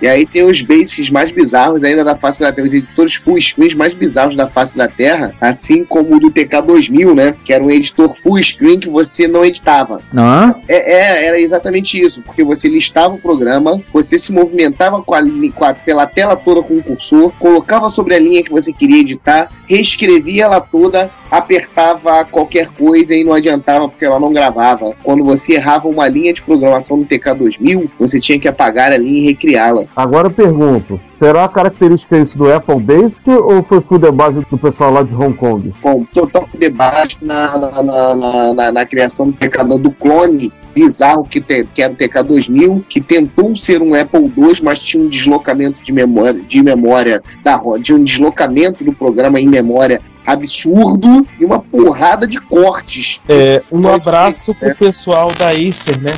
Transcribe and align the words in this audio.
E 0.00 0.06
aí 0.08 0.26
tem 0.26 0.44
os 0.44 0.62
basics 0.62 1.10
mais 1.10 1.30
bizarros 1.32 1.82
ainda 1.82 2.04
da 2.04 2.14
face 2.14 2.40
da 2.40 2.52
Terra, 2.52 2.66
os 2.66 2.74
editores 2.74 3.14
full 3.14 3.40
screens 3.40 3.74
mais 3.74 3.92
bizarros 3.94 4.36
da 4.36 4.48
face 4.48 4.76
da 4.78 4.86
Terra, 4.88 5.34
assim 5.40 5.84
como 5.84 6.16
o 6.16 6.20
do 6.20 6.30
TK2000, 6.30 7.14
né? 7.14 7.34
Que 7.44 7.52
era 7.52 7.64
um 7.64 7.70
editor 7.70 8.14
full 8.14 8.42
screen 8.42 8.78
que 8.78 8.88
você 8.90 9.26
não 9.26 9.44
editava. 9.44 10.00
Não? 10.12 10.60
É, 10.68 10.92
é, 10.92 11.26
era 11.26 11.40
exatamente 11.40 12.00
isso, 12.00 12.22
porque 12.22 12.44
você 12.44 12.68
listava 12.68 13.14
o 13.14 13.18
programa, 13.18 13.80
você 13.92 14.18
se 14.18 14.32
movimentava 14.32 15.02
com 15.02 15.14
a, 15.14 15.20
com 15.54 15.64
a- 15.64 15.74
pela 15.74 16.06
tela 16.06 16.36
toda 16.36 16.62
com 16.62 16.74
o 16.74 16.82
cursor, 16.82 17.32
colocava 17.38 17.88
sobre 17.88 18.14
a 18.14 18.18
linha 18.18 18.42
que 18.42 18.50
você 18.52 18.72
queria 18.72 19.00
editar, 19.00 19.50
reescrevia 19.66 20.44
ela 20.44 20.60
toda, 20.60 21.10
apertava 21.30 22.24
qualquer 22.24 22.68
coisa 22.68 23.14
e 23.14 23.24
não 23.24 23.32
adiantava 23.32 23.88
porque 23.88 24.04
ela 24.04 24.20
não 24.20 24.32
gravava. 24.32 24.94
Quando 25.02 25.24
você 25.24 25.54
errava 25.54 25.88
uma 25.88 26.08
linha 26.08 26.32
de 26.32 26.42
programação 26.42 26.96
no 26.98 27.06
TK2000, 27.06 27.90
você 27.98 28.20
tinha 28.20 28.38
que 28.38 28.48
apagar 28.48 28.92
a 28.92 28.96
linha 28.96 29.20
e 29.20 29.24
recriá-la. 29.24 29.84
Agora 29.96 30.28
eu 30.28 30.30
pergunto, 30.30 31.00
será 31.10 31.44
a 31.44 31.48
característica 31.48 32.16
isso 32.18 32.36
do 32.36 32.52
Apple 32.52 32.80
Basic 32.80 33.28
ou 33.30 33.62
foi 33.62 33.80
full 33.80 33.98
debate 33.98 34.40
do 34.50 34.58
pessoal 34.58 34.92
lá 34.92 35.02
de 35.02 35.14
Hong 35.14 35.34
Kong? 35.36 35.72
com 35.80 36.04
total 36.04 36.46
debate 36.58 37.18
na, 37.22 37.58
na, 37.58 37.82
na, 37.82 38.14
na, 38.54 38.72
na- 38.72 38.86
criação 38.86 39.26
do 39.26 39.32
TK 39.32 39.78
do 39.78 39.90
clone 39.90 40.52
bizarro 40.74 41.24
que, 41.24 41.40
te- 41.40 41.66
que 41.74 41.82
era 41.82 41.92
o 41.92 41.96
TK2000, 41.96 42.84
que 42.88 43.00
tentou 43.00 43.54
ser 43.56 43.82
um 43.82 43.94
Apple 43.94 44.32
II, 44.36 44.52
mas 44.62 44.80
tinha 44.80 45.02
um 45.02 45.08
deslocamento 45.08 45.82
de 45.82 45.92
memória, 45.92 46.40
de 46.40 46.62
memória 46.62 47.22
da 47.42 47.60
de 47.80 47.92
um 47.92 48.02
deslocamento 48.02 48.84
do 48.84 48.92
programa 48.92 49.40
em 49.40 49.48
memória 49.48 50.00
absurdo 50.28 51.26
e 51.40 51.44
uma 51.44 51.58
porrada 51.58 52.26
de 52.26 52.40
cortes. 52.40 53.20
É, 53.28 53.62
um 53.72 53.82
Pode 53.82 54.08
abraço 54.08 54.44
ser, 54.44 54.54
pro 54.54 54.68
né? 54.68 54.74
pessoal 54.74 55.32
da 55.32 55.50
Acer, 55.50 56.00
né? 56.00 56.12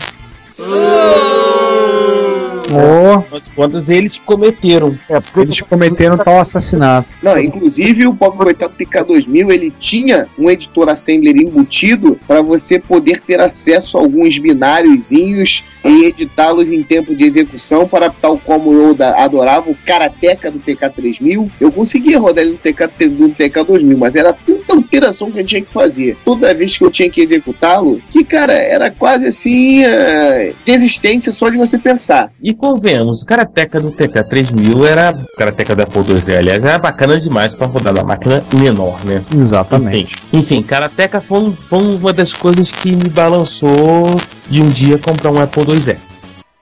Oh, 2.73 3.19
Afinal 3.19 3.41
de 3.41 3.51
contas, 3.51 3.89
eles 3.89 4.19
cometeram. 4.19 4.97
É, 5.09 5.21
porque 5.21 5.41
eles 5.41 5.61
cometeram 5.61 6.17
tal 6.17 6.39
assassinato. 6.39 7.15
Não, 7.21 7.37
inclusive 7.39 8.07
o 8.07 8.15
pobre 8.15 8.45
coitado 8.45 8.75
TK2000 8.79 9.51
ele 9.51 9.73
tinha 9.79 10.29
um 10.39 10.49
editor 10.49 10.89
assembler 10.89 11.37
embutido 11.37 12.19
para 12.27 12.43
você 12.43 12.79
poder 12.79 13.21
ter 13.21 13.41
acesso 13.41 13.99
a 13.99 14.01
alguns 14.01 14.39
bináriozinhos 14.39 15.65
e 15.85 16.07
editá-los 16.07 16.71
em 16.71 16.83
tempo 16.83 17.15
de 17.15 17.25
execução 17.25 17.87
para 17.87 18.11
tal 18.11 18.39
como 18.39 18.73
eu 18.73 18.95
da- 18.95 19.23
adorava 19.25 19.71
o 19.71 19.75
Karateka 19.75 20.51
do 20.51 20.59
TK3000. 20.59 21.51
Eu 21.61 21.73
conseguia 21.73 22.19
rodar 22.19 22.45
ele 22.45 22.53
no, 22.53 22.59
TK, 22.59 23.07
no 23.09 23.31
TK2000, 23.31 23.97
mas 23.97 24.17
era 24.17 24.33
tanta 24.33 24.75
alteração 24.75 25.31
que 25.31 25.41
eu 25.41 25.45
tinha 25.45 25.63
que 25.63 25.73
fazer 25.73 26.17
toda 26.25 26.55
vez 26.55 26.77
que 26.77 26.85
eu 26.85 26.91
tinha 26.91 27.11
que 27.11 27.21
executá-lo 27.21 28.01
que, 28.11 28.25
cara, 28.25 28.53
era 28.53 28.91
quase 28.91 29.27
assim 29.27 29.83
eh, 29.85 30.53
de 30.65 30.73
existência 30.73 31.33
só 31.33 31.49
de 31.49 31.57
você 31.57 31.79
pensar. 31.79 32.31
E 32.43 32.53
convenhamos, 32.55 33.23
o 33.23 33.27
Karateka 33.27 33.81
do 33.81 33.93
TK3000 33.93 34.85
era. 34.87 35.13
O 35.13 35.37
Karateka 35.37 35.75
da 35.75 35.85
Apple 35.85 36.03
II, 36.03 36.37
aliás, 36.37 36.63
era 36.65 36.79
bacana 36.79 37.19
demais 37.19 37.55
pra 37.55 37.67
rodar 37.67 37.93
na 37.95 38.03
máquina 38.03 38.45
menor, 38.53 39.05
né? 39.05 39.25
Exatamente. 39.37 40.15
Enfim, 40.33 40.57
enfim 40.57 40.63
Karateka 40.63 41.21
foi, 41.21 41.53
foi 41.69 41.79
uma 41.79 42.13
das 42.13 42.33
coisas 42.33 42.71
que 42.71 42.91
me 42.93 43.09
balançou 43.09 44.17
de 44.49 44.61
um 44.63 44.69
dia 44.69 44.99
comprar 44.99 45.31
um 45.31 45.41
Apple 45.41 45.70
IIe. 45.71 45.97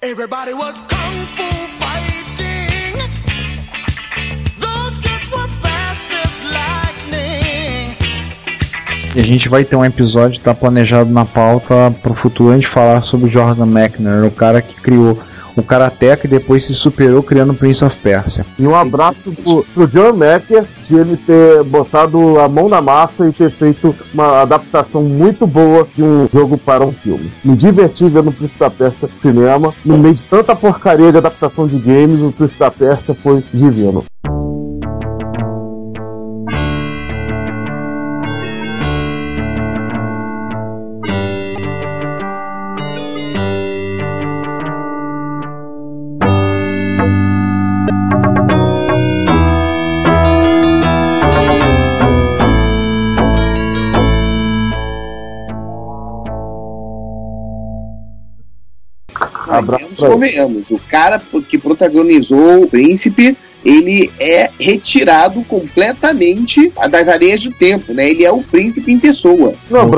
Everybody 0.02 0.52
was 0.52 0.82
kung 0.82 1.26
fu 1.34 1.48
fighting. 1.80 2.94
Those 4.60 4.98
kids 4.98 5.30
were 5.30 5.48
fast 5.62 6.06
as 6.24 6.42
lightning. 6.52 7.96
E 9.16 9.20
a 9.20 9.22
gente 9.22 9.48
vai 9.48 9.64
ter 9.64 9.76
um 9.76 9.84
episódio, 9.84 10.38
tá 10.41 10.54
planejado 10.54 11.10
na 11.10 11.24
pauta 11.24 11.91
pro 12.02 12.12
futuro, 12.12 12.52
a 12.52 12.56
gente 12.56 12.69
falar 12.69 13.00
sobre 13.00 13.26
o 13.26 13.28
Jordan 13.30 13.66
McNair, 13.66 14.26
o 14.26 14.30
cara 14.30 14.60
que 14.60 14.74
criou 14.74 15.19
o 15.60 15.64
Karateka 15.64 16.26
e 16.26 16.30
depois 16.30 16.64
se 16.64 16.74
superou 16.74 17.22
criando 17.22 17.52
o 17.52 17.54
Prince 17.54 17.84
of 17.84 17.98
Persia. 18.00 18.44
E 18.58 18.66
um 18.66 18.74
abraço 18.74 19.32
pro, 19.42 19.64
pro 19.74 19.86
John 19.86 20.14
Macker 20.14 20.64
de 20.88 20.96
ele 20.96 21.16
ter 21.16 21.62
botado 21.64 22.38
a 22.41 22.48
mão 22.48 22.69
na 22.69 22.80
massa 22.80 23.28
e 23.28 23.32
ter 23.32 23.50
feito 23.50 23.94
uma 24.12 24.42
adaptação 24.42 25.02
muito 25.02 25.46
boa 25.46 25.86
de 25.94 26.02
um 26.02 26.26
jogo 26.32 26.56
para 26.56 26.84
um 26.84 26.92
filme. 26.92 27.30
Me 27.44 27.54
diverti 27.56 28.08
vendo 28.08 28.30
o 28.30 28.32
Príncipe 28.32 28.60
da 28.60 28.70
Pérsia 28.70 29.08
no 29.08 29.20
cinema. 29.20 29.74
No 29.84 29.98
meio 29.98 30.14
de 30.14 30.22
tanta 30.22 30.56
porcaria 30.56 31.12
de 31.12 31.19
adaptação 31.19 31.66
de 31.66 31.78
games, 31.78 32.20
o 32.20 32.32
Príncipe 32.32 32.60
da 32.60 32.70
Pérsia 32.70 33.14
foi 33.14 33.42
divino. 33.52 34.04
Convenhamos, 59.62 60.00
convenhamos. 60.00 60.70
O 60.70 60.78
cara 60.88 61.20
que 61.48 61.58
protagonizou 61.58 62.62
o 62.62 62.66
príncipe, 62.66 63.36
ele 63.64 64.10
é 64.20 64.50
retirado 64.58 65.42
completamente 65.44 66.72
das 66.91 67.08
areias 67.08 67.42
do 67.42 67.50
tempo, 67.50 67.92
né? 67.92 68.08
Ele 68.08 68.24
é 68.24 68.30
o 68.30 68.42
príncipe 68.42 68.92
em 68.92 68.98
pessoa. 68.98 69.54
Não. 69.69 69.91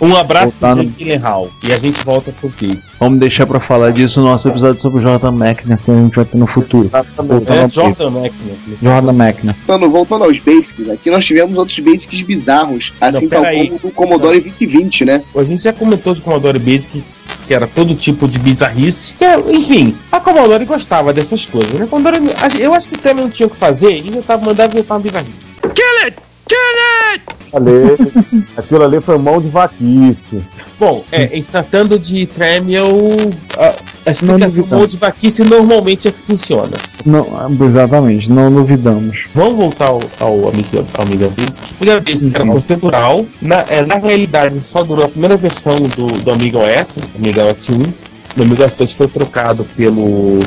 Um 0.00 0.16
abraço 0.16 0.50
Voltando. 0.50 0.84
pro 0.84 0.92
Gyllenhaal. 0.96 1.50
E 1.64 1.72
a 1.72 1.78
gente 1.78 2.04
volta 2.04 2.32
pro 2.32 2.50
Case. 2.50 2.88
Vamos 2.98 3.18
deixar 3.18 3.46
pra 3.46 3.60
falar 3.60 3.90
disso 3.90 4.20
no 4.20 4.26
nosso 4.26 4.48
episódio 4.48 4.80
sobre 4.80 5.00
o 5.00 5.02
Jordan 5.02 5.32
McNair 5.32 5.78
que 5.84 5.90
a 5.90 5.94
gente 5.94 6.14
vai 6.14 6.24
ter 6.24 6.38
no 6.38 6.46
futuro. 6.46 6.90
É. 6.92 7.68
Jordan 7.68 8.20
McNair. 8.20 8.58
Jordan 8.80 9.12
McNair. 9.12 9.56
Voltando, 9.66 9.90
voltando 9.90 10.24
aos 10.24 10.38
basics, 10.38 10.88
aqui 10.88 11.10
nós 11.10 11.24
tivemos 11.24 11.58
outros 11.58 11.78
basics 11.80 12.22
bizarros, 12.22 12.92
assim 13.00 13.22
Não, 13.24 13.30
tal 13.30 13.42
peraí. 13.42 13.68
como 13.70 13.80
o 13.82 13.90
Commodore 13.90 14.40
2020, 14.40 15.04
né? 15.04 15.22
A 15.36 15.44
gente 15.44 15.62
já 15.62 15.72
comentou 15.72 16.14
de 16.14 16.20
Commodore 16.20 16.58
Basic, 16.58 17.02
que 17.48 17.54
era 17.54 17.66
todo 17.66 17.94
tipo 17.94 18.28
de 18.28 18.38
bizarrice. 18.38 19.14
Que, 19.14 19.24
enfim, 19.50 19.96
a 20.12 20.20
Commodore 20.20 20.66
gostava 20.66 21.14
dessas 21.14 21.46
coisas. 21.46 21.72
Né? 21.72 21.86
Commodore, 21.86 22.18
eu 22.60 22.74
acho 22.74 22.86
que 22.86 22.98
também 22.98 23.24
não 23.24 23.30
tinha 23.30 23.46
o 23.46 23.50
que 23.50 23.56
fazer 23.56 23.90
e 23.90 24.12
já 24.12 24.20
tava 24.20 24.44
mandando 24.44 24.74
inventar 24.74 24.98
uma 24.98 25.02
bizarrice. 25.02 25.56
Ali, 27.52 28.44
aquilo 28.56 28.84
ali 28.84 29.00
foi 29.00 29.16
mão 29.18 29.40
de 29.40 29.48
vaquice. 29.48 30.42
Bom, 30.78 31.02
é, 31.10 31.24
em 31.36 31.40
se 31.42 31.50
tratando 31.50 31.98
de 31.98 32.26
Tremel, 32.26 32.86
a, 33.56 33.64
a 33.64 33.74
Não 34.06 34.10
explicação 34.12 34.48
duvidamos. 34.48 34.70
mão 34.70 34.86
de 34.86 34.96
vaquice 34.96 35.44
normalmente 35.44 36.08
é 36.08 36.12
que 36.12 36.20
funciona. 36.22 36.76
Não, 37.04 37.26
exatamente, 37.64 38.30
não 38.30 38.52
duvidamos. 38.52 39.24
Vamos 39.34 39.56
voltar 39.56 39.86
ao, 39.86 40.00
ao 40.20 40.48
Amiga, 40.48 40.84
ao 40.94 41.02
Amiga 41.04 41.28
Basic. 41.30 41.62
O 41.80 41.82
Amiga 41.82 42.00
Basic 42.00 42.26
Sim, 42.30 42.32
era 42.34 42.52
procedural. 42.52 43.26
Na, 43.40 43.64
é, 43.68 43.84
na 43.84 43.96
realidade, 43.96 44.60
só 44.70 44.82
durou 44.82 45.06
a 45.06 45.08
primeira 45.08 45.36
versão 45.36 45.78
do, 45.80 46.06
do 46.06 46.30
Amiga 46.30 46.58
OS, 46.58 46.98
Amiga 47.16 47.46
OS 47.46 47.68
1. 47.70 47.82
O 48.38 48.42
Amiga 48.42 48.66
OS 48.66 48.74
2 48.74 48.92
foi 48.92 49.08
trocado 49.08 49.64
pelo 49.76 50.38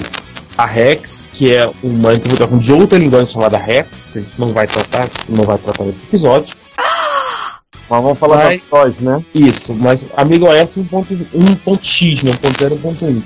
a 0.57 0.65
Rex, 0.65 1.25
que 1.33 1.53
é 1.53 1.69
uma 1.81 2.13
implementação 2.13 2.57
de 2.57 2.73
outra 2.73 2.97
linguagem 2.97 3.27
chamada 3.27 3.57
Rex, 3.57 4.09
que 4.09 4.19
a 4.19 4.21
gente 4.21 4.39
não 4.39 4.49
vai 4.49 4.67
tratar, 4.67 5.09
não 5.27 5.43
vai 5.43 5.57
tratar 5.57 5.83
nesse 5.85 6.03
episódio. 6.03 6.55
Mas 7.89 8.03
vamos 8.03 8.19
falar 8.19 8.49
da 8.49 8.57
POS, 8.69 8.99
né? 8.99 9.25
Isso, 9.35 9.73
mas 9.73 10.07
Amiga 10.15 10.45
OS 10.45 10.77
1.x, 10.77 12.23
né? 12.23 12.31
1.0.1. 12.31 13.21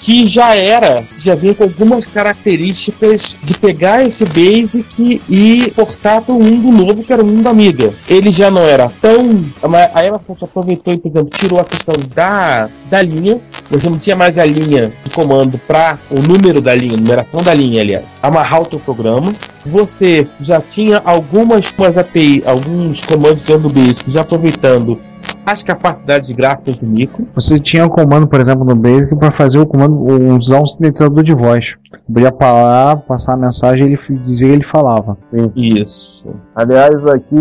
Que 0.00 0.26
já 0.26 0.56
era, 0.56 1.04
já 1.16 1.36
vinha 1.36 1.54
com 1.54 1.62
algumas 1.62 2.04
características 2.04 3.36
de 3.42 3.54
pegar 3.54 4.04
esse 4.04 4.24
basic 4.24 5.22
e 5.28 5.70
portar 5.70 6.22
para 6.22 6.34
o 6.34 6.42
mundo 6.42 6.76
novo, 6.76 7.04
que 7.04 7.12
era 7.12 7.22
o 7.22 7.26
mundo 7.26 7.44
da 7.44 7.50
Amiga. 7.50 7.92
Ele 8.08 8.32
já 8.32 8.50
não 8.50 8.62
era 8.62 8.90
tão. 9.00 9.44
mas 9.68 9.88
A 9.94 10.02
Microsoft 10.02 10.42
aproveitou 10.42 10.94
e, 10.94 10.98
por 10.98 11.08
exemplo, 11.10 11.30
tirou 11.38 11.60
a 11.60 11.64
questão 11.64 11.94
da, 12.12 12.68
da 12.90 13.00
linha. 13.02 13.40
Você 13.70 13.88
não 13.88 13.98
tinha 13.98 14.16
mais 14.16 14.38
a 14.38 14.44
linha 14.44 14.92
de 15.04 15.10
comando 15.10 15.58
para 15.58 15.98
o 16.10 16.20
número 16.20 16.60
da 16.60 16.74
linha, 16.74 16.96
numeração 16.96 17.42
da 17.42 17.52
linha, 17.52 17.82
aliás, 17.82 18.04
amarrar 18.22 18.62
o 18.62 18.66
teu 18.66 18.78
programa. 18.78 19.32
Você 19.66 20.26
já 20.40 20.60
tinha 20.60 21.02
algumas 21.04 21.72
umas 21.78 21.96
API, 21.96 22.42
alguns 22.46 23.00
comandos 23.02 23.42
dentro 23.42 23.68
do 23.68 23.70
Basic, 23.70 24.10
já 24.10 24.22
aproveitando 24.22 24.98
as 25.44 25.62
capacidades 25.62 26.30
gráficas 26.30 26.78
do 26.78 26.86
micro. 26.86 27.26
Você 27.34 27.58
tinha 27.58 27.84
o 27.86 27.88
comando, 27.88 28.26
por 28.26 28.38
exemplo, 28.38 28.64
no 28.64 28.74
Basic 28.74 29.14
para 29.16 29.32
fazer 29.32 29.58
o 29.58 29.66
comando, 29.66 29.96
usar 30.38 30.60
um 30.60 30.66
sintetizador 30.66 31.22
de 31.22 31.34
voz. 31.34 31.74
Podia 32.06 32.30
parar, 32.30 32.96
passar 32.96 33.32
a 33.32 33.36
mensagem 33.36 33.86
e 33.86 33.92
ele 33.92 34.20
dizia 34.24 34.48
que 34.48 34.54
ele 34.54 34.62
falava. 34.62 35.16
Isso. 35.56 36.26
Aliás, 36.54 36.94
aqui 37.06 37.36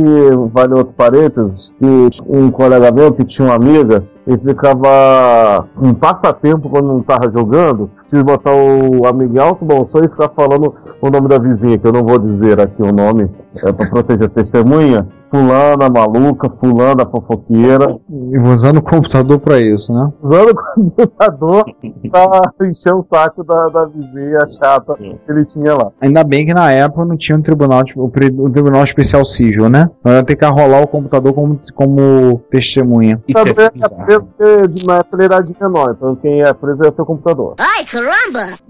vale 0.54 0.74
outro 0.74 0.94
parênteses, 0.96 1.72
que 1.80 2.22
um 2.28 2.50
colega 2.50 2.92
meu 2.92 3.12
que 3.12 3.26
tinha 3.26 3.48
uma 3.48 3.56
amiga, 3.56 4.04
ele 4.28 4.38
ficava 4.40 5.66
um 5.82 5.94
passatempo 5.94 6.70
quando 6.70 6.88
não 6.90 7.02
tava 7.02 7.32
jogando, 7.32 7.90
se 8.10 8.24
botar 8.24 8.54
o 8.54 9.06
amigo 9.06 9.36
em 9.36 9.40
alto 9.40 9.66
bom 9.66 9.86
som 9.88 10.00
e 10.00 10.10
ficar 10.10 10.30
falando 10.30 10.74
o 11.02 11.10
nome 11.10 11.28
da 11.28 11.38
vizinha, 11.38 11.78
que 11.78 11.86
eu 11.86 11.92
não 11.92 12.04
vou 12.04 12.18
dizer 12.18 12.60
aqui 12.60 12.82
o 12.82 12.92
nome, 12.92 13.30
é 13.64 13.72
pra 13.72 13.90
proteger 13.90 14.26
a 14.26 14.30
testemunha, 14.30 15.08
fulana 15.30 15.90
maluca, 15.90 16.50
fulana 16.60 17.06
fofoqueira, 17.06 17.98
E 18.10 18.38
usando 18.38 18.78
o 18.78 18.82
computador 18.82 19.40
para 19.40 19.60
isso, 19.60 19.94
né? 19.94 20.12
usando 20.22 20.52
o 20.52 20.74
computador 20.74 21.66
pra 22.12 22.68
encher 22.68 22.94
o 22.94 23.04
saco 23.04 23.44
da, 23.44 23.68
da 23.68 23.86
vizinha 23.86 24.40
chata 24.58 24.96
que 24.96 25.18
ele 25.28 25.46
tinha 25.46 25.76
lá. 25.76 25.92
Ainda 26.02 26.24
bem 26.24 26.46
que 26.46 26.54
na 26.54 26.72
época 26.72 27.06
não 27.06 27.18
tinha 27.18 27.38
um 27.38 27.42
tribunal, 27.42 27.84
tipo, 27.84 28.04
o, 28.04 28.50
tribunal 28.50 28.84
especial 28.84 29.24
civil, 29.26 29.70
né? 29.70 29.90
Então 30.00 30.14
ia 30.14 30.24
ter 30.24 30.36
que 30.36 30.46
arrolar 30.46 30.84
o 30.84 30.88
computador 30.88 31.34
como, 31.34 31.60
como 31.76 32.42
testemunha. 32.50 33.22
Isso 33.28 33.40
Também 33.40 33.66
é 33.66 34.14
é 34.14 35.02
ele 35.14 35.26
era 35.26 35.42
de 35.42 35.56
menor, 35.60 35.96
então 35.98 36.16
quem 36.16 36.42
é 36.42 36.54
preso 36.54 36.84
é 36.84 36.92
seu 36.92 37.06
computador. 37.06 37.56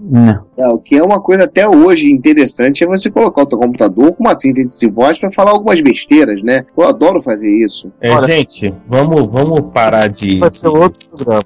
Né? 0.00 0.40
É, 0.56 0.68
o 0.68 0.78
que 0.78 0.96
é 0.96 1.02
uma 1.02 1.20
coisa 1.20 1.44
até 1.44 1.68
hoje 1.68 2.10
interessante 2.10 2.82
é 2.84 2.86
você 2.86 3.10
colocar 3.10 3.42
o 3.42 3.46
teu 3.46 3.58
computador 3.58 4.12
com 4.12 4.24
uma 4.24 4.38
síntese 4.38 4.80
de 4.86 4.92
voz 4.92 5.18
para 5.18 5.30
falar 5.30 5.50
algumas 5.52 5.80
besteiras, 5.80 6.42
né? 6.42 6.64
Eu 6.76 6.84
adoro 6.86 7.20
fazer 7.20 7.48
isso. 7.48 7.90
É, 8.00 8.10
Olha. 8.12 8.26
gente, 8.26 8.72
vamos, 8.88 9.26
vamos 9.30 9.60
parar 9.72 10.08
de. 10.08 10.38
Vai 10.38 10.52
ser 10.52 10.60
de- 10.60 10.78
outro 10.78 11.08
programa. 11.08 11.44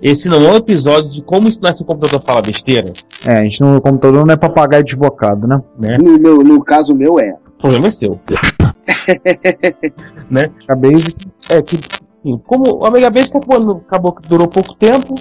Esse 0.00 0.28
não 0.28 0.40
é 0.44 0.52
um 0.52 0.56
episódio 0.56 1.10
de 1.10 1.20
como 1.22 1.48
ensinar 1.48 1.72
seu 1.72 1.84
computador 1.84 2.20
a 2.20 2.22
falar 2.24 2.42
besteira, 2.42 2.92
É, 3.26 3.38
a 3.38 3.42
gente 3.42 3.60
no 3.60 3.80
computador 3.80 4.24
não 4.24 4.32
é 4.32 4.36
papagaio 4.36 4.84
desbocado, 4.84 5.46
né? 5.48 5.60
né? 5.76 5.98
No, 5.98 6.16
meu, 6.18 6.38
no 6.44 6.62
caso 6.62 6.94
meu 6.94 7.18
é. 7.18 7.34
O 7.56 7.60
problema 7.60 7.88
é 7.88 7.90
seu. 7.90 8.20
A 10.68 10.74
Basic 10.74 11.16
É 11.50 11.62
que, 11.62 11.78
assim, 12.12 12.38
como 12.46 12.76
o 12.76 12.86
Omega 12.86 13.10
Basic 13.10 13.36
acabou, 13.36 13.82
acabou 13.86 14.12
que 14.12 14.28
durou 14.28 14.46
pouco 14.48 14.74
tempo, 14.74 15.14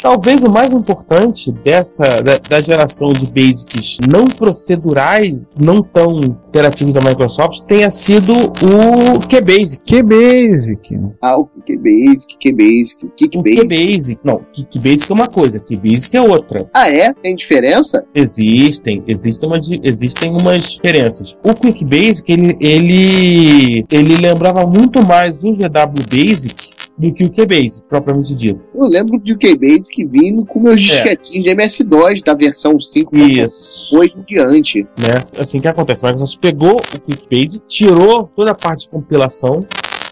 talvez 0.00 0.40
o 0.40 0.50
mais 0.50 0.72
importante 0.72 1.52
dessa 1.64 2.20
da, 2.22 2.38
da 2.38 2.60
geração 2.60 3.08
de 3.08 3.26
basics 3.26 3.98
não 4.10 4.26
procedurais, 4.26 5.34
não 5.58 5.82
tão 5.82 6.20
interativos 6.20 6.94
da 6.94 7.00
Microsoft, 7.00 7.62
tenha 7.66 7.90
sido 7.90 8.32
o 8.32 9.20
QBasic. 9.28 9.80
Que 9.84 10.02
Basic. 10.02 10.98
Ah, 11.22 11.38
o 11.38 11.46
QBasic, 11.46 12.36
QBasic, 12.38 13.04
o 13.04 13.08
O 13.08 13.10
Kickbasic. 13.12 13.68
QBasic, 13.68 14.18
não, 14.24 14.40
QBasic 14.72 15.10
é 15.10 15.14
uma 15.14 15.28
coisa, 15.28 15.60
QBasic 15.60 16.16
é 16.16 16.20
outra. 16.20 16.68
Ah, 16.74 16.90
é? 16.90 17.12
Tem 17.12 17.36
diferença? 17.36 18.04
Existem, 18.14 19.02
existem 19.06 19.48
umas, 19.48 19.68
existem 19.82 20.30
umas 20.30 20.72
diferenças. 20.72 21.36
O 21.44 21.54
Quick 21.54 21.84
Basic, 21.84 22.30
ele, 22.32 22.56
ele, 22.60 23.84
ele 23.90 24.16
lembrava 24.16 24.66
muito 24.66 25.04
mais 25.04 25.36
o 25.42 25.52
GW 25.52 26.04
Basic 26.10 26.79
do 27.00 27.14
que 27.14 27.24
o 27.24 27.30
QBasic, 27.30 27.82
propriamente 27.88 28.34
dito. 28.34 28.60
Eu 28.74 28.86
lembro 28.86 29.18
de 29.18 29.32
o 29.32 29.38
QBasic 29.38 30.04
vindo 30.04 30.44
com 30.44 30.60
meus 30.60 30.80
disquetinhos 30.80 31.44
de 31.44 31.50
MS-DOS 31.50 32.22
da 32.22 32.34
versão 32.34 32.76
5.2 32.76 33.44
Isso. 33.46 34.04
em 34.04 34.22
diante. 34.28 34.82
né? 34.98 35.24
Assim, 35.38 35.60
que 35.60 35.68
acontece? 35.68 36.04
A 36.04 36.08
Microsoft 36.10 36.38
pegou 36.40 36.76
o 36.76 37.00
QuickPage, 37.00 37.62
tirou 37.66 38.30
toda 38.36 38.50
a 38.50 38.54
parte 38.54 38.82
de 38.82 38.90
compilação, 38.90 39.60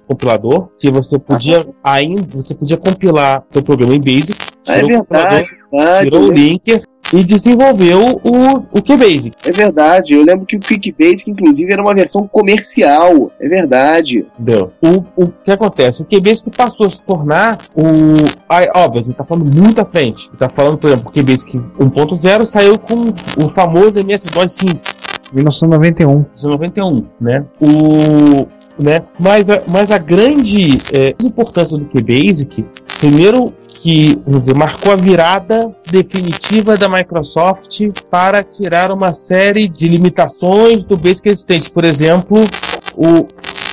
compilador, 0.07 0.69
que 0.79 0.91
você 0.91 1.19
podia 1.19 1.67
ainda, 1.85 2.27
você 2.35 2.55
podia 2.55 2.79
compilar 2.79 3.45
seu 3.53 3.63
programa 3.63 3.95
em 3.95 4.01
Basic, 4.01 4.35
Ah, 4.67 4.79
é 4.79 4.83
verdade, 4.83 5.47
verdade. 5.71 6.11
tirou 6.11 6.23
o 6.29 6.33
linker 6.33 6.83
e 7.13 7.25
desenvolveu 7.25 8.21
o, 8.23 8.57
o 8.73 8.83
QBasic. 8.83 9.33
É 9.45 9.51
verdade. 9.51 10.15
Eu 10.15 10.25
lembro 10.25 10.47
que 10.47 10.57
o 10.57 10.61
QuickBasic, 10.61 11.31
inclusive, 11.31 11.73
era 11.73 11.83
uma 11.83 11.95
versão 11.95 12.27
comercial. 12.27 13.33
É 13.41 13.49
verdade. 13.49 14.27
Entendeu? 14.39 14.73
O, 14.83 15.25
o 15.25 15.29
que 15.29 15.51
acontece? 15.51 16.03
O 16.03 16.05
QBasic 16.05 16.51
passou 16.51 16.87
a 16.87 16.91
se 16.91 17.01
tornar 17.03 17.59
o. 17.75 17.85
Ai, 18.49 18.69
óbvio, 18.75 19.01
a 19.01 19.05
gente 19.05 19.17
tá 19.17 19.25
falando 19.25 19.55
muito 19.55 19.81
à 19.81 19.85
frente. 19.85 20.31
Tá 20.39 20.49
falando, 20.49 20.79
por 20.79 20.89
exemplo, 20.89 21.09
o 21.09 21.13
QBasic 21.13 21.59
1.0 21.59 22.45
saiu 22.45 22.79
com 22.79 23.13
o 23.43 23.49
famoso 23.49 23.99
MS-DOS 23.99 24.53
5. 24.53 24.99
1991. 25.33 26.25
1991, 26.37 27.07
né? 27.21 27.45
O, 27.61 28.47
né? 28.79 29.03
Mas, 29.19 29.49
a, 29.51 29.63
mas 29.67 29.91
a 29.91 29.99
grande 29.99 30.79
é, 30.93 31.15
importância 31.23 31.77
do 31.77 31.85
QBasic, 31.87 32.65
primeiro 32.99 33.53
que 33.83 34.17
dizer, 34.27 34.55
marcou 34.55 34.93
a 34.93 34.97
virada 34.97 35.75
definitiva 35.91 36.77
da 36.77 36.89
Microsoft 36.89 37.81
para 38.11 38.43
tirar 38.43 38.91
uma 38.91 39.13
série 39.13 39.69
de 39.69 39.89
limitações 39.89 40.83
do 40.83 40.97
Basic 40.97 41.29
existente. 41.29 41.71
Por 41.71 41.85
exemplo, 41.85 42.45
o, 42.97 43.27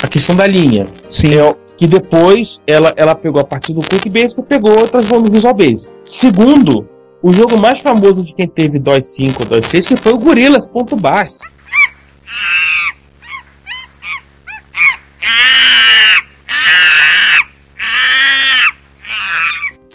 a 0.04 0.07
questão 0.07 0.36
da 0.36 0.46
linha. 0.46 0.88
Sim. 1.07 1.36
É, 1.36 1.66
que 1.78 1.88
depois 1.88 2.62
ela, 2.66 2.94
ela 2.96 3.16
pegou 3.16 3.42
a 3.42 3.44
partir 3.44 3.74
do 3.74 3.81
Quick 3.81 4.10
Basic 4.10 4.40
e 4.40 4.44
pegou 4.44 4.86
e 4.86 4.88
transformou 4.88 5.28
no 5.28 5.31
Visual 5.31 5.54
Basic. 5.54 5.90
Segundo, 6.06 6.88
o 7.21 7.33
jogo 7.33 7.57
mais 7.57 7.80
famoso 7.80 8.24
de 8.24 8.33
quem 8.33 8.47
teve 8.47 8.80
DOS 8.80 9.14
5 9.16 9.44
ou 9.44 9.50
DOS 9.50 9.66
6 9.66 9.88
que 9.88 9.97
foi 9.97 10.14
o 10.14 10.18
Gorillaz.bash. 10.18 11.40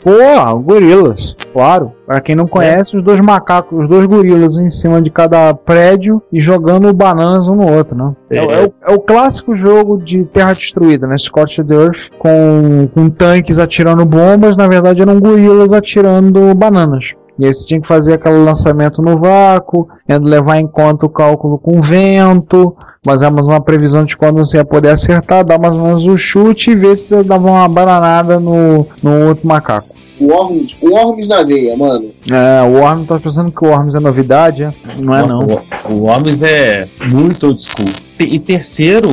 Porra, 0.03 0.55
gorilas. 0.55 1.37
Claro. 1.53 1.93
Pra 2.07 2.21
quem 2.21 2.35
não 2.35 2.47
conhece, 2.47 2.97
os 2.97 3.03
dois 3.03 3.21
macacos, 3.21 3.81
os 3.81 3.89
dois 3.89 4.07
gorilas 4.07 4.57
em 4.57 4.69
cima 4.69 5.01
de 5.01 5.11
cada 5.11 5.53
prédio 5.55 6.23
e 6.33 6.41
jogando 6.41 6.93
bananas 6.93 7.49
um 7.49 7.55
no 7.55 7.71
outro, 7.71 7.97
né? 7.97 8.13
É, 8.31 8.39
é 8.39 8.65
o, 8.65 8.93
é 8.93 8.95
o 8.95 8.99
clássico 8.99 9.55
jogo 9.55 9.99
de 9.99 10.25
terra 10.25 10.53
destruída, 10.53 11.07
né? 11.07 11.17
Scorched 11.17 11.71
Earth, 11.73 12.11
com, 12.19 12.89
com 12.95 13.11
tanques 13.11 13.59
atirando 13.59 14.05
bombas, 14.05 14.57
na 14.57 14.67
verdade 14.67 15.03
eram 15.03 15.21
gorilas 15.21 15.73
atirando 15.73 16.55
bananas. 16.55 17.15
E 17.41 17.47
aí 17.47 17.55
você 17.55 17.67
tinha 17.67 17.81
que 17.81 17.89
fazer 17.89 18.13
aquele 18.13 18.37
lançamento 18.37 19.01
no 19.01 19.17
vácuo, 19.17 19.89
levar 20.07 20.61
em 20.61 20.67
conta 20.67 21.07
o 21.07 21.09
cálculo 21.09 21.59
com 21.59 21.81
vento, 21.81 22.77
fazemos 23.03 23.49
uma 23.49 23.63
previsão 23.63 24.05
de 24.05 24.15
quando 24.15 24.37
você 24.37 24.59
ia 24.59 24.65
poder 24.65 24.91
acertar, 24.91 25.43
dar 25.43 25.59
mais 25.59 25.75
ou 25.75 25.83
menos 25.83 26.05
o 26.05 26.19
chute 26.19 26.73
e 26.73 26.77
ver 26.77 26.97
se 26.99 27.17
você 27.17 27.25
dava 27.25 27.49
uma 27.49 27.67
bananada 27.67 28.39
no, 28.39 28.87
no 29.03 29.29
outro 29.29 29.49
macaco. 29.49 29.89
O 30.21 30.27
Worms, 30.27 30.77
o 30.83 30.91
Worms 30.91 31.27
na 31.27 31.43
veia, 31.43 31.75
mano. 31.75 32.11
É, 32.29 32.63
o 32.63 32.79
Worms, 32.79 33.09
tá 33.09 33.19
pensando 33.19 33.51
que 33.51 33.65
o 33.65 33.71
Worms 33.71 33.95
é 33.95 34.01
novidade, 34.01 34.65
é? 34.65 34.75
Não 34.99 35.17
é 35.17 35.23
Nossa, 35.23 35.47
não. 35.47 35.97
O, 35.97 36.03
Worms 36.03 36.43
é 36.43 36.87
muito 37.11 37.47
old 37.47 37.65
school. 37.65 37.89
E 38.19 38.39
terceiro, 38.39 39.09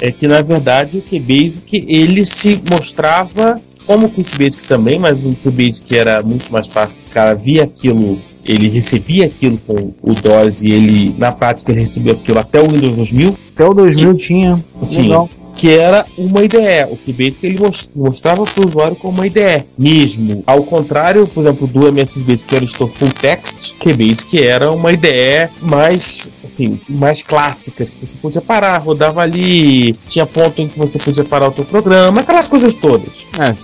é 0.00 0.12
que 0.12 0.28
na 0.28 0.42
verdade 0.42 0.98
o 0.98 1.02
QBasic 1.02 1.84
ele 1.88 2.24
se 2.24 2.62
mostrava 2.70 3.56
como 3.86 4.06
o 4.06 4.10
QuickBasic 4.10 4.66
também, 4.66 4.98
mas 4.98 5.18
o 5.24 5.34
QBasic 5.42 5.96
era 5.96 6.22
muito 6.22 6.52
mais 6.52 6.66
fácil. 6.66 6.96
O 7.06 7.10
cara 7.10 7.34
via 7.34 7.64
aquilo, 7.64 8.20
ele 8.44 8.68
recebia 8.68 9.26
aquilo 9.26 9.58
com 9.58 9.92
o 10.02 10.14
DOS 10.14 10.62
e 10.62 10.70
ele, 10.70 11.14
na 11.18 11.32
prática, 11.32 11.70
ele 11.72 11.80
recebia 11.80 12.12
aquilo 12.12 12.38
até 12.38 12.60
o 12.60 12.68
Windows 12.68 12.96
2000. 12.96 13.36
Até 13.54 13.64
o 13.64 13.74
2000 13.74 14.16
tinha. 14.16 14.64
Sim. 14.86 15.02
Legal. 15.02 15.28
Que 15.56 15.72
era 15.72 16.04
uma 16.16 16.42
IDE. 16.42 16.84
O 16.90 16.96
QBasic 16.96 17.38
ele 17.42 17.58
mos- 17.58 17.90
mostrava 17.94 18.44
para 18.44 18.64
o 18.64 18.68
usuário 18.68 18.96
como 18.96 19.18
uma 19.18 19.26
IDE 19.26 19.64
mesmo. 19.78 20.42
Ao 20.46 20.62
contrário, 20.62 21.26
por 21.26 21.42
exemplo, 21.42 21.66
do 21.66 21.86
MS 21.88 22.20
Basic, 22.20 22.48
que 22.48 22.56
era 22.56 22.64
o 22.64 22.68
full 22.68 23.10
text, 23.20 23.70
o 23.70 23.74
QBasic 23.84 24.42
era 24.42 24.70
uma 24.70 24.92
IDE 24.92 25.48
mais, 25.60 26.26
assim, 26.44 26.80
mais 26.88 27.22
clássica. 27.22 27.84
Tipo, 27.84 28.06
você 28.06 28.16
podia 28.20 28.40
parar, 28.40 28.78
rodava 28.78 29.22
ali, 29.22 29.94
tinha 30.08 30.26
ponto 30.26 30.60
em 30.60 30.68
que 30.68 30.78
você 30.78 30.98
podia 30.98 31.24
parar 31.24 31.48
o 31.48 31.52
teu 31.52 31.64
programa, 31.64 32.20
aquelas 32.20 32.48
coisas 32.48 32.74
todas. 32.74 33.26
É, 33.38 33.54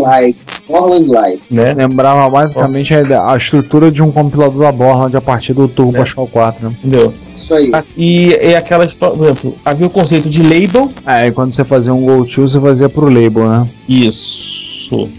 like. 0.00 0.38
Borland 0.68 1.08
Live. 1.08 1.42
né? 1.50 1.74
Lembrava 1.74 2.28
basicamente 2.30 2.94
a, 2.94 3.00
ideia- 3.00 3.24
a 3.24 3.36
estrutura 3.36 3.90
de 3.90 4.02
um 4.02 4.10
compilador 4.12 4.60
da 4.62 4.70
Borland 4.72 5.16
a 5.16 5.20
partir 5.20 5.52
do 5.54 5.66
Turbo 5.66 5.96
É. 5.96 6.00
Pascal 6.00 6.26
4, 6.26 6.68
né? 6.68 6.76
Entendeu? 6.84 7.12
Isso 7.34 7.54
aí. 7.54 7.70
E 7.96 8.34
é 8.34 8.56
aquela 8.56 8.84
história, 8.84 9.16
por 9.16 9.24
exemplo, 9.26 9.54
havia 9.64 9.86
o 9.86 9.90
conceito 9.90 10.28
de 10.28 10.42
label. 10.42 10.90
É, 11.06 11.26
e 11.26 11.32
quando 11.32 11.52
você 11.52 11.64
fazia 11.64 11.94
um 11.94 12.04
Go 12.04 12.24
To, 12.26 12.48
você 12.48 12.60
fazia 12.60 12.88
pro 12.88 13.08
label, 13.08 13.48
né? 13.48 13.66
Isso. 13.88 14.67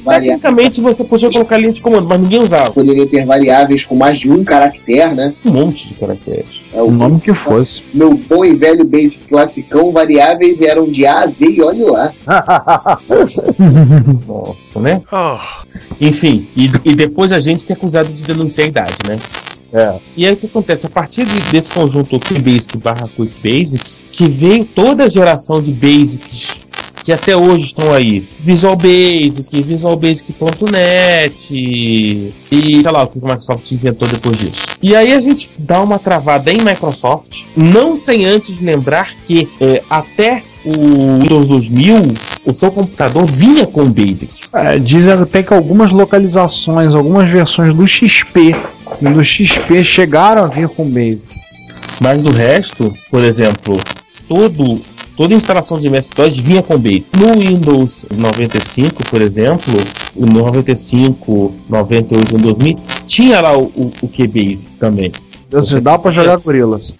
Varia- 0.03 0.31
Tecnicamente 0.37 0.81
você 0.81 1.03
podia 1.03 1.29
colocar 1.29 1.57
linha 1.57 1.71
de 1.71 1.81
comando, 1.81 2.07
mas 2.07 2.19
ninguém 2.19 2.41
usava. 2.41 2.71
Poderia 2.71 3.05
ter 3.07 3.25
variáveis 3.25 3.83
com 3.85 3.95
mais 3.95 4.19
de 4.19 4.31
um 4.31 4.43
caractere, 4.43 5.13
né? 5.15 5.33
Um 5.45 5.51
monte 5.51 5.87
de 5.87 5.93
caracteres. 5.95 6.59
É 6.73 6.81
O 6.81 6.91
nome 6.91 7.19
que 7.19 7.33
fosse. 7.33 7.81
Meu 7.93 8.13
bom 8.13 8.45
e 8.45 8.53
velho 8.53 8.83
Basic 8.85 9.25
classicão, 9.27 9.91
variáveis 9.91 10.61
eram 10.61 10.87
de 10.89 11.05
A 11.05 11.19
a 11.21 11.27
Z 11.27 11.45
e 11.49 11.61
olhe 11.61 11.83
lá. 11.83 12.13
Nossa, 14.27 14.79
né? 14.79 15.01
Enfim, 15.99 16.47
e, 16.55 16.65
e 16.85 16.95
depois 16.95 17.31
a 17.31 17.39
gente 17.39 17.65
que 17.65 17.71
é 17.71 17.75
acusado 17.75 18.09
de 18.09 18.23
denunciar 18.23 18.65
a 18.65 18.69
idade, 18.69 18.95
né? 19.07 19.17
É. 19.71 19.99
E 20.17 20.25
aí 20.25 20.33
o 20.33 20.37
que 20.37 20.47
acontece? 20.47 20.85
A 20.85 20.89
partir 20.89 21.25
de- 21.25 21.39
desse 21.51 21.69
conjunto 21.71 22.19
QBasic 22.19 22.77
barra 22.77 23.07
Quick 23.15 23.33
Basic, 23.43 23.83
que 24.11 24.27
veio 24.27 24.65
toda 24.65 25.03
a 25.05 25.09
geração 25.09 25.61
de 25.61 25.71
Basics 25.71 26.57
que 27.09 27.13
até 27.13 27.35
hoje 27.35 27.65
estão 27.65 27.91
aí. 27.91 28.27
Visual 28.39 28.75
Basic, 28.75 29.63
Visual 29.63 29.95
Basic.net 29.95 31.35
e 31.51 32.31
sei 32.51 32.91
lá 32.91 33.01
o 33.01 33.07
que 33.07 33.17
a 33.17 33.27
Microsoft 33.27 33.71
inventou 33.71 34.07
depois 34.07 34.37
disso. 34.37 34.61
E 34.79 34.95
aí 34.95 35.11
a 35.13 35.19
gente 35.19 35.49
dá 35.57 35.81
uma 35.81 35.97
travada 35.97 36.51
em 36.51 36.57
Microsoft, 36.57 37.45
não 37.57 37.95
sem 37.95 38.25
antes 38.25 38.61
lembrar 38.61 39.15
que 39.25 39.49
é, 39.59 39.81
até 39.89 40.43
o 40.63 41.19
Windows 41.19 41.47
2000 41.47 41.95
o 42.45 42.53
seu 42.53 42.71
computador 42.71 43.25
vinha 43.25 43.65
com 43.65 43.81
o 43.81 43.89
Basic. 43.89 44.29
É, 44.53 44.77
dizem 44.77 45.13
até 45.13 45.41
que 45.41 45.51
algumas 45.51 45.91
localizações, 45.91 46.93
algumas 46.93 47.27
versões 47.27 47.73
do 47.73 47.87
XP 47.87 48.55
do 49.01 49.23
XP 49.23 49.83
chegaram 49.83 50.43
a 50.43 50.47
vir 50.47 50.69
com 50.69 50.87
Basic. 50.87 51.33
Mas 51.99 52.21
do 52.21 52.31
resto, 52.31 52.93
por 53.09 53.23
exemplo, 53.23 53.79
todo, 54.27 54.79
toda 55.19 55.35
instalação 55.35 55.77
de 55.77 55.87
MS-DOS 55.87 56.37
vinha 56.37 56.63
com 56.63 56.77
Basic. 56.77 57.09
No 57.19 57.33
Windows 57.33 58.05
95, 58.09 59.03
por 59.09 59.21
exemplo, 59.21 59.73
no 60.15 60.25
95, 60.27 61.53
98 61.67 62.35
e 62.35 62.37
2000, 62.41 62.75
tinha 63.05 63.41
lá 63.41 63.57
o, 63.57 63.63
o, 63.75 63.91
o 64.01 64.07
QBasic 64.07 64.65
também. 64.79 65.11
Dá 65.81 65.99
pra 65.99 66.11
jogar 66.11 66.37
gorilas. 66.37 66.95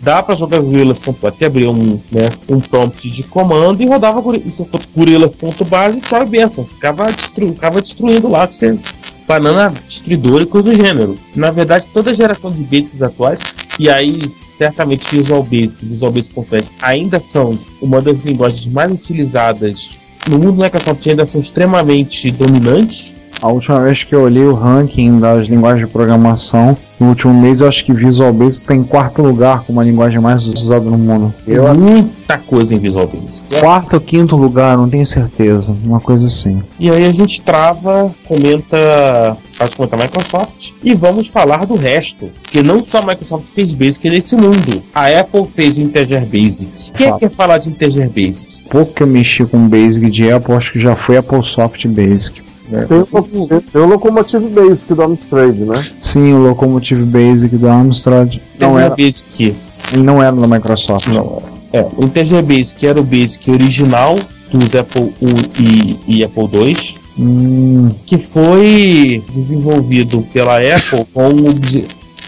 Dá 0.00 0.22
pra 0.22 0.36
jogar 0.36 0.60
completo. 1.04 1.36
Você 1.36 1.46
abria 1.46 1.68
um, 1.68 1.98
né, 2.12 2.30
um 2.48 2.60
prompt 2.60 3.10
de 3.10 3.24
comando 3.24 3.82
e 3.82 3.86
rodava 3.86 4.20
Goril- 4.20 4.52
se 4.52 4.64
for 4.66 4.80
Gorillas.base, 4.96 6.00
tchau 6.02 6.22
e 6.22 6.26
benção. 6.26 6.64
Ficava, 6.66 7.10
destru, 7.10 7.48
ficava 7.48 7.82
destruindo 7.82 8.28
lá, 8.28 8.46
que 8.46 8.56
você 8.56 8.78
banana 9.26 9.74
destruidora 9.88 10.44
e 10.44 10.46
coisa 10.46 10.70
do 10.70 10.76
gênero. 10.76 11.18
Na 11.34 11.50
verdade, 11.50 11.86
toda 11.92 12.12
a 12.12 12.14
geração 12.14 12.52
de 12.52 12.62
basics 12.62 13.02
atuais, 13.02 13.40
e 13.80 13.88
aí 13.90 14.20
certamente 14.56 15.16
Visual 15.16 15.42
Basic 15.42 15.82
e 15.82 15.86
Visual 15.86 16.12
Confluent 16.34 16.68
ainda 16.80 17.20
são 17.20 17.58
uma 17.80 18.00
das 18.00 18.22
linguagens 18.22 18.66
mais 18.66 18.90
utilizadas 18.90 19.90
no 20.28 20.38
mundo 20.38 20.62
Microsoft, 20.62 21.06
ainda 21.06 21.26
são 21.26 21.40
extremamente 21.40 22.30
dominantes. 22.30 23.13
A 23.44 23.48
última 23.48 23.78
vez 23.78 24.02
que 24.02 24.14
eu 24.14 24.22
olhei 24.22 24.42
o 24.42 24.54
ranking 24.54 25.20
das 25.20 25.48
linguagens 25.48 25.86
de 25.86 25.92
programação, 25.92 26.74
no 26.98 27.08
último 27.08 27.34
mês 27.34 27.60
eu 27.60 27.68
acho 27.68 27.84
que 27.84 27.92
Visual 27.92 28.32
Basic 28.32 28.62
está 28.62 28.74
em 28.74 28.82
quarto 28.82 29.20
lugar 29.20 29.64
como 29.64 29.78
a 29.78 29.84
linguagem 29.84 30.18
mais 30.18 30.46
usada 30.46 30.88
no 30.88 30.96
mundo. 30.96 31.34
Eu, 31.46 31.64
Muita 31.74 32.38
coisa 32.38 32.74
em 32.74 32.78
Visual 32.78 33.06
Basic. 33.06 33.42
quarto 33.60 33.92
ou 33.96 34.00
quinto 34.00 34.34
lugar, 34.34 34.78
não 34.78 34.88
tenho 34.88 35.04
certeza. 35.04 35.76
Uma 35.84 36.00
coisa 36.00 36.24
assim. 36.24 36.62
E 36.80 36.88
aí 36.90 37.04
a 37.04 37.12
gente 37.12 37.42
trava, 37.42 38.10
comenta, 38.26 39.36
faz 39.52 39.74
comentar 39.74 40.00
a 40.00 40.04
Microsoft 40.04 40.70
e 40.82 40.94
vamos 40.94 41.28
falar 41.28 41.66
do 41.66 41.76
resto. 41.76 42.30
Porque 42.44 42.62
não 42.62 42.82
só 42.82 43.00
a 43.00 43.06
Microsoft 43.08 43.44
fez 43.54 43.74
Basic 43.74 44.08
nesse 44.08 44.34
mundo. 44.36 44.82
A 44.94 45.08
Apple 45.20 45.46
fez 45.54 45.76
o 45.76 45.82
Integer 45.82 46.24
Basics. 46.24 46.90
Quem 46.96 47.08
Fato. 47.10 47.18
quer 47.20 47.30
falar 47.30 47.58
de 47.58 47.68
Integer 47.68 48.08
Basics? 48.08 48.62
Pouco 48.70 48.94
que 48.94 49.02
eu 49.02 49.06
mexi 49.06 49.44
com 49.44 49.68
Basic 49.68 50.08
de 50.08 50.32
Apple, 50.32 50.54
acho 50.54 50.72
que 50.72 50.78
já 50.80 50.96
foi 50.96 51.18
Apple 51.18 51.44
Soft 51.44 51.86
Basic. 51.88 52.42
Tem, 52.68 52.98
o- 52.98 53.46
tem, 53.48 53.60
tem 53.60 53.82
o 53.82 53.86
Locomotive 53.86 54.48
Basic 54.48 54.94
do 54.94 55.02
Amstrad, 55.02 55.56
né? 55.58 55.84
Sim, 56.00 56.32
o 56.32 56.38
Locomotive 56.48 57.04
Basic 57.04 57.56
do 57.56 57.68
Amstrad. 57.68 58.38
Não 58.58 58.78
era, 58.78 58.94
Basic. 58.96 59.54
ele 59.92 60.02
não 60.02 60.22
era 60.22 60.34
da 60.34 60.46
Microsoft. 60.48 61.08
Não, 61.08 61.42
é. 61.72 61.86
O 61.96 62.04
Integer 62.06 62.42
Basic 62.42 62.86
era 62.86 62.98
o 63.00 63.04
Basic 63.04 63.50
original 63.50 64.16
dos 64.50 64.74
Apple 64.74 65.12
I 65.58 65.98
e, 66.08 66.18
e 66.18 66.24
Apple 66.24 66.48
II. 66.52 66.76
Hum, 67.16 67.90
que 68.06 68.18
foi 68.18 69.22
desenvolvido 69.32 70.26
pela 70.32 70.56
Apple 70.56 71.04
com, 71.14 71.30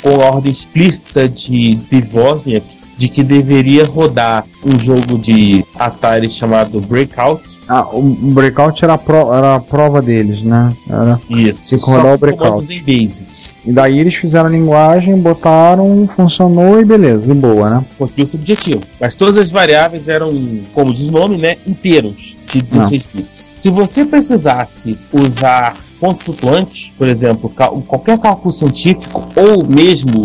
com 0.03 0.21
a 0.23 0.27
ordem 0.31 0.53
explícita 0.53 1.29
de, 1.29 1.75
de 1.75 2.05
Wozniak 2.15 2.65
de 2.97 3.09
que 3.09 3.23
deveria 3.23 3.85
rodar 3.85 4.45
um 4.65 4.79
jogo 4.79 5.19
de 5.19 5.65
Atari 5.75 6.31
chamado 6.31 6.81
Breakout. 6.81 7.43
ah, 7.69 7.87
o 7.93 8.01
Breakout 8.03 8.83
era 8.83 8.95
a, 8.95 8.99
pro- 8.99 9.33
era 9.35 9.57
a 9.57 9.61
prova 9.61 10.01
deles, 10.01 10.41
né? 10.43 10.71
Era, 10.89 11.21
Isso. 11.29 11.71
Tem 11.71 11.79
que 11.79 11.85
rodar 11.85 12.15
o 12.15 12.19
Breakout. 12.19 12.51
comandos 12.53 12.71
em 12.71 12.81
Basic. 12.83 13.27
e 13.67 13.73
daí 13.73 13.99
eles 13.99 14.15
fizeram 14.15 14.49
a 14.49 14.53
linguagem, 14.53 15.17
botaram, 15.21 16.09
funcionou 16.17 16.81
e 16.81 16.85
beleza, 16.85 17.31
e 17.31 17.35
boa, 17.35 17.69
né? 17.71 17.85
Conseguiu 17.99 18.25
esse 18.25 18.37
objetivo. 18.37 18.81
Mas 19.01 19.15
todas 19.15 19.37
as 19.39 19.51
variáveis 19.51 20.09
eram, 20.09 20.33
como 20.73 20.95
diz 20.95 21.05
o 21.09 21.13
nome, 21.13 21.37
né, 21.37 21.57
inteiros 21.67 22.35
de 22.51 22.63
16 22.63 23.07
bits. 23.13 23.47
Se 23.57 23.71
você 23.71 24.05
precisasse 24.05 24.97
usar 25.13 25.77
ponto 25.99 26.25
flutuante, 26.25 26.93
por 26.97 27.09
exemplo, 27.09 27.51
qualquer 27.87 28.19
cálculo 28.19 28.55
científico 28.55 29.25
ou 29.35 29.67
mesmo 29.67 30.23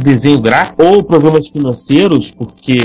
desenho 0.00 0.40
gráfico 0.40 0.84
ou 0.84 1.02
problemas 1.02 1.48
financeiros, 1.48 2.30
porque 2.30 2.82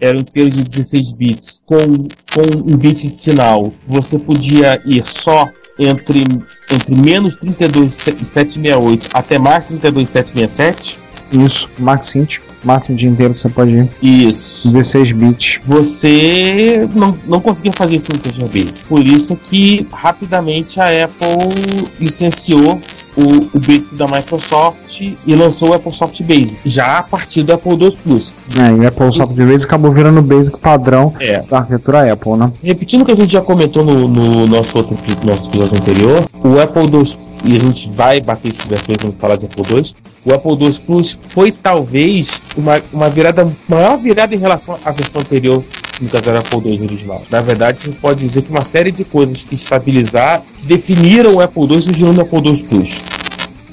era 0.00 0.16
um 0.16 0.20
inteiro 0.20 0.50
de 0.50 0.64
16 0.64 1.12
bits 1.12 1.62
com, 1.64 1.76
com 1.76 2.72
um 2.72 2.76
bit 2.76 3.08
de 3.08 3.20
sinal, 3.20 3.72
você 3.86 4.18
podia 4.18 4.80
ir 4.84 5.06
só 5.06 5.48
entre, 5.78 6.24
entre 6.70 6.94
menos 6.94 7.36
32,768 7.36 9.08
até 9.12 9.38
mais 9.38 9.64
32,767. 9.64 10.98
Isso, 11.32 11.68
Max 11.78 12.14
Int, 12.14 12.38
máximo 12.64 12.96
de 12.96 13.06
inteiro 13.06 13.34
que 13.34 13.40
você 13.40 13.48
pode 13.48 13.72
ir. 13.72 13.88
Isso. 14.02 14.68
16 14.68 15.12
bits. 15.12 15.58
você 15.66 16.88
não, 16.94 17.16
não 17.26 17.40
conseguia 17.40 17.72
fazer 17.72 17.96
isso 17.96 18.06
no 18.12 18.16
Integer 18.18 18.46
Basic. 18.48 18.84
Por 18.84 19.06
isso 19.06 19.36
que 19.36 19.86
rapidamente 19.92 20.80
a 20.80 20.86
Apple 21.04 21.84
licenciou 22.00 22.80
o, 23.16 23.22
o 23.54 23.60
Basic 23.60 23.94
da 23.94 24.06
Microsoft 24.06 25.00
e 25.00 25.34
lançou 25.34 25.70
o 25.70 25.74
Apple 25.74 25.92
Soft 25.92 26.22
Basic, 26.22 26.56
já 26.64 26.98
a 26.98 27.02
partir 27.02 27.42
do 27.42 27.52
Apple 27.52 27.72
II 27.72 27.98
Plus. 28.02 28.32
É, 28.58 28.70
e 28.70 28.74
o 28.80 28.86
Apple 28.88 29.12
Soft 29.12 29.32
Basic 29.34 29.64
acabou 29.66 29.92
virando 29.92 30.20
o 30.20 30.22
Basic 30.22 30.58
padrão 30.58 31.12
É. 31.20 31.42
da 31.42 31.58
arquitetura 31.58 32.10
Apple, 32.12 32.32
né? 32.36 32.50
Repetindo 32.62 33.02
o 33.02 33.04
que 33.04 33.12
a 33.12 33.16
gente 33.16 33.32
já 33.32 33.42
comentou 33.42 33.84
no, 33.84 34.08
no 34.08 34.46
nosso 34.46 34.76
outro 34.78 34.96
nosso 35.26 35.48
episódio 35.48 35.76
anterior, 35.76 36.24
o 36.42 36.58
Apple 36.58 36.84
II, 36.84 37.16
e 37.44 37.56
a 37.56 37.58
gente 37.58 37.90
vai 37.90 38.20
bater 38.20 38.48
esse 38.48 38.66
depois 38.68 38.98
quando 38.98 39.16
falar 39.18 39.36
de 39.36 39.46
Apple 39.46 39.64
II, 39.68 39.94
o 40.24 40.32
Apple 40.32 40.66
II 40.66 40.72
Plus 40.86 41.18
foi 41.28 41.50
talvez 41.50 42.40
uma, 42.56 42.80
uma 42.92 43.10
virada, 43.10 43.50
maior 43.68 43.98
virada 43.98 44.34
em 44.34 44.38
relação 44.38 44.78
à 44.84 44.90
versão 44.90 45.20
anterior 45.20 45.64
no 46.00 46.08
caso 46.08 46.28
era 46.28 46.38
o 46.38 46.40
Apple 46.40 46.70
II 46.70 46.82
original. 46.84 47.22
Na 47.30 47.40
verdade, 47.40 47.78
a 47.82 47.86
gente 47.86 47.98
pode 47.98 48.26
dizer 48.26 48.42
que 48.42 48.50
uma 48.50 48.64
série 48.64 48.90
de 48.90 49.04
coisas 49.04 49.44
que 49.44 49.54
estabilizaram, 49.54 50.42
definiram 50.64 51.34
o 51.34 51.40
Apple 51.40 51.62
II 51.62 51.82
surgiram 51.82 52.12
no 52.12 52.22
Apple 52.22 52.40
II 52.40 52.62
Plus. 52.64 52.98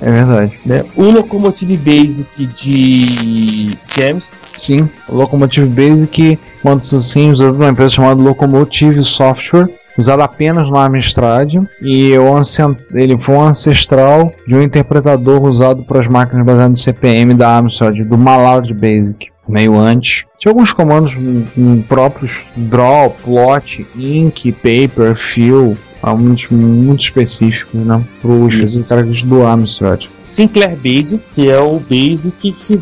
É 0.02 0.12
verdade. 0.12 0.60
Né? 0.66 0.86
O 0.96 1.04
Locomotive 1.10 1.76
Basic 1.78 2.46
de 2.46 3.78
James 3.98 4.30
Sim, 4.56 4.90
o 5.08 5.16
Locomotive 5.16 5.68
Basic, 5.68 6.38
quando 6.62 6.80
assim, 6.80 7.34
por 7.34 7.56
uma 7.56 7.70
empresa 7.70 7.92
chamada 7.92 8.22
Locomotive 8.22 9.04
Software, 9.04 9.70
usado 10.00 10.22
apenas 10.22 10.70
no 10.70 10.78
Amstrad, 10.78 11.56
e 11.82 12.12
ele 12.94 13.18
foi 13.20 13.36
um 13.36 13.42
ancestral 13.42 14.34
de 14.48 14.56
um 14.56 14.62
interpretador 14.62 15.44
usado 15.44 15.84
para 15.84 16.00
as 16.00 16.08
máquinas 16.08 16.46
baseadas 16.46 16.80
em 16.80 16.84
CPM 16.84 17.34
da 17.34 17.58
Amstrad, 17.58 18.00
do 18.00 18.18
Mallard 18.18 18.74
Basic, 18.74 19.28
meio 19.48 19.76
antes. 19.76 20.26
Tinha 20.40 20.52
alguns 20.52 20.72
comandos 20.72 21.16
hum, 21.16 21.44
hum, 21.58 21.84
próprios, 21.88 22.46
draw, 22.56 23.10
plot, 23.24 23.86
ink, 23.96 24.52
paper, 24.54 25.16
fill, 25.16 25.78
ah, 26.02 26.16
muito, 26.16 27.04
específicos, 27.04 27.82
né, 27.82 28.02
para 28.22 28.32
os 28.32 28.56
características 28.88 29.22
do 29.24 29.46
Amstrad. 29.46 30.06
Sinclair 30.24 30.78
Basic, 30.78 31.20
que 31.30 31.50
é 31.50 31.60
o 31.60 31.80
Basic 31.80 32.52
que 32.54 32.80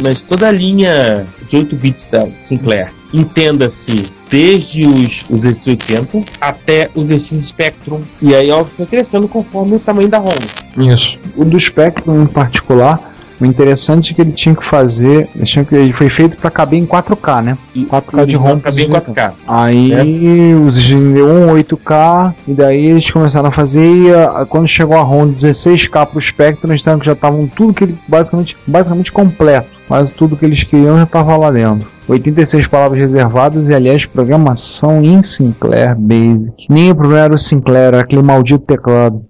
mas 0.00 0.22
toda 0.22 0.48
a 0.48 0.50
linha 0.52 1.26
de 1.48 1.56
8 1.56 1.76
bits 1.76 2.06
da 2.10 2.26
Sinclair, 2.40 2.92
entenda-se 3.12 4.06
desde 4.30 4.86
os, 4.86 5.24
os 5.28 5.42
Z80 5.42 6.24
até 6.40 6.88
os 6.94 7.06
ZX 7.08 7.44
Spectrum, 7.46 8.00
e 8.20 8.34
aí 8.34 8.50
óbvio 8.50 8.72
foi 8.76 8.86
crescendo 8.86 9.28
conforme 9.28 9.76
o 9.76 9.78
tamanho 9.78 10.08
da 10.08 10.18
ROM. 10.18 10.32
Isso. 10.78 11.18
O 11.36 11.44
do 11.44 11.58
Spectrum 11.60 12.22
em 12.22 12.26
particular 12.26 13.10
O 13.40 13.44
interessante 13.44 14.12
é 14.12 14.14
que 14.14 14.20
ele 14.20 14.30
tinha 14.30 14.54
que 14.54 14.64
fazer. 14.64 15.28
Ele, 15.34 15.44
tinha 15.44 15.64
que- 15.64 15.74
ele 15.74 15.92
foi 15.92 16.08
feito 16.08 16.36
para 16.36 16.48
caber 16.48 16.78
em 16.78 16.86
4K, 16.86 17.42
né? 17.42 17.58
4K 17.86 18.24
de 18.24 18.36
ROM. 18.36 18.52
Acabei 18.58 18.84
em 18.84 18.88
4K. 18.88 19.32
Aí 19.48 20.54
os 20.54 20.78
GN1 20.78 21.50
8K, 21.52 22.34
e 22.46 22.52
daí 22.54 22.86
eles 22.86 23.10
começaram 23.10 23.48
a 23.48 23.50
fazer, 23.50 23.84
e 23.84 24.14
a- 24.14 24.46
quando 24.48 24.68
chegou 24.68 24.96
a 24.96 25.02
ROM 25.02 25.32
16K 25.32 26.06
pro 26.06 26.20
Spectrum, 26.20 26.70
eles 26.70 26.82
que 26.84 27.04
já 27.04 27.12
estavam 27.14 27.48
tudo 27.48 27.74
que 27.74 27.82
ele 27.82 27.98
basicamente, 28.06 28.56
basicamente 28.64 29.10
completo. 29.10 29.68
Quase 29.92 30.14
tudo 30.14 30.38
que 30.38 30.46
eles 30.46 30.64
queriam 30.64 30.96
já 30.96 31.02
estava 31.02 31.36
lá 31.36 31.50
dentro. 31.50 31.86
86 32.08 32.66
palavras 32.66 32.98
reservadas 32.98 33.68
e, 33.68 33.74
aliás, 33.74 34.06
programação 34.06 35.02
em 35.02 35.20
Sinclair 35.20 35.94
Basic. 35.94 36.66
Nem 36.70 36.90
o 36.90 36.94
problema 36.94 37.24
era 37.24 37.34
o 37.34 37.38
Sinclair, 37.38 37.88
era 37.88 38.00
aquele 38.00 38.22
maldito 38.22 38.64
teclado. 38.64 39.22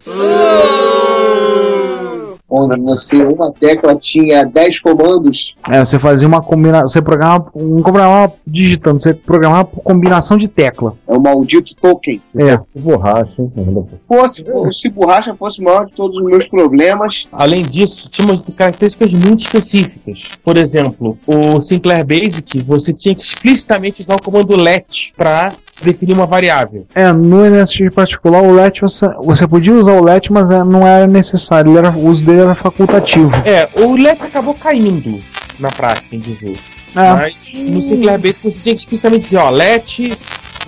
Onde 2.55 2.81
você, 2.81 3.25
uma 3.25 3.51
tecla 3.53 3.97
tinha 3.97 4.45
10 4.45 4.81
comandos. 4.81 5.55
É, 5.71 5.85
você 5.85 5.99
fazia 5.99 6.29
uma 6.29 6.43
combinação, 6.43 6.87
você 6.87 7.01
programava, 7.01 7.51
não 7.55 7.83
programava 7.83 8.33
digitando, 8.47 9.01
você 9.01 9.15
programava 9.15 9.65
por 9.65 9.83
combinação 9.83 10.37
de 10.37 10.49
tecla. 10.49 10.95
É 11.09 11.15
o 11.15 11.21
maldito 11.21 11.75
token. 11.75 12.21
É, 12.37 12.61
Borracha, 12.79 13.41
hein? 13.41 13.53
Pô, 14.07 14.29
se, 14.29 14.45
se 14.71 14.89
borracha 14.89 15.35
fosse 15.35 15.61
o 15.61 15.65
maior 15.65 15.87
de 15.87 15.95
todos 15.95 16.19
os 16.19 16.25
meus 16.25 16.47
problemas, 16.47 17.27
Além 17.33 17.65
disso, 17.65 18.09
tinha 18.11 18.27
umas 18.27 18.43
características 18.43 19.13
muito 19.13 19.41
específicas. 19.41 20.31
Por 20.45 20.57
exemplo, 20.57 21.19
o 21.27 21.61
Sinclair 21.61 22.05
Basic, 22.05 22.61
você 22.61 22.93
tinha 22.93 23.15
que 23.15 23.25
explicitamente 23.25 24.03
usar 24.03 24.17
o 24.17 24.23
comando 24.23 24.55
let 24.55 25.13
para 25.17 25.53
definir 25.83 26.15
uma 26.15 26.27
variável. 26.27 26.87
É, 26.95 27.13
no 27.13 27.45
NSX 27.45 27.95
particular, 27.95 28.43
o 28.43 28.53
LET 28.55 28.81
você, 28.81 29.09
você 29.23 29.47
podia 29.47 29.75
usar 29.75 29.93
o 29.93 30.05
LET, 30.05 30.33
mas 30.33 30.51
é, 30.51 30.63
não 30.65 30.87
era 30.87 31.07
necessário, 31.07 31.77
era, 31.77 31.91
o 31.91 32.07
uso 32.09 32.25
dele 32.25 32.41
era 32.43 32.55
facultativo. 32.55 33.31
É, 33.45 33.69
o 33.75 33.95
let 33.95 34.23
acabou 34.23 34.55
caindo 34.55 35.21
na 35.59 35.71
prática 35.71 36.15
em 36.17 36.19
desuso. 36.21 36.61
É, 36.95 37.11
Mas 37.11 37.35
no 37.71 37.81
Sinclair 37.81 38.19
Basic 38.21 38.43
você 38.45 38.59
tinha 38.63 38.75
que 38.75 38.81
explicitamente 38.83 39.25
dizer, 39.25 39.39
ó, 39.39 39.49
let 39.49 39.99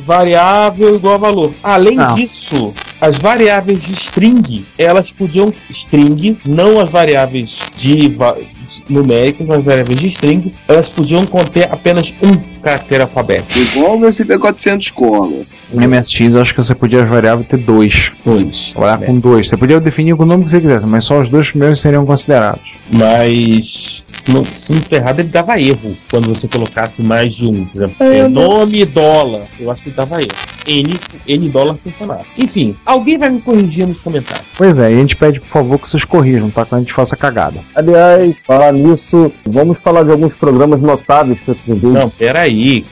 variável 0.01 0.95
igual 0.97 1.15
a 1.15 1.19
valor. 1.19 1.53
Além 1.63 1.97
Não. 1.97 2.15
disso, 2.15 2.73
as 3.01 3.19
variáveis 3.19 3.83
de 3.83 3.93
string, 3.95 4.65
elas 4.79 5.11
podiam 5.11 5.53
string, 5.71 6.39
não 6.47 6.81
as 6.81 6.89
variáveis 6.89 7.57
de, 7.77 8.09
va- 8.09 8.37
de 8.69 8.83
numéricas, 8.89 9.47
mas 9.47 9.59
as 9.59 9.65
variáveis 9.65 9.99
de 9.99 10.07
string, 10.09 10.53
elas 10.69 10.89
podiam 10.89 11.27
conter 11.27 11.69
apenas 11.71 12.13
um 12.23 12.35
caractere 12.61 13.03
alfabético. 13.03 13.59
igual 13.59 13.97
o 13.97 14.01
meu 14.01 14.11
CP400 14.11 14.79
escola. 14.81 15.43
no 15.73 15.89
MSX 15.89 16.35
eu 16.35 16.41
acho 16.41 16.55
que 16.55 16.63
você 16.63 16.75
podia 16.75 17.03
as 17.03 17.09
variáveis 17.09 17.49
ter 17.49 17.59
dois. 17.59 18.13
Dois. 18.25 18.73
Trabalhar 18.73 18.99
com 18.99 19.19
dois. 19.19 19.49
Você 19.49 19.57
podia 19.57 19.81
definir 19.81 20.17
com 20.17 20.23
o 20.23 20.27
nome 20.27 20.45
que 20.45 20.51
você 20.51 20.61
quisesse, 20.61 20.87
mas 20.87 21.05
só 21.05 21.21
os 21.21 21.29
dois 21.29 21.51
primeiros 21.51 21.81
seriam 21.81 22.07
considerados. 22.07 22.63
Mas 22.91 24.03
se 24.13 24.33
não, 24.33 24.45
se 24.45 24.73
não 24.73 24.79
estiver 24.79 24.97
errado, 24.97 25.21
ele 25.21 25.29
dava 25.29 25.61
erro 25.61 25.97
quando 26.11 26.29
você 26.29 26.47
colocasse 26.49 27.03
mais 27.03 27.35
de 27.35 27.47
um. 27.47 27.65
Por 27.67 27.83
exemplo, 27.83 28.07
é, 28.07 28.29
nome 28.29 28.81
e 28.81 28.85
dólar. 28.85 29.43
Eu 29.59 29.71
acho 29.71 29.83
que 29.83 29.91
dava 29.91 30.21
erro. 30.21 30.29
N, 30.67 30.99
N 31.27 31.49
dólar 31.49 31.77
funcionava. 31.83 32.23
Enfim, 32.39 32.77
alguém 32.87 33.19
vai 33.19 33.31
me 33.31 33.41
corrigir 33.41 33.87
nos 33.87 34.01
comentários. 34.01 34.47
Pois 34.57 34.79
é, 34.79 34.91
e 34.91 34.95
a 34.95 34.97
gente 34.97 35.17
pede 35.17 35.41
por 35.41 35.49
favor 35.49 35.79
que 35.79 35.89
vocês 35.89 36.05
corrijam, 36.05 36.51
tá? 36.51 36.65
Quando 36.65 36.81
a 36.81 36.85
gente 36.85 36.93
faça 36.93 37.17
cagada. 37.17 37.59
Aliás, 37.75 38.35
falar 38.47 38.73
nisso, 38.73 39.33
vamos 39.49 39.79
falar 39.79 40.03
de 40.05 40.11
alguns 40.11 40.33
programas 40.35 40.81
notáveis 40.81 41.39
que 41.41 41.49
eu 41.51 41.57
aprendi. 41.61 41.87
Não, 41.87 42.09
peraí. 42.11 42.85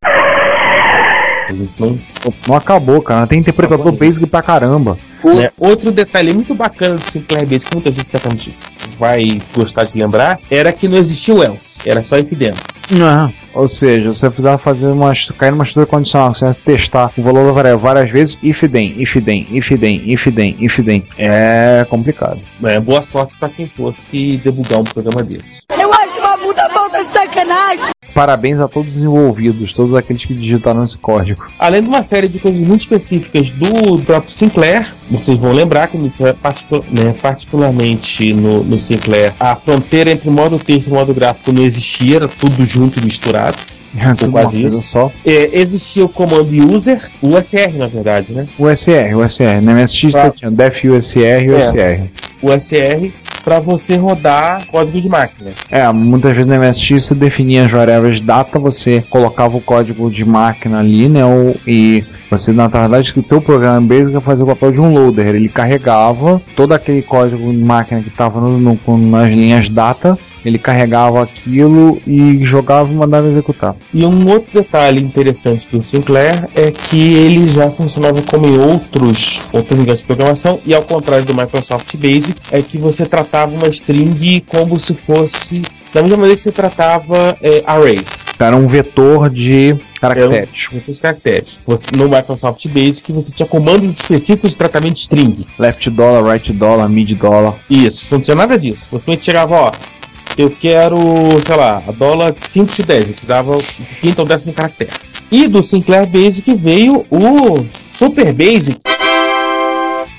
Não 1.79 1.99
Não 2.49 2.57
acabou, 2.57 3.03
cara. 3.03 3.27
Tem 3.27 3.39
interpretador 3.41 3.83
Acabou. 3.89 3.99
basic 3.99 4.27
pra 4.27 4.43
caramba. 4.43 4.97
né? 5.25 5.51
Outro 5.59 5.91
detalhe 5.93 6.33
muito 6.33 6.55
bacana 6.55 6.95
do 6.97 7.11
Sinclair 7.11 7.47
Basic, 7.47 7.69
que 7.71 7.77
muita 7.77 7.91
gente 7.91 8.09
certamente 8.11 8.57
vai 8.99 9.41
gostar 9.55 9.85
de 9.85 9.99
lembrar, 9.99 10.39
era 10.51 10.73
que 10.73 10.89
não 10.89 10.97
existia 10.97 11.35
o 11.35 11.43
else, 11.43 11.81
era 11.85 12.03
só 12.03 12.17
if 12.19 12.29
then. 12.39 12.55
Ou 13.55 13.69
seja, 13.69 14.13
você 14.13 14.29
precisava 14.29 14.59
fazer 14.59 14.87
uma, 14.87 15.13
cair 15.39 15.51
numa 15.51 15.65
estrutura 15.65 15.87
condicional, 15.87 16.35
você 16.35 16.45
precisa 16.45 16.65
testar 16.65 17.13
o 17.17 17.23
valor 17.23 17.47
da 17.47 17.53
variável 17.53 17.79
várias 17.79 18.11
vezes, 18.11 18.39
if 18.43 18.61
then, 18.61 18.95
if 18.99 19.15
then, 19.25 19.47
if 19.51 19.69
then, 19.79 20.03
if 20.07 20.35
then, 20.35 20.57
if 20.59 20.85
then. 20.85 21.05
É 21.19 21.87
complicado. 21.89 22.41
É, 22.65 22.81
boa 22.81 23.05
sorte 23.11 23.35
para 23.39 23.49
quem 23.49 23.67
fosse 23.69 24.39
debugar 24.39 24.81
um 24.81 24.85
programa 24.85 25.23
desse. 25.23 25.61
Eu 25.79 25.93
acho 25.93 26.19
uma 26.19 26.39
puta 26.39 26.69
falta 26.71 27.05
de 27.05 27.11
sacanagem. 27.11 27.93
Parabéns 28.15 28.61
a 28.61 28.69
todos 28.69 28.97
os 28.97 29.03
envolvidos, 29.03 29.73
todos 29.73 29.95
aqueles 29.95 30.25
que 30.25 30.35
digitaram 30.35 30.85
esse 30.85 30.97
código. 30.99 31.45
Além 31.59 31.83
de 31.83 31.89
uma 31.89 32.03
série 32.03 32.29
de 32.29 32.39
coisas 32.39 32.61
muito 32.61 32.81
específicas 32.81 33.51
do 33.51 33.99
próprio 34.03 34.33
Sinclair, 34.33 34.93
vocês 35.11 35.39
vão 35.39 35.53
lembrar 35.53 35.89
que, 35.89 35.97
né, 35.97 36.13
particularmente 37.21 38.33
no, 38.35 38.63
no 38.63 38.79
Sinclair, 38.81 39.33
a 39.39 39.57
fronteira 39.57 40.11
entre 40.11 40.31
modo 40.31 40.59
texto 40.59 40.89
e 40.89 40.91
modo 40.91 41.15
gráfico 41.15 41.53
não 41.53 41.63
existia, 41.63 42.17
era 42.17 42.29
tudo 42.29 42.65
junto 42.65 42.99
e 43.01 43.05
misturado. 43.05 43.57
É 43.97 44.13
tudo 44.17 44.33
quase 44.33 44.63
isso. 44.65 44.83
só. 44.83 45.13
É, 45.25 45.51
existia 45.61 46.05
o 46.05 46.09
comando 46.09 46.51
user, 46.75 47.11
o 47.21 47.29
USR 47.37 47.77
na 47.77 47.87
verdade, 47.87 48.33
né? 48.33 48.47
USR, 48.59 49.15
USR. 49.17 49.61
Na 49.63 49.75
MSX 49.75 50.13
Tá. 50.13 50.31
tinha 50.31 50.51
def 50.51 50.83
USR 50.85 51.19
e 51.45 51.51
É. 51.51 51.57
USR. 51.57 52.11
O 52.32 52.32
USR 52.43 53.13
para 53.45 53.59
você 53.59 53.97
rodar 53.97 54.67
código 54.67 55.01
de 55.01 55.09
máquina. 55.09 55.51
É, 55.71 55.91
muitas 55.93 56.33
vezes 56.37 56.49
no 56.49 56.55
MSX 56.59 57.05
você 57.07 57.15
definia 57.15 57.65
as 57.65 57.71
variáveis 57.73 58.21
data, 58.21 58.59
você 58.59 59.03
colocava 59.11 59.57
o 59.57 59.61
código 59.61 60.11
de 60.11 60.25
máquina 60.25 60.79
ali, 60.79 61.09
né? 61.09 61.25
o- 61.25 61.55
e 61.67 62.05
você, 62.31 62.53
na 62.53 62.69
verdade, 62.69 63.13
que 63.13 63.19
o 63.21 63.23
teu 63.23 63.41
programa 63.43 63.81
basic 63.81 64.19
fazia 64.21 64.45
o 64.45 64.49
papel 64.49 64.73
de 64.73 64.81
um 64.81 64.93
loader. 64.95 65.35
Ele 65.35 65.49
carregava 65.49 66.41
todo 66.57 66.73
aquele 66.73 67.03
código 67.03 67.51
de 67.51 67.59
máquina 67.59 68.01
que 68.01 68.09
estava 68.09 68.41
no, 68.41 68.59
no- 68.59 68.99
nas 69.11 69.29
linhas 69.31 69.69
data, 69.69 70.17
ele 70.45 70.59
carregava 70.59 71.23
aquilo 71.23 72.01
e 72.07 72.45
jogava 72.45 72.91
e 72.91 72.95
mandava 72.95 73.29
executar. 73.29 73.75
E 73.93 74.05
um 74.05 74.29
outro 74.29 74.53
detalhe 74.55 75.01
interessante 75.01 75.69
do 75.71 75.83
Sinclair 75.83 76.49
é 76.55 76.71
que 76.71 77.15
ele 77.15 77.47
já 77.49 77.71
funcionava 77.71 78.21
como 78.23 78.47
em 78.47 78.59
outros 78.59 79.43
outras 79.53 79.79
linguagens 79.79 80.01
de 80.01 80.07
programação 80.07 80.61
e 80.65 80.75
ao 80.75 80.83
contrário 80.83 81.25
do 81.25 81.35
Microsoft 81.35 81.95
Basic 81.97 82.35
é 82.51 82.63
que 82.63 82.79
você 82.79 83.07
tratava 83.07 83.55
uma 83.55 83.69
string 83.69 84.45
como 84.47 84.79
se 84.79 84.95
fosse 84.95 85.63
da 85.93 86.01
mesma 86.01 86.17
maneira 86.17 86.37
que 86.37 86.43
você 86.43 86.53
tratava 86.53 87.37
é, 87.43 87.63
arrays, 87.67 88.09
Era 88.39 88.57
um 88.57 88.67
vetor 88.67 89.29
de 89.29 89.77
caracteres. 90.01 90.67
com 90.67 90.91
os 90.91 90.99
caracteres. 90.99 91.59
Você, 91.67 91.87
no 91.95 92.09
Microsoft 92.09 92.67
Basic 92.69 93.13
você 93.13 93.31
tinha 93.31 93.47
comandos 93.47 94.01
específicos 94.01 94.53
de 94.53 94.57
tratamento 94.57 94.95
de 94.95 95.01
string. 95.01 95.47
Left 95.59 95.91
dollar, 95.91 96.25
right 96.25 96.51
dollar, 96.53 96.89
mid 96.89 97.13
dollar. 97.13 97.55
Isso, 97.69 98.05
você 98.05 98.15
não 98.15 98.23
tinha 98.23 98.35
nada 98.35 98.59
disso. 98.59 98.83
Você 98.91 99.17
chegava, 99.19 99.55
ó, 99.55 99.73
eu 100.37 100.51
quero, 100.51 100.99
sei 101.45 101.57
lá, 101.57 101.83
a 101.87 101.93
dólar 101.93 102.35
5 102.41 102.73
de 102.75 102.83
10, 102.83 103.09
eu 103.09 103.15
te 103.15 103.27
dava 103.27 103.57
o 103.57 103.63
quinto 104.01 104.21
ou 104.21 104.27
décimo 104.27 104.53
caractere. 104.53 104.91
E 105.31 105.47
do 105.49 105.63
Sinclair 105.63 106.07
Basic 106.07 106.55
veio 106.55 107.07
o 107.11 107.67
Super 107.93 108.33
Basic. 108.33 108.81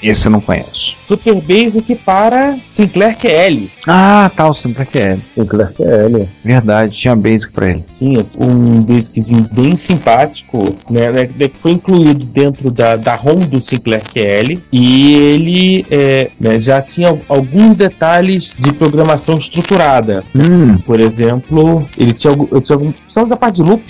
Esse 0.03 0.27
eu 0.27 0.31
não 0.31 0.41
conheço. 0.41 0.95
Super 1.07 1.35
Basic 1.35 1.95
para 1.95 2.57
Sinclair 2.69 3.17
QL. 3.17 3.69
Ah, 3.87 4.29
tá, 4.35 4.49
o 4.49 4.53
Sinclair 4.53 4.89
QL. 4.89 5.19
Sinclair 5.33 5.73
QL. 5.73 6.27
Verdade, 6.43 6.95
tinha 6.95 7.15
basic 7.15 7.53
pra 7.53 7.69
ele. 7.69 7.85
Tinha 7.97 8.25
um 8.37 8.81
basiczinho 8.81 9.47
bem 9.51 9.75
simpático, 9.75 10.75
né, 10.89 11.09
né, 11.11 11.25
que 11.47 11.57
foi 11.61 11.71
incluído 11.71 12.25
dentro 12.25 12.69
da, 12.69 12.95
da 12.95 13.15
ROM 13.15 13.37
do 13.39 13.63
Sinclair 13.63 14.03
QL 14.03 14.59
e 14.71 15.13
ele 15.15 15.85
é, 15.89 16.29
né, 16.39 16.59
já 16.59 16.81
tinha 16.81 17.17
alguns 17.29 17.75
detalhes 17.75 18.53
de 18.57 18.73
programação 18.73 19.37
estruturada. 19.37 20.23
Hum, 20.35 20.77
Por 20.79 20.99
exemplo, 20.99 21.87
ele 21.97 22.11
tinha, 22.13 22.33
eu 22.51 22.59
tinha 22.61 22.75
algum, 22.75 22.91
precisava 22.91 23.29
da 23.29 23.37
parte 23.37 23.55
de 23.55 23.63
loop. 23.63 23.83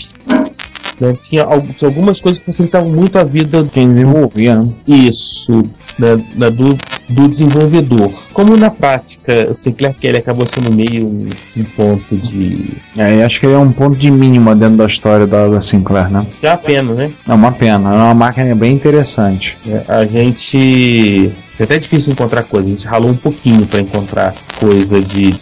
Né? 1.08 1.18
Tinha, 1.22 1.44
al- 1.44 1.62
tinha 1.62 1.90
algumas 1.90 2.20
coisas 2.20 2.40
que 2.40 2.46
facilitavam 2.46 2.90
muito 2.92 3.18
a 3.18 3.24
vida 3.24 3.66
quem 3.74 3.90
desenvolvia, 3.90 4.56
né? 4.62 4.68
isso 4.88 5.64
né, 6.00 6.24
né, 6.36 6.50
do, 6.50 6.78
do 7.10 7.28
desenvolvedor. 7.28 8.12
Como 8.34 8.56
na 8.58 8.70
prática 8.72 9.48
o 9.50 9.54
Sinclair 9.54 9.94
Kelly 9.96 10.18
acabou 10.18 10.46
sendo 10.48 10.72
meio 10.74 11.06
um, 11.06 11.64
ponto 11.76 12.16
de. 12.18 12.74
É, 12.98 13.24
acho 13.24 13.40
que 13.40 13.46
ele 13.46 13.54
é 13.56 13.60
um 13.60 13.72
ponto 13.72 13.96
de 13.98 14.10
mínima 14.10 14.56
dentro 14.56 14.78
da 14.78 14.86
história 14.86 15.28
da, 15.28 15.48
da 15.48 15.62
Sinclair, 15.62 16.10
né? 16.10 16.26
É 16.42 16.50
a 16.50 16.58
pena, 16.58 16.94
né? 16.94 17.12
É 17.28 17.34
uma 17.34 17.52
pena, 17.52 17.92
é 17.94 17.96
uma 17.98 18.14
máquina 18.14 18.56
bem 18.56 18.74
interessante. 18.74 19.56
É, 19.68 19.84
A 19.88 20.06
gente. 20.06 21.32
É 21.60 21.64
até 21.66 21.78
difícil 21.78 22.14
encontrar 22.14 22.42
coisa, 22.44 22.66
a 22.68 22.70
gente 22.72 22.88
ralou 22.88 23.12
um 23.12 23.16
pouquinho 23.16 23.66
para 23.68 23.80
encontrar 23.80 24.34
coisa 24.60 25.00
de, 25.00 25.32
de 25.34 25.40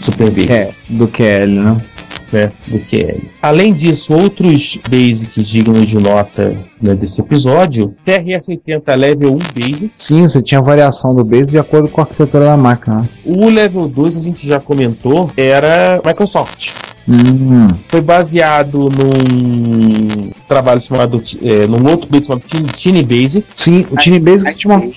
Super. 0.00 0.48
É, 0.50 0.70
do 0.88 1.08
QL, 1.08 1.46
né? 1.48 1.76
Né, 2.32 2.52
do 2.66 2.78
QL. 2.80 3.20
Além 3.42 3.72
disso, 3.72 4.12
outros 4.12 4.78
basics 4.88 5.46
dignos 5.48 5.86
de 5.86 5.96
nota 5.96 6.56
né, 6.80 6.94
desse 6.94 7.20
episódio, 7.20 7.94
TRS-80 8.06 8.94
Level 8.96 9.34
1 9.34 9.38
Basic, 9.58 9.92
Sim, 9.96 10.22
você 10.22 10.40
tinha 10.42 10.60
variação 10.62 11.14
do 11.14 11.24
base 11.24 11.50
de 11.52 11.58
acordo 11.58 11.88
com 11.88 12.00
a 12.00 12.04
arquitetura 12.04 12.44
da 12.46 12.56
máquina. 12.56 12.96
né? 12.98 13.08
o 13.24 13.48
Level 13.48 13.86
2 13.88 14.16
a 14.16 14.20
gente 14.20 14.46
já 14.46 14.58
comentou, 14.60 15.30
era 15.36 16.00
Microsoft. 16.04 16.72
Hum, 17.08 17.66
Foi 17.88 18.00
baseado 18.00 18.88
num 18.88 20.30
trabalho 20.46 20.80
chamado, 20.80 21.20
é, 21.42 21.66
num 21.66 21.90
outro 21.90 22.06
basic 22.08 22.26
chamado 22.26 22.42
Tiny- 22.44 22.68
Tiny 22.72 23.02
Basic, 23.02 23.46
sim, 23.56 23.86
o 23.90 23.96
Tiny 23.96 24.18
Basic 24.20 24.54
tinha 24.56 24.72
uma, 24.72 24.80
Tiny 24.80 24.92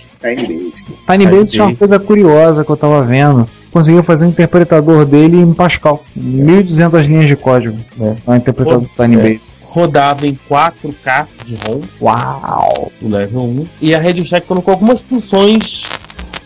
Basic. 0.48 0.92
Tiny 1.08 1.26
Basic 1.28 1.52
tinha 1.52 1.64
uma 1.64 1.68
Basic. 1.70 1.76
coisa 1.80 2.00
curiosa 2.00 2.64
que 2.64 2.70
eu 2.70 2.78
tava 2.78 3.02
vendo. 3.04 3.48
Conseguiu 3.74 4.04
fazer 4.04 4.26
um 4.26 4.30
interpretador 4.30 5.06
dele 5.06 5.38
em 5.38 5.54
Pascal. 5.54 6.06
1.200 6.18 7.02
linhas 7.08 7.26
de 7.26 7.36
código. 7.36 7.78
É, 8.00 8.32
um 8.32 8.36
interpretador 8.36 8.82
do 8.82 8.90
Tiny 8.96 9.18
É. 9.18 9.40
Rodava 9.64 10.28
em 10.28 10.38
4K 10.48 11.28
de 11.44 11.56
ROM, 11.56 11.82
Uau! 12.00 12.92
o 13.02 13.10
level 13.10 13.42
1. 13.42 13.66
E 13.82 13.96
a 13.96 14.00
Radio 14.00 14.24
Shack 14.24 14.46
colocou 14.46 14.72
algumas 14.72 15.02
funções 15.02 15.84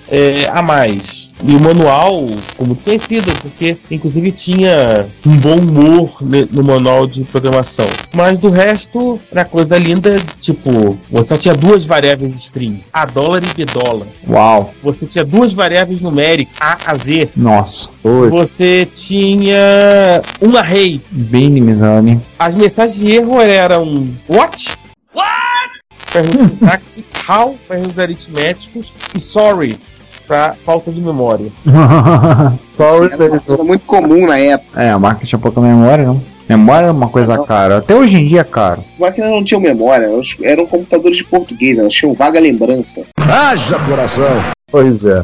é, 0.09 0.47
a 0.47 0.61
mais. 0.61 1.26
E 1.43 1.55
o 1.55 1.59
manual 1.61 2.27
ficou 2.27 2.65
muito 2.67 2.83
conhecido, 2.83 3.31
porque 3.41 3.77
inclusive 3.91 4.31
tinha 4.31 5.05
um 5.25 5.37
bom 5.37 5.55
humor 5.55 6.17
no 6.51 6.63
manual 6.63 7.05
de 7.05 7.23
programação. 7.25 7.85
Mas 8.13 8.39
do 8.39 8.49
resto, 8.49 9.19
era 9.31 9.45
coisa 9.45 9.77
linda, 9.77 10.17
tipo, 10.41 10.97
você 11.11 11.37
tinha 11.37 11.53
duas 11.53 11.85
variáveis 11.85 12.35
string, 12.37 12.83
A 12.91 13.05
dólar 13.05 13.43
e 13.43 13.53
B 13.53 13.65
dólar. 13.65 14.07
Uau! 14.27 14.73
Você 14.83 15.05
tinha 15.05 15.23
duas 15.23 15.53
variáveis 15.53 16.01
numéricas, 16.01 16.55
A 16.59 16.77
a 16.87 16.95
Z. 16.95 17.29
Nossa, 17.35 17.89
Oi. 18.03 18.29
Você 18.29 18.87
tinha 18.93 20.21
um 20.41 20.57
array. 20.57 20.99
bem 21.11 21.49
limitado, 21.49 22.07
hein? 22.09 22.21
As 22.39 22.55
mensagens 22.55 22.99
de 22.99 23.15
erro 23.15 23.39
eram 23.39 24.09
what? 24.27 24.75
Para 26.11 26.21
erros 26.21 26.31
de 26.35 26.47
sintaxe, 26.47 27.05
how 27.29 27.55
para 27.67 27.79
erros 27.79 27.99
aritméticos 27.99 28.91
e 29.15 29.19
sorry 29.19 29.77
para 30.27 30.53
falta 30.65 30.91
de 30.91 30.99
memória. 31.01 31.51
Sorry, 32.73 33.13
Era 33.13 33.31
uma 33.31 33.39
coisa 33.39 33.63
muito 33.63 33.85
comum 33.85 34.25
na 34.27 34.37
época. 34.37 34.81
é, 34.83 34.89
a 34.91 34.99
marca 34.99 35.25
tinha 35.25 35.39
pouca 35.39 35.61
memória, 35.61 36.05
não. 36.05 36.21
Memória 36.49 36.87
é 36.87 36.91
uma 36.91 37.09
coisa 37.09 37.35
Não. 37.35 37.45
cara. 37.45 37.77
Até 37.77 37.93
hoje 37.93 38.15
em 38.15 38.27
dia 38.27 38.39
é 38.39 38.43
caro. 38.43 38.81
As 38.93 38.99
máquinas 38.99 39.31
não 39.31 39.43
tinham 39.43 39.59
memória, 39.59 40.05
elas 40.05 40.37
eram 40.41 40.65
computadores 40.65 41.17
de 41.17 41.25
português, 41.25 41.77
elas 41.77 41.91
tinham 41.93 42.13
vaga 42.13 42.39
lembrança. 42.39 43.03
Pois 44.71 45.03
é. 45.03 45.23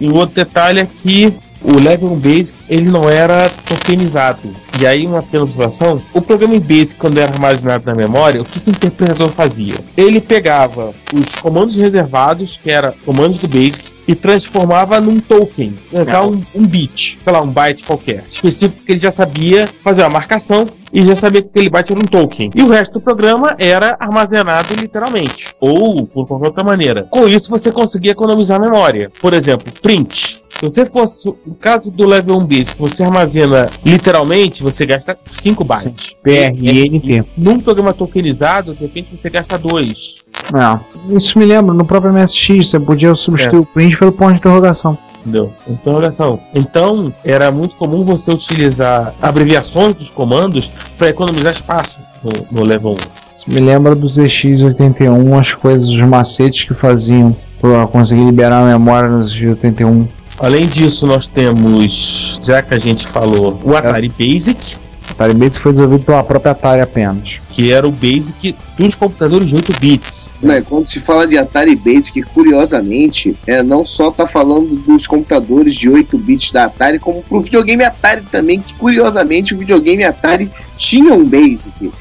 E 0.00 0.06
o 0.08 0.14
outro 0.14 0.36
detalhe 0.36 0.80
é 0.80 0.86
que 1.02 1.34
o 1.60 1.76
Level 1.80 2.12
1 2.12 2.16
Basic 2.18 2.54
ele 2.68 2.88
não 2.88 3.08
era 3.10 3.48
tokenizado. 3.66 4.48
E 4.80 4.86
aí, 4.86 5.06
uma 5.06 5.22
pequena 5.22 5.44
observação: 5.44 6.00
o 6.12 6.20
programa 6.20 6.54
em 6.54 6.60
Basic, 6.60 6.94
quando 6.96 7.18
era 7.18 7.32
armazenado 7.32 7.86
na 7.86 7.94
memória, 7.94 8.40
o 8.40 8.44
que, 8.44 8.60
que 8.60 8.70
o 8.70 8.72
interpretador 8.72 9.30
fazia? 9.30 9.76
Ele 9.96 10.20
pegava 10.20 10.92
os 11.12 11.26
comandos 11.40 11.76
reservados, 11.76 12.60
que 12.62 12.70
eram 12.70 12.92
comandos 13.04 13.38
do 13.40 13.48
Basic, 13.48 13.92
e 14.06 14.14
transformava 14.14 15.00
num 15.00 15.20
token, 15.20 15.74
então 15.92 16.32
um, 16.32 16.62
um 16.62 16.66
bit, 16.66 17.18
sei 17.22 17.32
lá, 17.32 17.40
um 17.40 17.50
byte 17.50 17.84
qualquer, 17.84 18.24
específico 18.28 18.84
que 18.84 18.92
ele 18.92 18.98
já 18.98 19.10
sabia 19.10 19.68
fazer 19.82 20.02
uma 20.02 20.10
marcação 20.10 20.66
e 20.92 21.02
já 21.02 21.16
sabia 21.16 21.42
que 21.42 21.48
aquele 21.48 21.68
byte 21.68 21.92
era 21.92 22.00
um 22.00 22.04
token. 22.04 22.50
E 22.54 22.62
o 22.62 22.68
resto 22.68 22.94
do 22.94 23.00
programa 23.00 23.56
era 23.58 23.96
armazenado 23.98 24.74
literalmente, 24.74 25.54
ou 25.60 26.06
por 26.06 26.26
qualquer 26.26 26.46
outra 26.46 26.62
maneira. 26.62 27.02
Com 27.10 27.26
isso, 27.26 27.50
você 27.50 27.72
conseguia 27.72 28.12
economizar 28.12 28.60
memória. 28.60 29.10
Por 29.20 29.34
exemplo, 29.34 29.72
print. 29.82 30.40
Se 30.54 30.62
você 30.62 30.86
fosse, 30.86 31.26
no 31.44 31.54
caso 31.56 31.90
do 31.90 32.06
level 32.06 32.36
1B, 32.38 32.64
se 32.64 32.76
você 32.76 33.02
armazena 33.02 33.68
literalmente, 33.84 34.62
você 34.62 34.86
gasta 34.86 35.18
5 35.32 35.64
bytes. 35.64 36.14
PRNT. 36.22 37.24
Num 37.36 37.58
programa 37.58 37.92
tokenizado, 37.92 38.72
de 38.72 38.82
repente 38.82 39.18
você 39.20 39.28
gasta 39.28 39.58
2. 39.58 40.23
É. 40.52 41.14
Isso 41.16 41.38
me 41.38 41.44
lembra, 41.44 41.74
no 41.74 41.84
próprio 41.84 42.12
MSX, 42.12 42.68
você 42.68 42.80
podia 42.80 43.14
substituir 43.14 43.58
o 43.58 43.66
print 43.66 43.98
pelo 43.98 44.12
ponto 44.12 44.32
de 44.32 44.38
interrogação. 44.38 44.96
Entendeu? 45.20 45.52
Interrogação. 45.66 46.40
Então, 46.54 47.12
era 47.24 47.50
muito 47.50 47.76
comum 47.76 48.04
você 48.04 48.30
utilizar 48.30 49.14
abreviações 49.20 49.94
dos 49.96 50.10
comandos 50.10 50.70
para 50.98 51.08
economizar 51.08 51.52
espaço 51.52 51.98
no, 52.22 52.60
no 52.60 52.66
level 52.66 52.92
1. 52.92 52.96
Isso 53.36 53.46
me 53.48 53.60
lembra 53.60 53.94
dos 53.94 54.18
EX81, 54.18 55.38
as 55.38 55.54
coisas, 55.54 55.88
os 55.88 56.02
macetes 56.02 56.64
que 56.64 56.74
faziam 56.74 57.34
pra 57.60 57.86
conseguir 57.86 58.24
liberar 58.24 58.62
a 58.62 58.66
memória 58.66 59.08
nos 59.08 59.34
EX81. 59.34 60.06
Além 60.38 60.66
disso, 60.66 61.06
nós 61.06 61.26
temos, 61.26 62.38
já 62.42 62.60
que 62.60 62.74
a 62.74 62.78
gente 62.78 63.06
falou, 63.06 63.58
o 63.64 63.74
Atari 63.76 64.08
Basic, 64.08 64.76
Atari 65.10 65.34
Basic 65.34 65.62
foi 65.62 65.72
desenvolvido 65.72 66.04
pela 66.04 66.24
própria 66.24 66.52
Atari 66.52 66.80
apenas. 66.80 67.40
que 67.50 67.72
era 67.72 67.86
o 67.86 67.92
Basic 67.92 68.56
dos 68.76 68.94
computadores 68.94 69.48
de 69.48 69.54
8 69.54 69.80
bits. 69.80 70.30
Né, 70.42 70.60
quando 70.60 70.88
se 70.88 71.00
fala 71.00 71.26
de 71.26 71.38
Atari 71.38 71.76
Basic, 71.76 72.22
curiosamente, 72.22 73.38
é, 73.46 73.62
não 73.62 73.84
só 73.84 74.10
tá 74.10 74.26
falando 74.26 74.74
dos 74.74 75.06
computadores 75.06 75.74
de 75.74 75.88
8 75.88 76.18
bits 76.18 76.50
da 76.50 76.64
Atari, 76.64 76.98
como 76.98 77.22
pro 77.22 77.42
videogame 77.42 77.84
Atari 77.84 78.22
também, 78.30 78.60
que 78.60 78.74
curiosamente 78.74 79.54
o 79.54 79.58
videogame 79.58 80.04
Atari 80.04 80.50
tinha 80.76 81.12
um 81.12 81.24
Basic. 81.24 81.92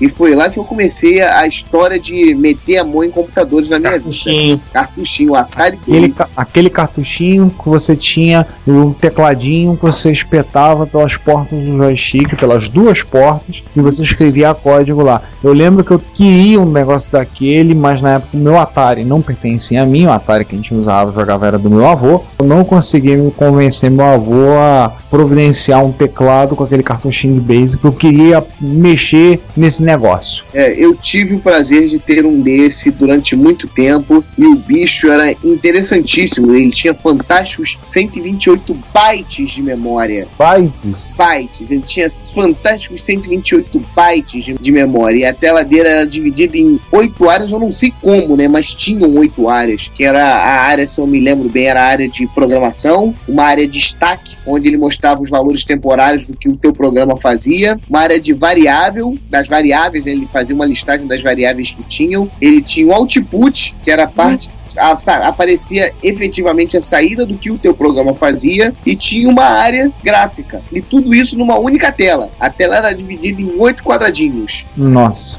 E 0.00 0.08
foi 0.08 0.34
lá 0.34 0.48
que 0.48 0.58
eu 0.58 0.64
comecei 0.64 1.20
a, 1.20 1.40
a 1.40 1.46
história 1.46 1.98
de 1.98 2.34
meter 2.34 2.78
a 2.78 2.84
mão 2.84 3.04
em 3.04 3.10
computadores 3.10 3.68
na 3.68 3.78
minha 3.78 3.92
vida. 3.92 4.04
Cartuchinho. 4.04 4.60
Cartuchinho, 4.72 5.34
Atari 5.34 5.78
Aquele, 5.82 6.08
ca- 6.10 6.28
aquele 6.36 6.70
cartuchinho 6.70 7.50
que 7.50 7.68
você 7.68 7.94
tinha 7.96 8.46
um 8.66 8.92
tecladinho 8.92 9.76
que 9.76 9.82
você 9.82 10.10
espetava 10.10 10.86
pelas 10.86 11.16
portas 11.16 11.58
do 11.58 11.76
joystick, 11.76 12.36
pelas 12.36 12.68
duas 12.68 13.02
portas, 13.02 13.62
e 13.76 13.80
você 13.80 14.02
escrevia 14.02 14.52
código 14.54 15.02
lá. 15.02 15.22
Eu 15.42 15.52
lembro 15.52 15.84
que 15.84 15.90
eu 15.90 15.98
queria 15.98 16.60
um 16.60 16.70
negócio 16.70 17.10
daquele, 17.10 17.74
mas 17.74 18.00
na 18.02 18.14
época 18.14 18.36
o 18.36 18.40
meu 18.40 18.58
Atari 18.58 19.04
não 19.04 19.20
pertencia 19.22 19.82
a 19.82 19.86
mim, 19.86 20.06
o 20.06 20.12
Atari 20.12 20.44
que 20.44 20.54
a 20.54 20.58
gente 20.58 20.74
usava 20.74 21.12
jogava 21.12 21.46
era 21.46 21.58
do 21.58 21.70
meu 21.70 21.86
avô. 21.86 22.22
Eu 22.38 22.46
não 22.46 22.64
consegui 22.64 23.16
me 23.16 23.30
convencer 23.30 23.90
meu 23.90 24.04
avô 24.06 24.50
a 24.58 24.92
providenciar 25.10 25.84
um 25.84 25.92
teclado 25.92 26.54
com 26.56 26.64
aquele 26.64 26.82
cartuchinho 26.82 27.34
de 27.34 27.40
Basic. 27.40 27.84
Eu 27.84 27.92
queria 27.92 28.44
mexer 28.60 29.40
nesse 29.56 29.82
negócio. 29.90 30.44
É, 30.54 30.72
eu 30.72 30.94
tive 30.94 31.34
o 31.34 31.40
prazer 31.40 31.86
de 31.86 31.98
ter 31.98 32.24
um 32.24 32.40
desse 32.40 32.90
durante 32.90 33.34
muito 33.34 33.66
tempo 33.66 34.24
e 34.38 34.46
o 34.46 34.56
bicho 34.56 35.08
era 35.08 35.32
interessantíssimo. 35.44 36.54
Ele 36.54 36.70
tinha 36.70 36.94
fantásticos 36.94 37.78
128 37.86 38.76
bytes 38.94 39.50
de 39.50 39.62
memória. 39.62 40.28
Bytes. 40.38 40.96
bytes. 41.16 41.70
Ele 41.70 41.82
tinha 41.82 42.06
fantásticos 42.34 43.02
128 43.02 43.82
bytes 43.94 44.44
de, 44.44 44.54
de 44.54 44.72
memória. 44.72 45.18
E 45.18 45.24
a 45.24 45.34
tela 45.34 45.64
dele 45.64 45.88
era 45.88 46.04
dividida 46.04 46.56
em 46.56 46.78
oito 46.92 47.28
áreas, 47.28 47.52
eu 47.52 47.58
não 47.58 47.72
sei 47.72 47.92
como, 48.00 48.36
né? 48.36 48.48
Mas 48.48 48.74
tinham 48.74 49.14
oito 49.16 49.48
áreas. 49.48 49.88
Que 49.88 50.04
era 50.04 50.22
a 50.22 50.62
área, 50.62 50.86
se 50.86 51.00
eu 51.00 51.06
me 51.06 51.20
lembro 51.20 51.48
bem, 51.48 51.66
era 51.66 51.82
a 51.82 51.86
área 51.86 52.08
de 52.08 52.26
programação, 52.28 53.14
uma 53.28 53.44
área 53.44 53.66
de 53.66 53.80
destaque, 53.80 54.36
onde 54.46 54.68
ele 54.68 54.76
mostrava 54.76 55.22
os 55.22 55.30
valores 55.30 55.64
temporários 55.64 56.28
do 56.28 56.36
que 56.36 56.48
o 56.48 56.56
teu 56.56 56.72
programa 56.72 57.16
fazia, 57.16 57.78
uma 57.88 58.00
área 58.00 58.20
de 58.20 58.32
variável, 58.32 59.16
das 59.28 59.48
variáveis, 59.48 59.79
né? 59.88 60.00
ele 60.12 60.28
fazia 60.32 60.54
uma 60.54 60.66
listagem 60.66 61.06
das 61.06 61.22
variáveis 61.22 61.70
que 61.70 61.82
tinham. 61.84 62.30
Ele 62.40 62.60
tinha 62.60 62.86
o 62.86 62.92
output, 62.92 63.74
que 63.82 63.90
era 63.90 64.04
a 64.04 64.08
parte 64.08 64.50
a- 64.76 64.94
sa- 64.94 65.26
aparecia 65.26 65.92
efetivamente 66.02 66.76
a 66.76 66.80
saída 66.80 67.24
do 67.26 67.36
que 67.36 67.50
o 67.50 67.58
teu 67.58 67.74
programa 67.74 68.14
fazia 68.14 68.72
e 68.86 68.94
tinha 68.94 69.28
uma 69.28 69.44
área 69.44 69.90
gráfica. 70.02 70.62
E 70.72 70.80
tudo 70.80 71.14
isso 71.14 71.36
numa 71.38 71.58
única 71.58 71.90
tela. 71.90 72.30
A 72.38 72.48
tela 72.50 72.76
era 72.76 72.92
dividida 72.92 73.40
em 73.40 73.52
oito 73.58 73.82
quadradinhos. 73.82 74.64
Nossa. 74.76 75.38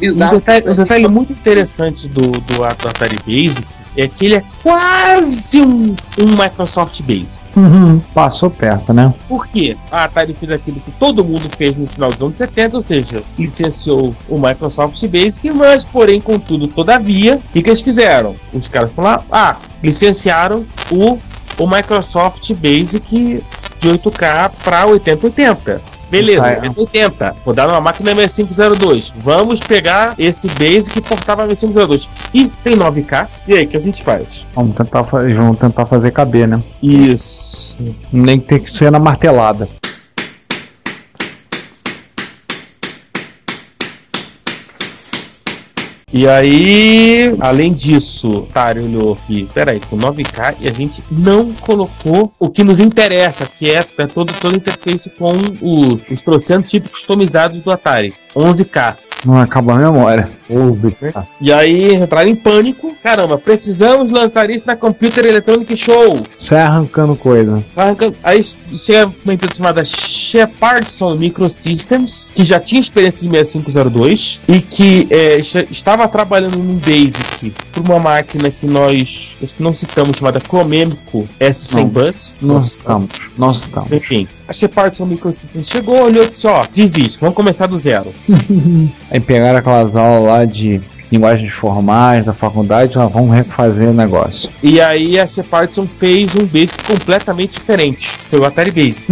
Bizarro. 0.00 0.36
Um 0.36 0.38
detalhe, 0.38 0.68
um 0.70 0.74
detalhe 0.74 1.08
muito 1.08 1.32
interessante 1.32 2.08
do, 2.08 2.32
do 2.32 2.64
Atari 2.64 3.18
Basic 3.24 3.64
é 3.96 4.08
que 4.08 4.26
ele 4.26 4.36
é 4.36 4.44
quase 4.62 5.60
um, 5.60 5.94
um 6.18 6.26
Microsoft 6.42 7.00
Basic. 7.02 7.40
Passou 8.12 8.50
perto, 8.50 8.92
né? 8.92 9.14
Por 9.28 9.46
quê? 9.46 9.76
A 9.90 10.04
Atari 10.04 10.34
fez 10.34 10.50
aquilo 10.52 10.80
que 10.80 10.90
todo 10.92 11.24
mundo 11.24 11.48
fez 11.56 11.76
no 11.76 11.86
final 11.86 12.10
dos 12.10 12.20
anos 12.20 12.36
70, 12.36 12.76
ou 12.76 12.82
seja, 12.82 13.22
licenciou 13.38 14.14
o 14.28 14.38
Microsoft 14.38 15.00
Basic, 15.06 15.50
mas, 15.50 15.84
porém, 15.84 16.20
contudo, 16.20 16.68
todavia, 16.68 17.36
o 17.36 17.52
que, 17.52 17.62
que 17.62 17.70
eles 17.70 17.82
fizeram? 17.82 18.34
Os 18.52 18.68
caras 18.68 18.92
falaram, 18.92 19.22
ah, 19.30 19.56
licenciaram 19.82 20.64
o, 20.90 21.18
o 21.58 21.66
Microsoft 21.66 22.52
Basic 22.54 23.42
de 23.84 23.98
8K 23.98 24.50
para 24.64 24.86
8080. 24.86 25.80
Beleza, 26.10 26.38
Sai- 26.38 26.60
8080. 26.60 27.34
Rodaram 27.44 27.72
uma 27.72 27.80
máquina 27.80 28.14
M502. 28.14 29.12
Vamos 29.18 29.60
pegar 29.60 30.14
esse 30.18 30.46
Basic 30.48 30.98
e 30.98 31.02
portar 31.02 31.36
para 31.36 31.46
M502. 31.48 32.06
E 32.32 32.48
tem 32.62 32.74
9K. 32.76 33.28
E 33.48 33.54
aí, 33.54 33.64
o 33.64 33.68
que 33.68 33.76
a 33.76 33.80
gente 33.80 34.02
faz? 34.02 34.46
Vamos 34.54 34.76
tentar, 34.76 35.02
vamos 35.02 35.58
tentar 35.58 35.86
fazer 35.86 36.10
caber, 36.12 36.46
né? 36.48 36.60
Isso. 36.82 37.76
Nem 38.12 38.38
ter 38.38 38.60
que 38.60 38.70
ser 38.70 38.90
na 38.90 38.98
martelada. 38.98 39.68
E 46.16 46.28
aí, 46.28 47.34
além 47.40 47.72
disso, 47.72 48.28
o 48.30 48.38
Atari 48.48 48.78
olhou 48.78 49.14
aqui, 49.14 49.48
peraí, 49.52 49.80
com 49.90 49.96
9K 49.96 50.54
e 50.60 50.68
a 50.68 50.72
gente 50.72 51.02
não 51.10 51.52
colocou 51.52 52.32
o 52.38 52.48
que 52.48 52.62
nos 52.62 52.78
interessa, 52.78 53.48
que 53.58 53.68
é, 53.68 53.84
é 53.98 54.06
todo, 54.06 54.32
toda 54.40 54.54
a 54.54 54.56
interface 54.56 55.10
com 55.10 55.32
o- 55.60 56.00
os 56.08 56.22
trocentos 56.22 56.70
tipos 56.70 56.92
customizados 56.92 57.60
do 57.60 57.68
Atari. 57.68 58.14
11K. 58.32 58.96
Não 59.26 59.38
acaba 59.38 59.72
a 59.74 59.76
memória. 59.78 60.30
11. 60.50 60.96
E 61.40 61.52
aí 61.52 61.94
entraram 61.94 62.28
em 62.30 62.34
pânico. 62.34 62.94
Caramba, 63.02 63.38
precisamos 63.38 64.10
lançar 64.10 64.48
isso 64.50 64.64
na 64.66 64.76
Computer 64.76 65.24
Electronic 65.24 65.76
Show. 65.76 66.18
Sai 66.36 66.60
arrancando 66.62 67.14
coisa. 67.16 67.62
Arrancando- 67.76 68.16
Aí 68.22 68.42
chega 68.78 69.12
uma 69.24 69.34
empresa 69.34 69.56
chamada 69.56 69.84
Shepardson 69.84 71.14
Microsystems, 71.16 72.26
que 72.34 72.44
já 72.44 72.58
tinha 72.58 72.80
experiência 72.80 73.20
de 73.26 73.30
6502 73.30 74.40
e 74.48 74.60
que 74.60 75.06
é, 75.10 75.38
estava 75.70 76.06
trabalhando 76.08 76.58
num 76.58 76.74
BASIC 76.76 77.52
para 77.72 77.82
uma 77.82 77.98
máquina 77.98 78.50
que 78.50 78.66
nós 78.66 79.36
não 79.58 79.76
citamos, 79.76 80.16
chamada 80.16 80.40
Comemco 80.40 81.28
S100 81.40 81.74
Não. 81.74 81.84
Bus. 81.86 82.32
Não 82.40 82.62
estamos. 82.62 83.08
Não 83.38 83.50
estamos. 83.52 83.92
Enfim, 83.92 84.26
a 84.48 84.52
Shepardson 84.52 85.06
Microsystems 85.06 85.68
chegou, 85.68 86.02
olhou 86.04 86.24
e 86.24 86.30
disse: 86.30 86.46
Ó, 86.46 86.64
desiste, 86.72 87.18
vamos 87.20 87.34
começar 87.34 87.66
do 87.66 87.78
zero. 87.78 88.12
Aí 89.10 89.20
pegaram 89.20 89.58
aquelas 89.58 89.94
aulas 89.96 90.24
lá 90.28 90.33
de 90.42 90.80
linguagens 91.14 91.52
formais 91.52 92.24
da 92.24 92.34
faculdade, 92.34 92.96
lá 92.98 93.06
vamos 93.06 93.32
refazer 93.32 93.88
o 93.88 93.94
negócio. 93.94 94.50
E 94.62 94.80
aí 94.80 95.18
a 95.18 95.26
Shepardson 95.26 95.86
fez 95.98 96.34
um 96.34 96.44
Basic 96.44 96.82
completamente 96.84 97.52
diferente. 97.52 98.10
Foi 98.30 98.40
o 98.40 98.44
Atari 98.44 98.70
Basic. 98.70 99.04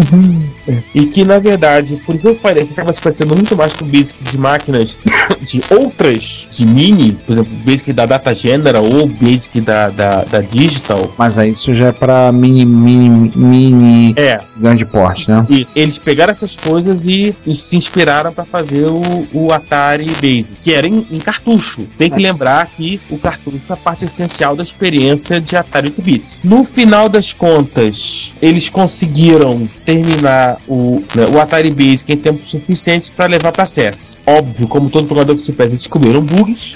E 0.95 1.07
que 1.07 1.25
na 1.25 1.39
verdade, 1.39 2.01
por 2.05 2.19
que 2.19 2.35
parece, 2.35 2.73
acaba 2.73 2.93
se 2.93 3.01
parecendo 3.01 3.35
muito 3.35 3.57
mais 3.57 3.73
com 3.73 3.85
o 3.85 3.89
Basic 3.89 4.23
de 4.23 4.39
máquinas 4.39 4.95
de 5.43 5.61
outras, 5.71 6.49
de 6.53 6.67
mini, 6.67 7.13
por 7.13 7.33
exemplo, 7.33 7.53
o 7.53 7.65
Basic 7.65 7.93
da 7.93 8.07
Data 8.07 8.35
General 8.35 8.85
ou 8.85 9.05
o 9.05 9.07
Basic 9.07 9.61
da, 9.61 9.89
da, 9.89 10.25
da 10.25 10.41
Digital. 10.41 11.13
Mas 11.17 11.39
aí 11.39 11.53
isso 11.53 11.75
já 11.75 11.89
é 11.89 11.93
pra 11.93 12.33
mini, 12.33 12.65
mini, 12.65 13.33
mini 13.35 14.15
É, 14.17 14.41
grande 14.57 14.85
porte, 14.85 15.31
né? 15.31 15.47
e 15.49 15.67
eles 15.75 15.99
pegaram 15.99 16.33
essas 16.33 16.57
coisas 16.57 17.05
e 17.05 17.35
se 17.55 17.77
inspiraram 17.77 18.33
para 18.33 18.45
fazer 18.45 18.87
o, 18.87 19.27
o 19.33 19.53
Atari 19.53 20.07
Basic, 20.07 20.53
que 20.63 20.73
era 20.73 20.87
em, 20.87 21.07
em 21.11 21.19
cartucho. 21.19 21.87
Tem 21.99 22.11
que 22.11 22.19
lembrar 22.19 22.67
que 22.67 23.01
o 23.11 23.19
cartucho 23.19 23.61
é 23.69 23.73
a 23.73 23.77
parte 23.77 24.05
essencial 24.05 24.57
da 24.57 24.63
experiência 24.63 25.41
de 25.41 25.57
Atari 25.57 25.89
8 25.89 26.03
bits. 26.03 26.39
No 26.43 26.65
final 26.65 27.09
das 27.09 27.33
contas, 27.33 28.33
eles 28.41 28.69
conseguiram 28.69 29.69
terminar 29.85 30.59
o, 30.67 31.03
né, 31.15 31.27
o 31.27 31.41
Atari 31.41 31.71
Basic 31.71 32.13
em 32.13 32.17
tempo 32.17 32.41
suficiente 32.49 33.13
para 33.13 33.27
levar 33.27 33.53
para 33.53 33.63
acesso. 33.65 34.13
Óbvio, 34.27 34.67
como 34.69 34.89
todo 34.91 35.07
programador 35.07 35.37
que 35.37 35.43
se 35.43 35.53
pede, 35.53 35.71
eles 35.73 35.83
descobriram 35.83 36.23
bugs. 36.23 36.73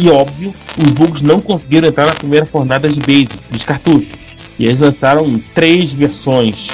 E 0.00 0.08
óbvio, 0.10 0.54
os 0.76 0.90
bugs 0.92 1.22
não 1.22 1.40
conseguiram 1.40 1.88
entrar 1.88 2.06
na 2.06 2.14
primeira 2.14 2.46
fornada 2.46 2.88
de 2.88 3.00
Basic, 3.00 3.38
dos 3.50 3.64
cartuchos. 3.64 4.36
E 4.58 4.66
eles 4.66 4.78
lançaram 4.78 5.40
três 5.54 5.92
versões 5.92 6.68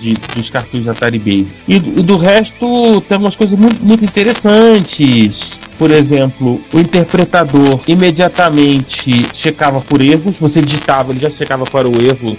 de, 0.00 0.14
dos 0.34 0.50
cartuchos 0.50 0.88
Atari 0.88 1.18
Basic. 1.18 1.52
E, 1.68 1.78
do- 1.78 2.16
resto, 2.16 3.00
tem 3.02 3.14
algumas 3.16 3.36
coisas 3.36 3.58
muito, 3.58 3.84
muito 3.84 4.04
interessantes. 4.04 5.50
Por 5.78 5.90
exemplo, 5.90 6.60
o 6.72 6.78
interpretador 6.78 7.80
imediatamente 7.86 9.26
checava 9.34 9.80
por 9.80 10.00
erros. 10.02 10.38
Você 10.38 10.60
digitava, 10.62 11.12
ele 11.12 11.20
já 11.20 11.30
checava 11.30 11.64
para 11.64 11.88
o 11.88 11.92
erro 12.02 12.36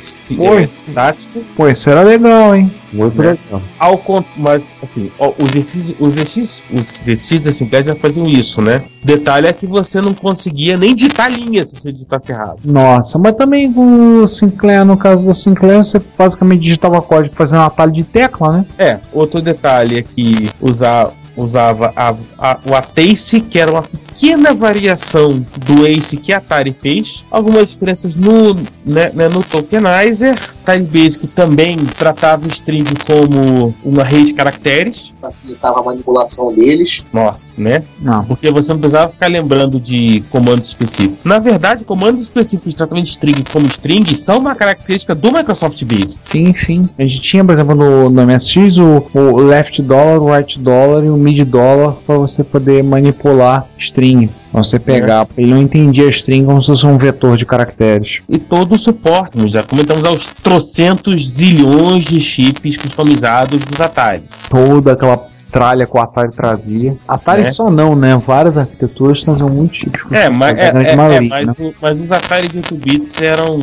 é, 0.61 0.67
sintático. 0.67 1.41
Pô, 1.55 1.67
isso 1.67 1.89
era 1.89 2.01
legal, 2.01 2.55
hein? 2.55 2.71
Muito 2.93 3.21
Né? 3.21 3.31
legal. 3.31 3.61
Ao 3.77 4.01
mas 4.37 4.63
assim, 4.81 5.11
ó, 5.19 5.33
os 5.37 5.49
ZX, 5.49 5.93
os 5.99 6.13
ZX, 6.13 6.63
os 6.73 7.41
da 7.41 7.51
Sinclair 7.51 7.83
já 7.85 7.95
faziam 7.95 8.27
isso, 8.27 8.61
né? 8.61 8.83
Detalhe 9.03 9.47
é 9.47 9.53
que 9.53 9.67
você 9.67 9.99
não 9.99 10.13
conseguia 10.13 10.77
nem 10.77 10.95
digitar 10.95 11.29
linhas 11.31 11.69
se 11.69 11.75
você 11.75 11.91
digitasse 11.91 12.31
errado. 12.31 12.59
Nossa, 12.63 13.19
mas 13.19 13.35
também 13.35 13.71
o 13.75 14.25
Sinclair, 14.27 14.85
no 14.85 14.95
caso 14.97 15.23
do 15.23 15.33
Sinclair, 15.33 15.77
você 15.83 16.01
basicamente 16.17 16.61
digitava 16.61 17.01
código 17.01 17.35
fazendo 17.35 17.59
um 17.59 17.65
atalho 17.65 17.91
de 17.91 18.03
tecla, 18.03 18.51
né? 18.57 18.65
É, 18.77 18.99
outro 19.11 19.41
detalhe 19.41 19.99
é 19.99 20.03
que 20.03 20.49
usar, 20.61 21.11
usava 21.35 21.91
a- 21.95 22.15
a- 22.37 22.59
o 22.65 22.75
Atace, 22.75 23.41
que 23.41 23.59
era 23.59 23.71
uma 23.71 23.81
pequena 23.83 24.53
variação 24.53 25.45
do 25.65 25.85
Ace 25.85 26.15
que 26.17 26.31
a 26.31 26.37
Atari 26.37 26.75
fez. 26.81 27.23
Algumas 27.29 27.67
diferenças 27.69 28.15
no, 28.15 28.53
né, 28.85 29.11
né, 29.13 29.27
no 29.27 29.43
Tokenizer. 29.43 30.35
Atari 30.63 30.83
Basic 30.83 31.27
também 31.27 31.75
tratava 31.77 32.45
o 32.45 32.47
string 32.47 32.89
como 33.05 33.75
uma 33.83 34.03
rede 34.03 34.27
de 34.27 34.33
caracteres. 34.33 35.11
Facilitava 35.21 35.79
a 35.79 35.83
manipulação 35.83 36.51
deles. 36.53 37.05
Nossa, 37.13 37.53
né? 37.57 37.83
Não. 38.01 38.23
Porque 38.25 38.49
você 38.49 38.69
não 38.69 38.79
precisava 38.79 39.11
ficar 39.11 39.27
lembrando 39.27 39.79
de 39.79 40.23
comandos 40.31 40.69
específicos. 40.69 41.19
Na 41.23 41.37
verdade, 41.37 41.83
comandos 41.83 42.23
específicos 42.23 42.71
de 42.71 42.77
tratamento 42.77 43.05
de 43.05 43.11
string 43.11 43.43
como 43.51 43.67
string 43.67 44.15
são 44.15 44.39
uma 44.39 44.55
característica 44.55 45.13
do 45.13 45.31
Microsoft 45.31 45.83
Basic. 45.83 46.17
Sim, 46.23 46.51
sim. 46.53 46.89
A 46.97 47.03
gente 47.03 47.21
tinha, 47.21 47.45
por 47.45 47.51
exemplo, 47.51 47.75
no, 47.75 48.09
no 48.09 48.21
MSX 48.25 48.77
o, 48.77 49.05
o 49.13 49.35
left 49.43 49.81
dollar, 49.83 50.19
o 50.19 50.33
right 50.35 50.57
dollar 50.59 51.03
e 51.03 51.09
o 51.09 51.17
mid 51.25 51.43
dollar 51.43 51.93
para 52.05 52.17
você 52.17 52.43
poder 52.43 52.83
manipular 52.83 53.65
string. 53.77 54.29
Pra 54.51 54.63
você 54.63 54.79
pegar. 54.79 55.27
Ele 55.37 55.53
não 55.53 55.61
entendia 55.61 56.05
a 56.05 56.09
string 56.09 56.45
como 56.45 56.61
se 56.61 56.67
fosse 56.67 56.85
um 56.85 56.97
vetor 56.97 57.35
de 57.35 57.45
caracteres. 57.45 58.19
e 58.29 58.37
todo 58.37 58.75
o 58.75 58.79
suporte. 58.79 59.37
Nós 59.37 59.51
já 59.51 59.63
comentamos 59.63 60.03
aos 60.05 60.29
trocentos 60.41 61.29
zilhões 61.29 62.05
de 62.05 62.21
chips 62.21 62.77
customizados 62.77 63.65
dos 63.65 63.81
Atari. 63.81 64.23
Toda 64.49 64.93
aquela 64.93 65.17
tralha 65.55 65.85
que 65.85 65.97
o 65.97 66.01
Atari 66.01 66.31
trazia. 66.33 66.97
Atari 67.07 67.43
É. 67.43 67.51
só 67.53 67.71
não, 67.71 67.95
né? 67.95 68.21
Várias 68.27 68.57
arquiteturas 68.57 69.21
traziam 69.21 69.47
muitos 69.49 69.77
tipos. 69.77 70.11
É, 70.11 70.29
mas, 70.29 70.51
a 70.57 70.61
é, 70.61 70.65
é- 70.83 70.91
é, 70.91 70.95
maioria, 70.97 71.29
mas, 71.29 71.45
né? 71.47 71.53
o- 71.57 71.73
mas 71.81 71.97
os 72.01 72.11
Atari 72.11 72.49
de 72.49 72.57
8 72.57 72.75
bits 72.75 73.21
eram 73.21 73.57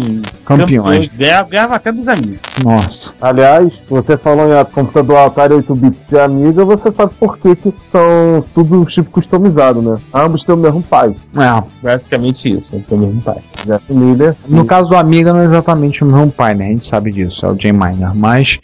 Campeões. 0.46 1.08
Ganhava, 1.14 1.48
ganhava 1.50 1.74
até 1.76 1.92
dos 1.92 2.08
amigos. 2.08 2.40
Nossa. 2.64 3.14
Aliás, 3.20 3.82
você 3.90 4.16
falou 4.16 4.46
em 4.58 4.64
computador 4.64 5.18
Atari 5.18 5.52
8 5.52 5.74
bits 5.74 6.10
e 6.12 6.18
Amiga, 6.18 6.64
você 6.64 6.90
sabe 6.90 7.12
por 7.20 7.36
que, 7.36 7.54
que 7.56 7.74
são 7.90 8.42
tudo 8.54 8.80
um 8.80 8.86
chip 8.88 9.10
customizado, 9.10 9.82
né? 9.82 9.98
Ambos 10.14 10.44
têm 10.44 10.54
o 10.54 10.58
mesmo 10.58 10.82
pai, 10.82 11.14
É, 11.36 11.62
Basicamente 11.82 12.48
isso, 12.48 12.74
é 12.74 12.94
o 12.94 12.96
mesmo 12.96 13.20
pai. 13.20 13.36
Jeff 13.66 13.84
Miller. 13.92 14.34
no 14.48 14.64
caso 14.64 14.88
do 14.88 14.96
Amiga 14.96 15.32
não 15.32 15.40
é 15.40 15.44
exatamente 15.44 16.02
o 16.02 16.06
mesmo 16.06 16.30
pai, 16.30 16.54
né? 16.54 16.66
A 16.66 16.68
gente 16.68 16.86
sabe 16.86 17.12
disso, 17.12 17.44
é 17.44 17.50
o 17.50 17.58
Jay 17.60 17.70
Miner. 17.72 18.14
Mas 18.14 18.58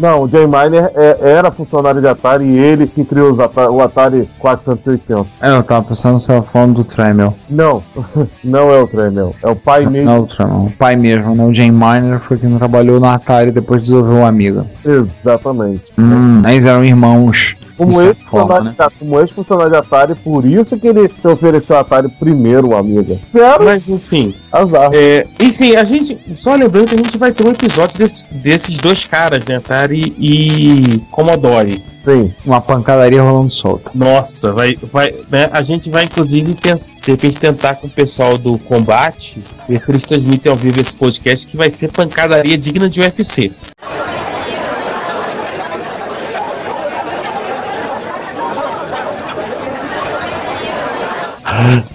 Não, 0.00 0.22
o 0.22 0.28
Jay 0.28 0.46
Miner 0.46 0.90
é- 0.94 1.18
era 1.20 1.50
funcionário 1.50 2.00
de 2.00 2.08
Atari 2.08 2.44
e 2.44 2.56
ele 2.58 2.86
que 2.86 3.04
criou 3.04 3.32
os 3.34 3.38
Ata- 3.38 3.70
o 3.70 3.82
Atari 3.82 4.26
480. 4.38 5.26
é, 5.42 5.50
eu 5.50 5.62
tava 5.62 5.82
pensando 5.82 6.16
que 6.16 6.22
você 6.22 6.32
tava 6.32 6.46
falando 6.46 6.74
do 6.76 6.84
Tremel. 6.84 7.34
Não, 7.48 7.82
não 8.42 8.70
é 8.72 8.80
o 8.80 8.86
Tremel, 8.88 9.34
é 9.42 9.50
o 9.50 9.54
pai 9.56 9.84
mesmo. 9.84 10.10
Não, 10.10 10.20
o 10.20 10.26
Tremel. 10.26 10.56
O 10.56 10.72
pai 10.78 10.96
mesmo, 10.96 11.34
né? 11.34 11.44
O 11.44 11.52
Jay 11.54 11.70
Miner 11.70 12.18
foi 12.20 12.38
quem 12.38 12.56
trabalhou 12.56 12.98
na 12.98 13.12
Atari 13.14 13.50
e 13.50 13.52
depois 13.52 13.82
desenvolveu 13.82 14.22
o 14.22 14.24
Amiga. 14.24 14.64
Exatamente. 14.84 15.84
Hum, 15.98 16.40
eles 16.48 16.64
eram 16.64 16.82
irmãos. 16.82 17.54
Como 17.86 17.92
certa 17.94 18.10
ex-funcionário 18.20 18.64
né? 18.64 18.74
como 18.98 19.20
ex-funcionário 19.20 19.72
de 19.72 19.78
Atari, 19.78 20.14
por 20.16 20.44
isso 20.44 20.78
que 20.78 20.86
ele 20.88 21.08
te 21.08 21.26
ofereceu 21.26 21.76
o 21.76 21.78
Atari 21.78 22.08
primeiro, 22.08 22.76
amiga. 22.76 23.18
Zero 23.32 23.64
Mas 23.64 23.82
enfim, 23.88 24.34
azar. 24.52 24.90
é, 24.92 25.26
enfim, 25.40 25.76
a 25.76 25.84
gente. 25.84 26.18
Só 26.40 26.54
lembrando 26.54 26.88
que 26.88 26.94
a 26.94 26.98
gente 26.98 27.16
vai 27.18 27.32
ter 27.32 27.46
um 27.46 27.50
episódio 27.50 27.96
desse- 27.98 28.24
desses 28.30 28.76
dois 28.76 29.04
caras, 29.06 29.44
né? 29.46 29.56
Atari 29.56 30.14
e 30.18 31.00
Commodore. 31.10 31.82
Sim. 32.04 32.32
Uma 32.46 32.60
pancadaria 32.62 33.20
rolando 33.22 33.52
solta. 33.52 33.90
Nossa, 33.94 34.52
vai, 34.52 34.74
vai, 34.90 35.14
né, 35.30 35.50
a 35.52 35.60
gente 35.62 35.90
vai 35.90 36.04
inclusive 36.04 36.54
pens- 36.54 36.90
de 37.00 37.10
repente 37.10 37.38
tentar 37.38 37.74
com 37.74 37.86
o 37.86 37.90
pessoal 37.90 38.38
do 38.38 38.58
combate 38.58 39.42
ver 39.68 39.78
se 39.80 39.90
eles 39.90 40.04
transmitem 40.04 40.50
ao 40.50 40.56
vivo 40.56 40.80
esse 40.80 40.94
podcast 40.94 41.46
que 41.46 41.56
vai 41.58 41.70
ser 41.70 41.92
pancadaria 41.92 42.56
digna 42.56 42.88
de 42.88 43.00
UFC. 43.00 43.52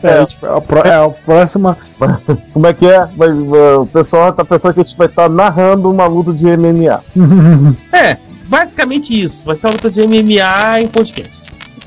É, 0.04 0.26
tipo, 0.26 0.46
é 0.46 0.58
a, 0.58 0.62
pró- 0.62 0.82
é 0.84 0.94
a 1.06 1.10
próxima. 1.10 1.78
Como 2.54 2.68
é 2.68 2.74
que 2.74 2.88
é? 2.88 3.06
Vai- 3.16 3.30
o 3.30 3.86
pessoal 3.88 4.32
tá 4.34 4.44
pensando 4.46 4.74
que 4.74 4.82
a 4.82 4.84
gente 4.84 4.98
vai 4.98 5.08
estar 5.08 5.30
narrando 5.30 5.90
uma 5.90 6.06
luta 6.06 6.34
de 6.34 6.46
MMA. 6.46 7.02
É, 7.92 8.18
basicamente 8.48 9.20
isso. 9.20 9.44
Vai 9.46 9.56
ser 9.56 9.68
uma 9.68 9.74
luta 9.74 9.90
de 9.90 10.02
MMA 10.06 10.82
em 10.82 10.88
podcast. 10.88 11.32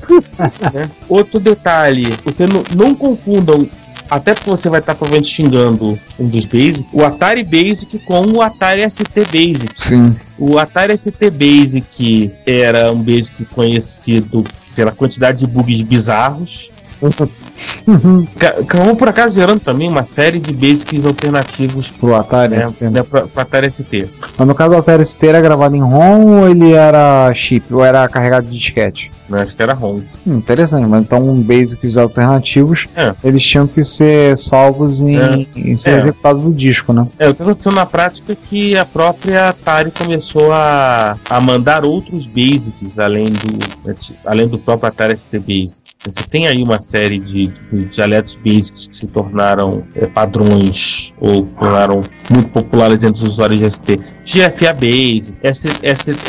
Né? 0.73 0.89
Outro 1.07 1.39
detalhe, 1.39 2.07
você 2.25 2.47
não, 2.47 2.63
não 2.75 2.95
confundam, 2.95 3.67
até 4.09 4.33
porque 4.33 4.49
você 4.49 4.67
vai 4.69 4.79
estar 4.79 4.95
provavelmente 4.95 5.29
xingando 5.31 5.99
um 6.17 6.27
dos 6.27 6.45
Basic, 6.45 6.83
o 6.91 7.05
Atari 7.05 7.43
Basic 7.43 7.99
com 7.99 8.21
o 8.31 8.41
Atari 8.41 8.89
ST 8.89 9.03
Basic. 9.31 9.71
Sim. 9.75 10.15
O 10.37 10.57
Atari 10.57 10.97
ST 10.97 11.11
Basic 11.29 12.31
era 12.47 12.91
um 12.91 13.01
Basic 13.03 13.45
conhecido 13.45 14.43
pela 14.75 14.91
quantidade 14.91 15.39
de 15.39 15.47
bugs 15.47 15.81
bizarros. 15.81 16.71
Ca- 18.37 18.55
Acabou 18.59 18.95
por 18.95 19.07
acaso 19.09 19.35
gerando 19.35 19.59
também 19.59 19.87
uma 19.89 20.03
série 20.03 20.39
de 20.39 20.53
Basics 20.53 21.05
alternativos 21.05 21.89
Pro 21.89 22.15
Atari 22.15 22.55
né, 22.55 22.65
ST. 22.65 22.89
né, 22.89 23.03
para 23.03 23.27
Atari 23.41 23.71
ST. 23.71 24.07
Mas 24.37 24.47
no 24.47 24.53
caso 24.55 24.71
do 24.71 24.77
Atari 24.77 25.03
ST 25.03 25.25
era 25.27 25.41
gravado 25.41 25.75
em 25.75 25.81
ROM 25.81 26.39
ou 26.41 26.49
ele 26.49 26.73
era 26.73 27.31
chip? 27.33 27.73
Ou 27.73 27.83
era 27.83 28.07
carregado 28.07 28.47
de 28.47 28.57
disquete? 28.57 29.11
Né, 29.29 29.43
acho 29.43 29.55
que 29.55 29.61
era 29.61 29.73
ROM. 29.73 30.01
Hum, 30.25 30.37
interessante, 30.37 30.85
mas 30.87 31.01
então 31.01 31.41
basics 31.41 31.97
alternativos 31.97 32.87
É. 32.95 33.13
eles 33.23 33.43
tinham 33.45 33.67
que 33.67 33.83
ser 33.83 34.37
salvos 34.37 35.01
em, 35.01 35.17
É. 35.17 35.45
em 35.55 35.77
ser 35.77 35.91
É. 35.91 35.97
executados 35.97 36.43
no 36.43 36.53
disco, 36.53 36.91
né? 36.93 37.05
É, 37.19 37.29
o 37.29 37.35
que 37.35 37.41
aconteceu 37.43 37.71
na 37.71 37.85
prática 37.85 38.33
é 38.33 38.35
que 38.35 38.77
a 38.77 38.85
própria 38.85 39.49
Atari 39.49 39.91
começou 39.91 40.51
a, 40.51 41.17
a 41.29 41.39
mandar 41.39 41.85
outros 41.85 42.25
Basics 42.25 42.97
além 42.97 43.25
do, 43.25 43.59
além 44.25 44.47
do 44.47 44.57
próprio 44.57 44.87
Atari 44.89 45.17
ST 45.17 45.37
Basic. 45.39 45.77
Você 46.01 46.23
tem 46.29 46.47
aí 46.47 46.63
uma 46.63 46.79
série 46.81 47.19
de, 47.19 47.47
de 47.47 47.85
dialetos 47.87 48.33
basics 48.35 48.87
que 48.87 48.95
se 48.95 49.05
tornaram 49.05 49.83
é, 49.93 50.07
padrões 50.07 51.11
ou 51.19 51.45
tornaram 51.59 51.99
muito 52.29 52.47
populares 52.51 53.03
entre 53.03 53.21
os 53.21 53.33
usuários 53.33 53.59
de 53.59 53.69
ST. 53.69 53.99
GFA 54.23 54.71
Basic, 54.71 55.33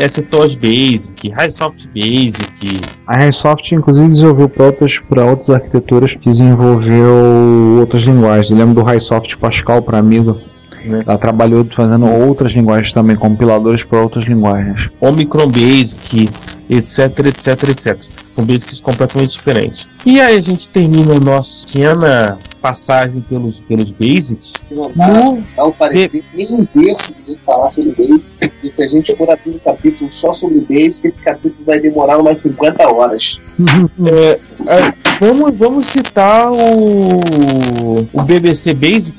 STOS 0.09 0.57
Basic, 0.57 1.29
Highsoft 1.29 1.87
Basic. 1.95 2.81
A 3.07 3.19
Highsoft, 3.19 3.71
inclusive, 3.71 4.09
desenvolveu 4.09 4.49
para 4.49 4.67
outras, 4.67 4.99
para 4.99 5.25
outras 5.25 5.51
arquiteturas, 5.51 6.17
desenvolveu 6.17 7.79
outras 7.79 8.03
linguagens. 8.03 8.51
Eu 8.51 8.57
lembro 8.57 8.75
do 8.75 8.83
Highsoft 8.83 9.37
Pascal 9.37 9.83
para 9.83 9.99
Amiga. 9.99 10.37
Né? 10.85 11.05
Ela 11.07 11.17
trabalhou 11.17 11.65
fazendo 11.71 12.07
outras 12.07 12.51
linguagens 12.51 12.91
também, 12.91 13.15
compiladores 13.15 13.85
para 13.85 14.01
outras 14.01 14.27
linguagens. 14.27 14.89
Omicron 15.01 15.47
Basic, 15.49 16.29
etc, 16.69 17.27
etc, 17.27 17.69
etc. 17.69 18.21
São 18.41 18.47
basics 18.47 18.81
completamente 18.81 19.33
diferentes. 19.33 19.87
E 20.07 20.19
aí 20.19 20.37
a 20.37 20.41
gente 20.41 20.69
termina 20.71 21.15
a 21.15 21.21
nossa 21.21 21.67
pequena 21.67 22.39
passagem 22.61 23.21
pelos, 23.23 23.59
pelos 23.61 23.91
basics 23.91 24.53
Não 24.71 24.91
dá, 24.95 25.09
no 25.09 25.43
dá 25.57 25.65
um 25.65 25.73
parecer 25.73 26.23
nem 26.35 26.55
um 26.55 26.65
terço 26.67 27.15
de 27.27 27.37
falar 27.45 27.71
sobre 27.71 27.93
Basic. 27.93 28.53
E 28.63 28.71
se 28.71 28.83
a 28.83 28.87
gente 28.87 29.17
for 29.17 29.31
abrir 29.31 29.51
um 29.51 29.59
capítulo 29.59 30.11
só 30.11 30.33
sobre 30.33 30.61
Basic, 30.61 31.07
esse 31.07 31.25
capítulo 31.25 31.65
vai 31.65 31.81
demorar 31.81 32.19
umas 32.19 32.39
50 32.41 32.91
horas. 32.91 33.39
É, 34.07 34.31
é, 34.31 34.95
vamos, 35.21 35.53
vamos 35.57 35.87
citar 35.87 36.51
o, 36.51 37.21
o 38.13 38.23
BBC 38.25 38.75
Basic. 38.75 39.17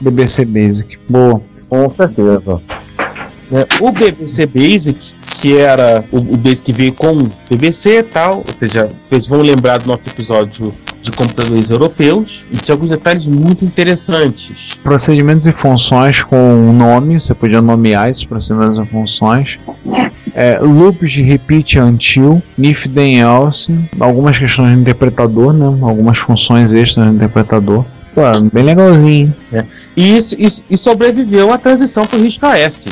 BBC 0.00 0.44
Basic. 0.44 0.98
Boa. 1.08 1.40
Com 1.68 1.90
certeza. 1.90 2.62
né? 3.50 3.64
O 3.80 3.90
BBC 3.90 4.46
Basic, 4.46 5.15
que 5.46 5.56
era 5.56 6.04
o, 6.10 6.18
o 6.18 6.36
que 6.64 6.72
veio 6.72 6.92
com 6.92 7.22
BBC 7.48 7.98
e 7.98 8.02
tal, 8.02 8.38
ou 8.38 8.44
seja, 8.58 8.90
vocês 9.08 9.28
vão 9.28 9.40
lembrar 9.42 9.78
do 9.78 9.86
nosso 9.86 10.02
episódio 10.08 10.74
de 11.00 11.12
computadores 11.12 11.70
europeus, 11.70 12.44
e 12.50 12.56
tinha 12.56 12.74
alguns 12.74 12.88
detalhes 12.90 13.28
muito 13.28 13.64
interessantes. 13.64 14.74
Procedimentos 14.82 15.46
e 15.46 15.52
funções 15.52 16.24
com 16.24 16.72
nome, 16.72 17.20
você 17.20 17.32
podia 17.32 17.62
nomear 17.62 18.10
esses 18.10 18.24
procedimentos 18.24 18.76
e 18.84 18.90
funções. 18.90 19.56
É, 20.34 20.58
loops 20.58 21.12
de 21.12 21.22
repeat 21.22 21.78
until, 21.78 22.42
if 22.58 22.88
then 22.88 23.20
else, 23.20 23.72
algumas 24.00 24.36
questões 24.36 24.72
de 24.74 24.80
interpretador, 24.80 25.52
né? 25.52 25.66
algumas 25.82 26.18
funções 26.18 26.74
extras 26.74 27.06
do 27.06 27.12
interpretador. 27.14 27.84
Pô, 28.16 28.22
bem 28.52 28.64
legalzinho. 28.64 29.32
E, 29.96 30.16
isso- 30.16 30.62
e 30.68 30.76
sobreviveu 30.76 31.52
à 31.52 31.58
transição 31.58 32.04
para 32.04 32.18
o 32.18 32.22
RISC 32.22 32.40
AS. 32.42 32.86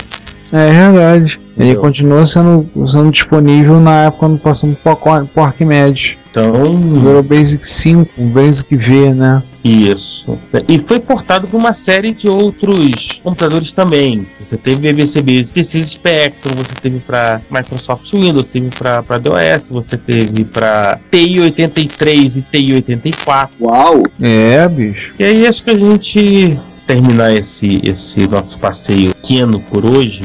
É 0.55 0.71
verdade. 0.71 1.41
Ele 1.57 1.71
Entendeu? 1.71 1.81
continua 1.83 2.25
sendo, 2.25 2.69
sendo 2.89 3.11
disponível 3.11 3.81
na 3.81 4.05
época 4.05 4.21
quando 4.21 4.39
passamos 4.39 4.79
por, 4.79 4.97
por 4.97 5.41
Arquimedes. 5.41 6.17
Então, 6.31 6.77
Virou 6.77 7.23
Basic 7.25 7.67
5, 7.67 8.23
Basic 8.23 8.77
V, 8.77 9.15
né? 9.15 9.43
Isso. 9.65 10.39
E 10.69 10.79
foi 10.79 11.01
portado 11.01 11.49
por 11.49 11.57
uma 11.57 11.75
série 11.75 12.13
de 12.13 12.29
outros 12.29 13.21
computadores 13.23 13.73
também. 13.73 14.29
Você 14.41 14.57
teve 14.57 14.81
BBC 14.81 15.23
Basic 15.23 15.65
System 15.65 15.85
Spectrum, 15.85 16.55
você 16.55 16.75
teve 16.81 17.01
para 17.01 17.41
Microsoft 17.51 18.13
Windows, 18.13 18.47
teve 18.53 18.71
para 18.71 19.19
DOS, 19.19 19.69
você 19.71 19.97
teve 19.97 20.45
para 20.45 21.01
TI-83 21.11 22.37
e 22.37 22.43
TI-84. 22.43 23.51
Uau! 23.61 24.03
É, 24.21 24.69
bicho. 24.69 25.15
E 25.19 25.25
aí 25.25 25.47
acho 25.47 25.65
que 25.65 25.71
a 25.71 25.79
gente 25.79 26.59
terminar 26.87 27.33
esse, 27.33 27.81
esse 27.83 28.29
nosso 28.29 28.59
passeio 28.59 29.15
pequeno 29.15 29.61
por 29.61 29.85
hoje. 29.85 30.23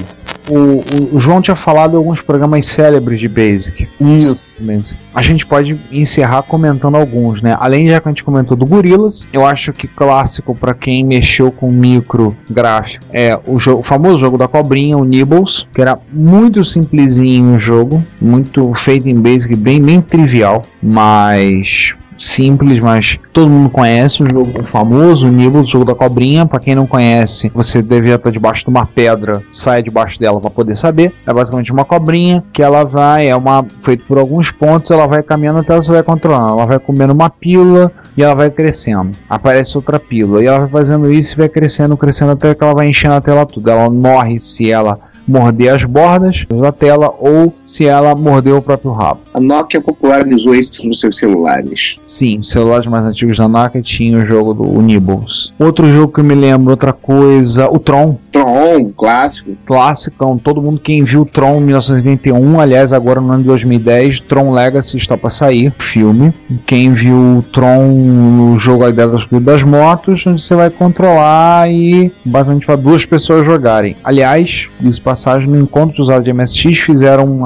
O, 0.49 1.15
o- 1.15 1.19
João 1.19 1.41
tinha 1.41 1.55
falado 1.55 1.95
alguns 1.95 2.21
programas 2.21 2.65
célebres 2.65 3.19
de 3.19 3.27
Basic. 3.27 3.88
Isso. 4.01 4.51
Basic. 4.59 4.99
A 5.13 5.21
gente 5.21 5.45
pode 5.45 5.79
encerrar 5.91 6.41
comentando 6.43 6.95
alguns, 6.95 7.41
né? 7.41 7.55
Além 7.59 7.89
já 7.89 8.01
que 8.01 8.07
a 8.07 8.12
gente 8.12 8.23
comentou 8.23 8.57
do 8.57 8.65
Gorillas, 8.65 9.29
eu 9.31 9.45
acho 9.45 9.71
que 9.71 9.88
clássico 9.88 10.55
para 10.55 10.73
quem 10.73 11.03
mexeu 11.05 11.51
com 11.51 11.71
micro 11.71 12.35
gráfico 12.49 13.05
é 13.13 13.39
o, 13.45 13.59
jogo, 13.59 13.81
o 13.81 13.83
famoso 13.83 14.17
jogo 14.17 14.38
da 14.38 14.47
cobrinha, 14.47 14.97
o 14.97 15.05
Nibbles, 15.05 15.67
que 15.73 15.81
era 15.81 15.99
muito 16.12 16.65
simplesinho 16.65 17.55
o 17.55 17.59
jogo, 17.59 18.03
muito 18.19 18.73
feito 18.73 19.07
em 19.07 19.15
Basic, 19.19 19.55
bem, 19.55 19.81
bem 19.81 20.01
trivial, 20.01 20.63
mas 20.81 21.93
simples, 22.19 22.79
mas 22.79 23.17
todo 23.34 23.49
mundo 23.49 23.69
conhece 23.69 24.21
o 24.21 24.27
jogo 24.29 24.65
famoso, 24.65 25.25
o 25.25 25.32
Nibbles, 25.32 25.69
o 25.69 25.71
jogo 25.71 25.86
da 25.86 25.95
cobrinha. 25.95 26.45
Pra 26.45 26.60
quem 26.60 26.75
não 26.75 26.86
conhece, 26.86 27.51
você 27.53 27.82
devia 27.82 28.15
estar 28.15 28.29
debaixo 28.29 28.63
de 28.65 28.69
uma 28.69 28.86
pedra, 28.86 29.41
sai 29.49 29.82
debaixo 29.82 30.19
dela 30.19 30.39
para 30.39 30.49
poder 30.49 30.75
saber. 30.75 31.13
É 31.25 31.34
basicamente 31.34 31.71
uma 31.71 31.86
cobrinha 31.86 32.43
que 32.51 32.62
ela 32.62 32.84
vai, 32.84 33.27
é 33.27 33.36
uma 33.36 33.65
feito 33.79 34.05
por 34.05 34.17
alguns 34.17 34.51
pontos, 34.51 34.91
ela 34.91 35.08
vai 35.08 35.23
caminhando 35.23 35.60
até 35.60 35.75
você 35.75 35.91
vai 35.91 36.03
controlando. 36.03 36.53
Ela 36.53 36.65
vai 36.65 36.79
comendo 36.79 37.13
uma 37.13 37.29
pílula 37.29 37.91
e 38.17 38.23
ela 38.23 38.36
vai 38.36 38.49
crescendo. 38.49 39.12
Aparece 39.29 39.77
outra 39.77 39.99
pílula 39.99 40.43
e 40.43 40.47
ela 40.47 40.60
vai 40.60 40.69
fazendo 40.69 41.12
isso 41.12 41.34
e 41.34 41.38
vai 41.38 41.49
crescendo, 41.49 41.95
crescendo 41.95 42.34
até 42.34 42.53
que 42.53 42.63
ela 42.63 42.73
vai 42.73 42.88
enchendo 42.88 43.15
a 43.15 43.21
tela 43.21 43.45
tudo. 43.45 43.69
Ela 43.69 43.89
morre 43.89 44.39
se 44.39 44.69
ela 44.69 44.99
morder 45.30 45.74
as 45.74 45.84
bordas 45.84 46.46
da 46.50 46.72
tela 46.72 47.13
ou 47.20 47.54
se 47.63 47.86
ela 47.86 48.15
morder 48.15 48.54
o 48.54 48.62
próprio 48.62 48.92
rabo. 48.92 49.22
A 49.34 49.39
Nokia 49.39 49.80
popularizou 49.80 50.56
isso 50.56 50.88
nos 50.88 51.00
seus 51.00 51.18
celulares. 51.18 51.96
Sim, 52.04 52.39
os 52.39 52.50
celulares 52.50 52.88
mais 52.88 53.06
antigos 53.06 53.38
da 53.38 53.48
Nokia 53.48 53.82
tinham 53.82 54.22
o 54.22 54.26
jogo 54.26 54.54
do 54.54 54.63
o 54.63 54.82
Nibbles. 54.82 55.54
Outro 55.60 55.92
jogo 55.92 56.13
que 56.13 56.20
eu 56.20 56.24
me 56.24 56.36
lembro, 56.36 56.72
outra 56.72 56.94
coisa, 56.94 57.70
o 57.70 57.80
Tron, 57.80 58.18
Tron, 58.32 58.92
clássico. 58.96 59.52
clássico. 59.65 60.39
Todo 60.44 60.62
mundo 60.62 60.80
quem 60.80 61.04
viu 61.04 61.26
Tron 61.26 61.58
em 61.58 61.65
1981, 61.65 62.60
aliás, 62.60 62.94
agora 62.94 63.22
no 63.22 63.32
ano 63.32 63.42
de 63.42 63.48
2010, 63.48 64.22
Tron 64.22 64.52
Legacy 64.52 64.98
está 64.98 65.18
para 65.18 65.30
sair, 65.30 65.74
filme. 65.80 66.34
Quem 66.65 66.94
viu 66.94 67.44
Tron, 67.54 68.54
o 68.54 68.60
jogo 68.60 68.86
a 68.86 68.89
ideia 68.89 69.08
das 69.08 69.26
das 69.42 69.63
motos, 69.63 70.26
onde 70.26 70.44
você 70.44 70.56
vai 70.56 70.70
controlar 70.70 71.70
e 71.70 72.12
basicamente 72.26 72.65
para 72.65 72.76
duas 72.76 73.06
pessoas 73.06 73.46
jogarem. 73.46 73.96
Aliás, 74.04 74.68
isso 74.82 75.02
passagem 75.19 75.49
no 75.49 75.60
encontro 75.60 75.95
de 75.95 76.01
usuários 76.01 76.23
de 76.23 76.32
MSX 76.32 76.79
fizeram 76.79 77.41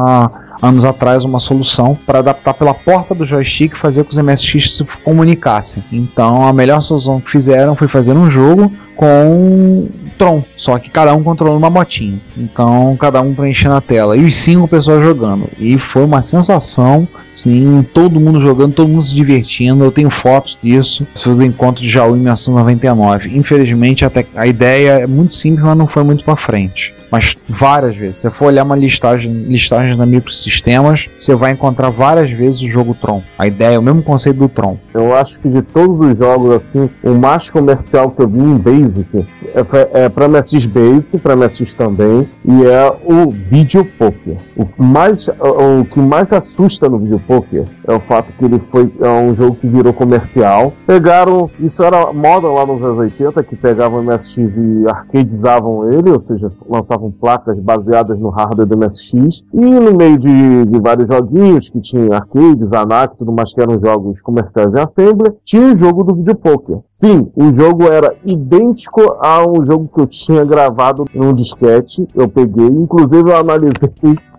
anos 0.61 0.85
atrás 0.85 1.25
uma 1.25 1.39
solução 1.39 1.97
para 2.05 2.19
adaptar 2.19 2.53
pela 2.53 2.73
porta 2.73 3.15
do 3.15 3.25
joystick 3.25 3.73
e 3.73 3.77
fazer 3.77 4.03
com 4.03 4.09
que 4.09 4.15
os 4.15 4.23
MSX 4.23 4.77
se 4.77 4.83
comunicassem. 5.03 5.83
Então 5.91 6.47
a 6.47 6.53
melhor 6.53 6.81
solução 6.81 7.19
que 7.19 7.31
fizeram 7.31 7.75
foi 7.75 7.87
fazer 7.87 8.13
um 8.13 8.29
jogo 8.29 8.71
com 8.95 9.89
Tron, 10.19 10.43
só 10.55 10.77
que 10.77 10.91
cada 10.91 11.15
um 11.15 11.23
controlando 11.23 11.57
uma 11.57 11.69
motinha. 11.69 12.21
Então 12.37 12.95
cada 12.97 13.19
um 13.21 13.33
preenchendo 13.33 13.73
a 13.73 13.81
tela 13.81 14.15
e 14.15 14.23
os 14.23 14.35
cinco 14.35 14.67
pessoas 14.67 15.03
jogando. 15.03 15.49
E 15.57 15.79
foi 15.79 16.05
uma 16.05 16.21
sensação, 16.21 17.07
sim, 17.31 17.83
todo 17.91 18.19
mundo 18.19 18.39
jogando, 18.39 18.75
todo 18.75 18.87
mundo 18.87 19.03
se 19.03 19.15
divertindo. 19.15 19.83
Eu 19.83 19.91
tenho 19.91 20.11
fotos 20.11 20.57
disso. 20.61 21.07
Do 21.25 21.43
encontro 21.43 21.81
de 21.81 21.89
Jaú 21.89 22.11
em 22.11 22.19
1999. 22.19 23.35
Infelizmente 23.35 24.05
a 24.35 24.45
ideia 24.45 24.99
é 24.99 25.07
muito 25.07 25.33
simples, 25.33 25.65
mas 25.65 25.75
não 25.75 25.87
foi 25.87 26.03
muito 26.03 26.23
para 26.23 26.37
frente. 26.37 26.93
Mas 27.13 27.37
várias 27.47 27.95
vezes, 27.95 28.15
se 28.15 28.21
você 28.23 28.31
for 28.31 28.45
olhar 28.47 28.63
uma 28.63 28.75
listagem, 28.75 29.31
listagem 29.43 29.95
da 29.95 30.03
microsistemas, 30.03 31.07
você 31.15 31.35
vai 31.35 31.51
encontrar 31.51 31.91
várias 31.91 32.31
vezes 32.31 32.59
o 32.63 32.67
jogo 32.67 32.95
Tron. 32.95 33.21
A 33.37 33.45
ideia 33.45 33.75
é 33.75 33.77
o 33.77 33.83
mesmo 33.83 34.01
conceito 34.01 34.39
do 34.39 34.49
Tron. 34.49 34.79
Eu 34.95 35.15
acho 35.15 35.39
que 35.39 35.47
de 35.47 35.61
todos 35.61 36.09
os 36.09 36.17
jogos, 36.17 36.55
assim, 36.55 36.89
o 37.03 37.11
mais 37.11 37.51
comercial 37.51 38.09
que 38.09 38.19
eu 38.19 38.27
vi 38.27 38.39
em 38.39 38.57
Basic 38.57 39.27
é, 39.53 40.05
é 40.05 40.09
para 40.09 40.27
MSX 40.27 40.65
Basic, 40.65 41.19
para 41.19 41.35
MSX 41.35 41.75
também, 41.75 42.27
e 42.43 42.65
é 42.65 42.91
o 43.05 43.29
Video 43.29 43.85
Poker. 43.85 44.37
O 44.55 44.65
que 44.65 44.81
mais, 44.81 45.27
o, 45.27 45.85
que 45.85 45.99
mais 45.99 46.33
assusta 46.33 46.89
no 46.89 46.97
Video 46.97 47.19
Poker 47.19 47.65
é 47.87 47.93
o 47.93 47.99
fato 47.99 48.33
que 48.33 48.45
ele 48.45 48.59
foi 48.71 48.91
é 48.99 49.07
um 49.07 49.35
jogo 49.35 49.55
que 49.55 49.67
virou 49.67 49.93
comercial. 49.93 50.73
Pegaram, 50.87 51.47
isso 51.59 51.83
era 51.83 52.11
moda 52.11 52.47
lá 52.47 52.65
nos 52.65 52.81
anos 52.81 52.97
80, 52.97 53.43
que 53.43 53.55
pegavam 53.55 54.01
MSX 54.01 54.35
e 54.35 54.87
arcadizavam 54.87 55.93
ele, 55.93 56.09
ou 56.09 56.19
seja, 56.19 56.51
lançavam 56.67 57.02
placas 57.11 57.59
baseadas 57.59 58.19
no 58.19 58.29
hardware 58.29 58.67
do 58.67 58.77
MSX, 58.77 59.43
e 59.53 59.79
no 59.79 59.93
meio 59.93 60.17
de, 60.17 60.65
de 60.65 60.79
vários 60.79 61.07
joguinhos 61.07 61.69
que 61.69 61.79
tinham 61.81 62.13
arcades, 62.13 62.71
ANAC 62.71 63.17
tudo 63.17 63.31
mais, 63.31 63.53
que 63.53 63.61
eram 63.61 63.79
jogos 63.79 64.21
comerciais 64.21 64.73
em 64.75 64.79
Assembler, 64.79 65.35
tinha 65.43 65.73
o 65.73 65.75
jogo 65.75 66.03
do 66.03 66.15
Video 66.15 66.35
Poker. 66.35 66.79
Sim, 66.89 67.31
o 67.35 67.51
jogo 67.51 67.83
era 67.83 68.15
idêntico 68.25 69.01
a 69.19 69.45
um 69.47 69.65
jogo 69.65 69.89
que 69.93 70.01
eu 70.01 70.07
tinha 70.07 70.45
gravado 70.45 71.05
num 71.13 71.33
disquete, 71.33 72.07
eu 72.15 72.27
peguei, 72.27 72.67
inclusive 72.67 73.29
eu 73.29 73.37
analisei 73.37 73.89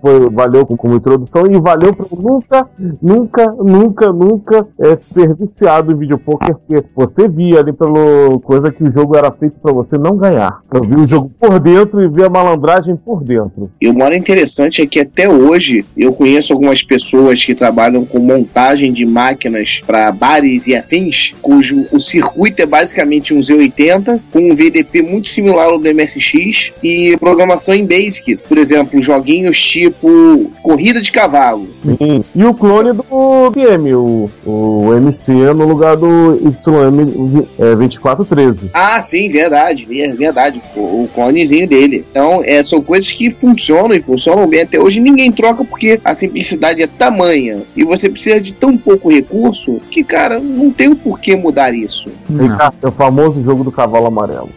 foi, 0.05 0.29
valeu 0.29 0.67
como, 0.67 0.97
introdução 0.97 1.47
e 1.47 1.59
valeu 1.59 1.95
para 1.95 2.07
nunca, 2.13 2.69
nunca, 3.01 3.53
nunca, 3.53 4.13
nunca 4.13 4.69
é, 4.79 4.99
ser 5.15 5.35
viciado 5.35 5.93
em 5.93 5.97
vídeo 5.97 6.19
poker, 6.19 6.55
porque 6.57 6.87
você 6.95 7.27
via 7.27 7.61
ali 7.61 7.73
pelo 7.73 8.39
coisa 8.41 8.71
que 8.71 8.85
o 8.85 8.91
jogo 8.91 9.17
era 9.17 9.33
feito 9.33 9.57
para 9.63 9.73
você 9.73 9.97
não 9.97 10.15
ganhar. 10.15 10.61
Eu 10.71 10.83
vi 10.83 10.95
o 10.95 11.07
jogo 11.07 11.31
por 11.41 11.59
dentro 11.59 12.03
e 12.03 12.09
vi 12.09 12.23
a 12.23 12.29
malandragem 12.29 12.97
por 12.97 13.25
dentro. 13.25 13.71
E 13.81 13.89
o 13.89 13.95
maior 13.95 14.13
interessante 14.13 14.83
é 14.83 14.87
que 14.87 15.01
até 15.01 15.27
hoje 15.27 15.87
eu 15.97 16.13
conheço 16.13 16.53
algumas 16.53 16.83
pessoas 16.83 17.43
que 17.43 17.55
trabalham 17.55 18.05
com 18.05 18.19
montagem 18.19 18.93
de 18.93 19.07
máquinas 19.07 19.81
para 19.87 20.13
bares 20.13 20.67
e 20.67 20.77
afins, 20.77 21.35
cujo 21.41 21.87
o 21.91 21.99
circuito 21.99 22.61
é 22.61 22.67
basicamente 22.67 23.33
um 23.33 23.39
Z80 23.39 24.21
com 24.31 24.51
um 24.51 24.55
VDP 24.55 25.01
muito 25.01 25.29
similar 25.29 25.69
ao 25.69 25.79
do 25.79 25.95
MSX 25.95 26.75
e 26.83 27.17
programação 27.19 27.75
em 27.75 27.87
Basic. 27.87 28.37
Por 28.37 28.59
exemplo, 28.59 29.01
joguinhos 29.01 29.59
tipo 29.63 29.94
tipo 30.05 30.53
corrida 30.63 31.01
de 31.01 31.11
cavalo. 31.11 31.69
Sim. 31.85 32.25
E 32.35 32.45
o 32.45 32.55
clone 32.55 32.93
do 32.93 33.51
PM, 33.53 33.95
o, 33.95 34.31
o 34.45 34.95
MC 34.95 35.33
no 35.33 35.67
lugar 35.67 35.97
do 35.97 36.35
YM 36.35 37.47
é, 37.59 37.75
2413. 37.77 38.71
Ah, 38.73 39.01
sim, 39.03 39.29
verdade, 39.29 39.85
ver- 39.85 40.15
verdade. 40.15 40.61
O, 40.77 41.05
o 41.05 41.09
clonezinho 41.15 41.69
dele. 41.69 42.05
Então, 42.11 42.43
é, 42.45 42.63
são 42.63 42.81
coisas 42.81 43.13
que 43.13 43.31
funcionam 43.31 43.95
e 43.95 44.01
funcionam 44.01 44.47
bem 44.47 44.63
até 44.63 44.79
hoje. 44.81 45.01
Ninguém 45.01 45.31
troca 45.33 45.65
porque 45.65 46.01
a 46.05 46.15
simplicidade 46.15 46.83
é 46.83 46.87
tamanha 46.87 47.63
e 47.77 47.85
você 47.85 48.09
precisa 48.09 48.41
de 48.41 48.53
tão 48.55 48.77
pouco 48.77 49.11
recurso 49.11 49.81
que, 49.91 50.03
cara, 50.03 50.39
não 50.41 50.71
tem 50.71 50.89
o 50.89 50.97
porquê 50.97 51.37
mudar 51.37 51.75
isso. 51.75 52.09
Ricardo, 52.29 52.75
é 52.83 52.89
o 52.89 52.93
famoso 52.93 53.43
jogo 53.43 53.65
do 53.65 53.73
cavalo 53.73 54.07
amarelo. 54.07 54.51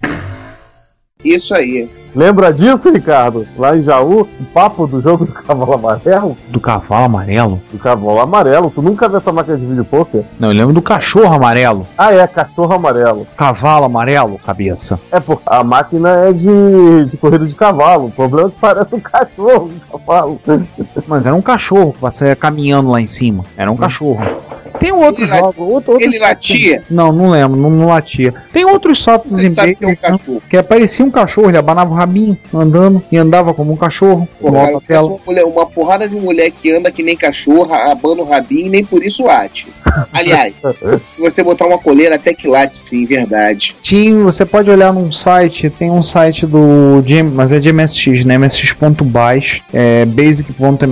Isso 1.28 1.54
aí. 1.54 1.90
Lembra 2.16 2.52
disso, 2.52 2.90
Ricardo? 2.90 3.46
Lá 3.58 3.78
em 3.78 3.84
Jaú, 3.84 4.22
o 4.22 4.46
papo 4.46 4.88
do 4.88 5.02
jogo 5.02 5.26
do 5.26 5.32
cavalo 5.32 5.74
amarelo? 5.74 6.38
Do 6.50 6.60
cavalo 6.60 7.06
amarelo? 7.06 7.62
Do 7.72 7.78
cavalo 7.78 8.20
amarelo. 8.20 8.72
Tu 8.72 8.82
nunca 8.82 9.08
viu 9.08 9.20
essa 9.20 9.32
máquina 9.32 9.58
de 9.58 9.66
vídeo 9.66 9.86
poker? 9.86 10.24
Não, 10.40 10.50
eu 10.50 10.56
lembro 10.56 10.74
do 10.74 10.82
cachorro 10.82 11.36
amarelo. 11.36 11.86
Ah, 11.96 12.12
é, 12.14 12.26
cachorro 12.26 12.74
amarelo. 12.74 13.28
Cavalo 13.38 13.86
amarelo, 13.86 14.40
cabeça. 14.44 15.00
É, 15.12 15.20
porque 15.20 15.44
a 15.46 15.64
máquina 15.64 16.10
é 16.28 16.34
de, 16.34 17.06
de 17.06 17.18
corrida 17.18 17.46
de 17.46 17.54
cavalo. 17.54 18.08
O 18.08 18.12
problema 18.12 18.48
é 18.48 18.52
que 18.52 18.60
parece 18.60 18.96
um 18.96 19.00
cachorro 19.00 19.70
de 19.70 19.80
cavalo. 19.82 20.42
Mas 21.08 21.26
era 21.26 21.36
um 21.36 21.42
cachorro 21.42 21.94
que 21.94 22.02
você 22.02 22.28
ia 22.28 22.36
caminhando 22.36 22.90
lá 22.90 23.00
em 23.00 23.08
cima. 23.08 23.44
Era 23.56 23.72
um 23.72 23.78
cachorro. 23.78 24.26
Tem 24.80 24.92
um 24.92 25.04
outro 25.04 25.22
Ele 25.24 25.32
la- 25.32 25.38
jogo. 25.38 25.64
Outro, 25.64 25.92
outro 25.94 26.06
Ele 26.08 26.20
latia. 26.20 26.84
Não, 26.90 27.12
não 27.12 27.30
lembro, 27.32 27.60
não, 27.60 27.70
não 27.70 27.88
latia. 27.88 28.34
Tem 28.54 28.66
outros 28.66 29.00
softwares 29.02 29.44
em 29.44 29.50
sabe 29.54 29.76
que 29.76 29.84
é 29.84 29.88
um 29.88 29.92
né, 29.92 29.96
cachorro. 29.96 30.42
que 30.50 30.64
parecia 30.64 31.06
um 31.06 31.12
cachorro, 31.12 31.50
ele 31.50 31.58
abanava 31.58 31.92
o 31.92 31.96
rabinho 31.96 32.38
andando 32.54 33.02
e 33.12 33.18
andava 33.18 33.54
como 33.54 33.74
um 33.74 33.78
cachorro. 33.78 34.28
Alta 34.44 34.54
parece 34.64 34.88
tela. 34.88 35.08
uma, 35.08 35.20
mulher- 35.26 35.46
uma 35.46 35.66
porrada 35.66 36.08
de 36.08 36.16
mulher 36.16 36.52
que 36.52 36.72
anda 36.72 36.92
que 36.92 37.04
nem 37.04 37.16
cachorra, 37.18 37.92
abana 37.92 38.22
o 38.22 38.26
rabinho 38.26 38.68
e 38.68 38.70
nem 38.70 38.84
por 38.84 39.04
isso 39.04 39.26
late. 39.26 39.68
Aliás, 40.14 40.54
se 41.10 41.22
você 41.22 41.44
botar 41.44 41.66
uma 41.66 41.78
coleira, 41.78 42.16
até 42.16 42.34
que 42.34 42.48
late 42.48 42.76
sim, 42.78 43.06
verdade. 43.06 43.76
Tinha, 43.82 44.16
você 44.24 44.46
pode 44.46 44.70
olhar 44.70 44.94
num 44.94 45.12
site, 45.12 45.70
tem 45.70 45.90
um 45.92 46.04
site 46.04 46.46
do 46.46 47.04
mas 47.34 47.52
é 47.54 47.60
de 47.60 47.72
MSX, 47.72 48.24
né? 48.26 48.38
MSX.bas, 48.38 49.62
é 49.74 50.06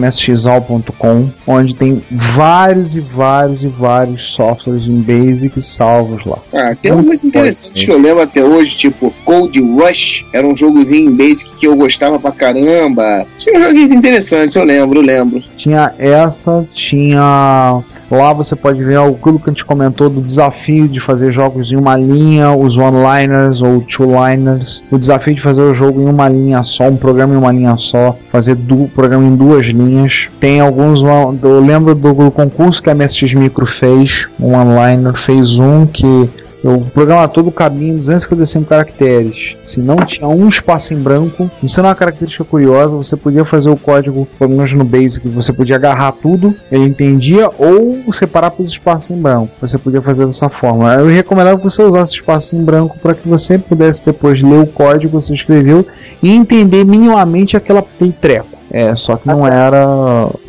basic.msxal.com, 0.05 1.29
onde 1.47 1.75
tem 1.75 2.03
vários 2.11 2.95
e 2.95 2.99
vários 2.99 3.63
e 3.63 3.67
vários 3.77 4.31
softwares 4.31 4.83
em 4.83 5.01
Basic 5.01 5.61
salvos 5.61 6.25
lá. 6.25 6.37
Ah, 6.53 6.75
tem 6.75 6.91
algumas 6.91 7.23
interessantes 7.23 7.83
que 7.83 7.91
eu 7.91 7.99
lembro 7.99 8.21
até 8.21 8.43
hoje, 8.43 8.75
tipo 8.75 9.13
Cold 9.23 9.59
Rush, 9.59 10.25
era 10.33 10.45
um 10.45 10.55
jogozinho 10.55 11.09
em 11.09 11.15
Basic 11.15 11.55
que 11.55 11.67
eu 11.67 11.75
gostava 11.75 12.19
pra 12.19 12.31
caramba. 12.31 13.25
Tinha 13.37 13.59
joguinhos 13.59 13.91
interessantes, 13.91 14.55
eu 14.55 14.63
lembro, 14.63 14.99
eu 14.99 15.03
lembro. 15.03 15.43
Tinha 15.55 15.93
essa, 15.97 16.67
tinha. 16.73 17.83
Lá 18.09 18.33
você 18.33 18.55
pode 18.55 18.83
ver 18.83 18.99
aquilo 18.99 19.39
que 19.39 19.49
a 19.49 19.51
gente 19.51 19.65
comentou 19.65 20.09
do 20.09 20.21
desafio 20.21 20.87
de 20.87 20.99
fazer 20.99 21.31
jogos 21.31 21.71
em 21.71 21.75
uma 21.75 21.97
linha, 21.97 22.51
os 22.51 22.77
one-liners 22.77 23.61
ou 23.61 23.81
two-liners. 23.81 24.83
O 24.91 24.97
desafio 24.97 25.33
de 25.33 25.41
fazer 25.41 25.61
o 25.61 25.73
jogo 25.73 26.01
em 26.01 26.05
uma 26.05 26.29
linha 26.29 26.63
só, 26.63 26.87
um 26.87 26.97
programa 26.97 27.33
em 27.33 27.37
uma 27.37 27.51
linha 27.51 27.75
só, 27.77 28.15
fazer 28.31 28.55
do 28.55 28.87
programa 28.89 29.25
em 29.25 29.35
duas 29.35 29.65
linhas. 29.65 30.27
Tem 30.39 30.59
alguns. 30.59 31.01
Eu 31.01 31.59
lembro 31.59 31.95
do, 31.95 32.13
do 32.13 32.31
concurso 32.31 32.81
que 32.81 32.89
a 32.89 32.95
MSX 32.95 33.33
Micro 33.33 33.64
fez, 33.65 34.27
um 34.39 34.55
one-liner, 34.55 35.13
fez 35.17 35.57
um 35.57 35.85
que. 35.85 36.29
O 36.63 36.81
programa 36.81 37.27
todo 37.27 37.51
cabia 37.51 37.91
em 37.91 37.97
255 37.97 38.65
caracteres. 38.65 39.55
Se 39.63 39.79
não 39.79 39.97
tinha 39.97 40.27
um 40.27 40.49
espaço 40.49 40.95
em 40.95 40.97
branco, 40.97 41.47
isso 41.61 41.79
é 41.79 41.83
uma 41.83 41.93
característica 41.93 42.43
curiosa. 42.43 42.95
Você 42.95 43.15
podia 43.15 43.45
fazer 43.45 43.69
o 43.69 43.77
código, 43.77 44.27
pelo 44.39 44.55
menos 44.55 44.73
no 44.73 44.83
Basic, 44.83 45.27
você 45.27 45.53
podia 45.53 45.75
agarrar 45.75 46.13
tudo, 46.13 46.55
ele 46.71 46.85
entendia, 46.85 47.51
ou 47.59 48.11
separar 48.11 48.49
para 48.49 48.63
os 48.63 48.71
espaços 48.71 49.11
em 49.11 49.21
branco. 49.21 49.51
Você 49.61 49.77
podia 49.77 50.01
fazer 50.01 50.25
dessa 50.25 50.49
forma. 50.49 50.91
Eu 50.95 51.05
recomendava 51.05 51.55
que 51.55 51.63
você 51.63 51.83
usasse 51.83 52.13
espaço 52.13 52.55
em 52.55 52.63
branco 52.63 52.97
para 52.97 53.13
que 53.13 53.29
você 53.29 53.59
pudesse 53.59 54.03
depois 54.03 54.41
ler 54.41 54.57
o 54.57 54.65
código 54.65 55.19
que 55.19 55.23
você 55.23 55.35
escreveu 55.35 55.85
e 56.23 56.31
entender 56.31 56.83
minimamente 56.83 57.55
aquela 57.55 57.81
aquele 57.81 58.11
treco. 58.11 58.54
É, 58.71 58.95
só 58.95 59.15
que 59.15 59.27
não 59.27 59.47
era 59.47 59.85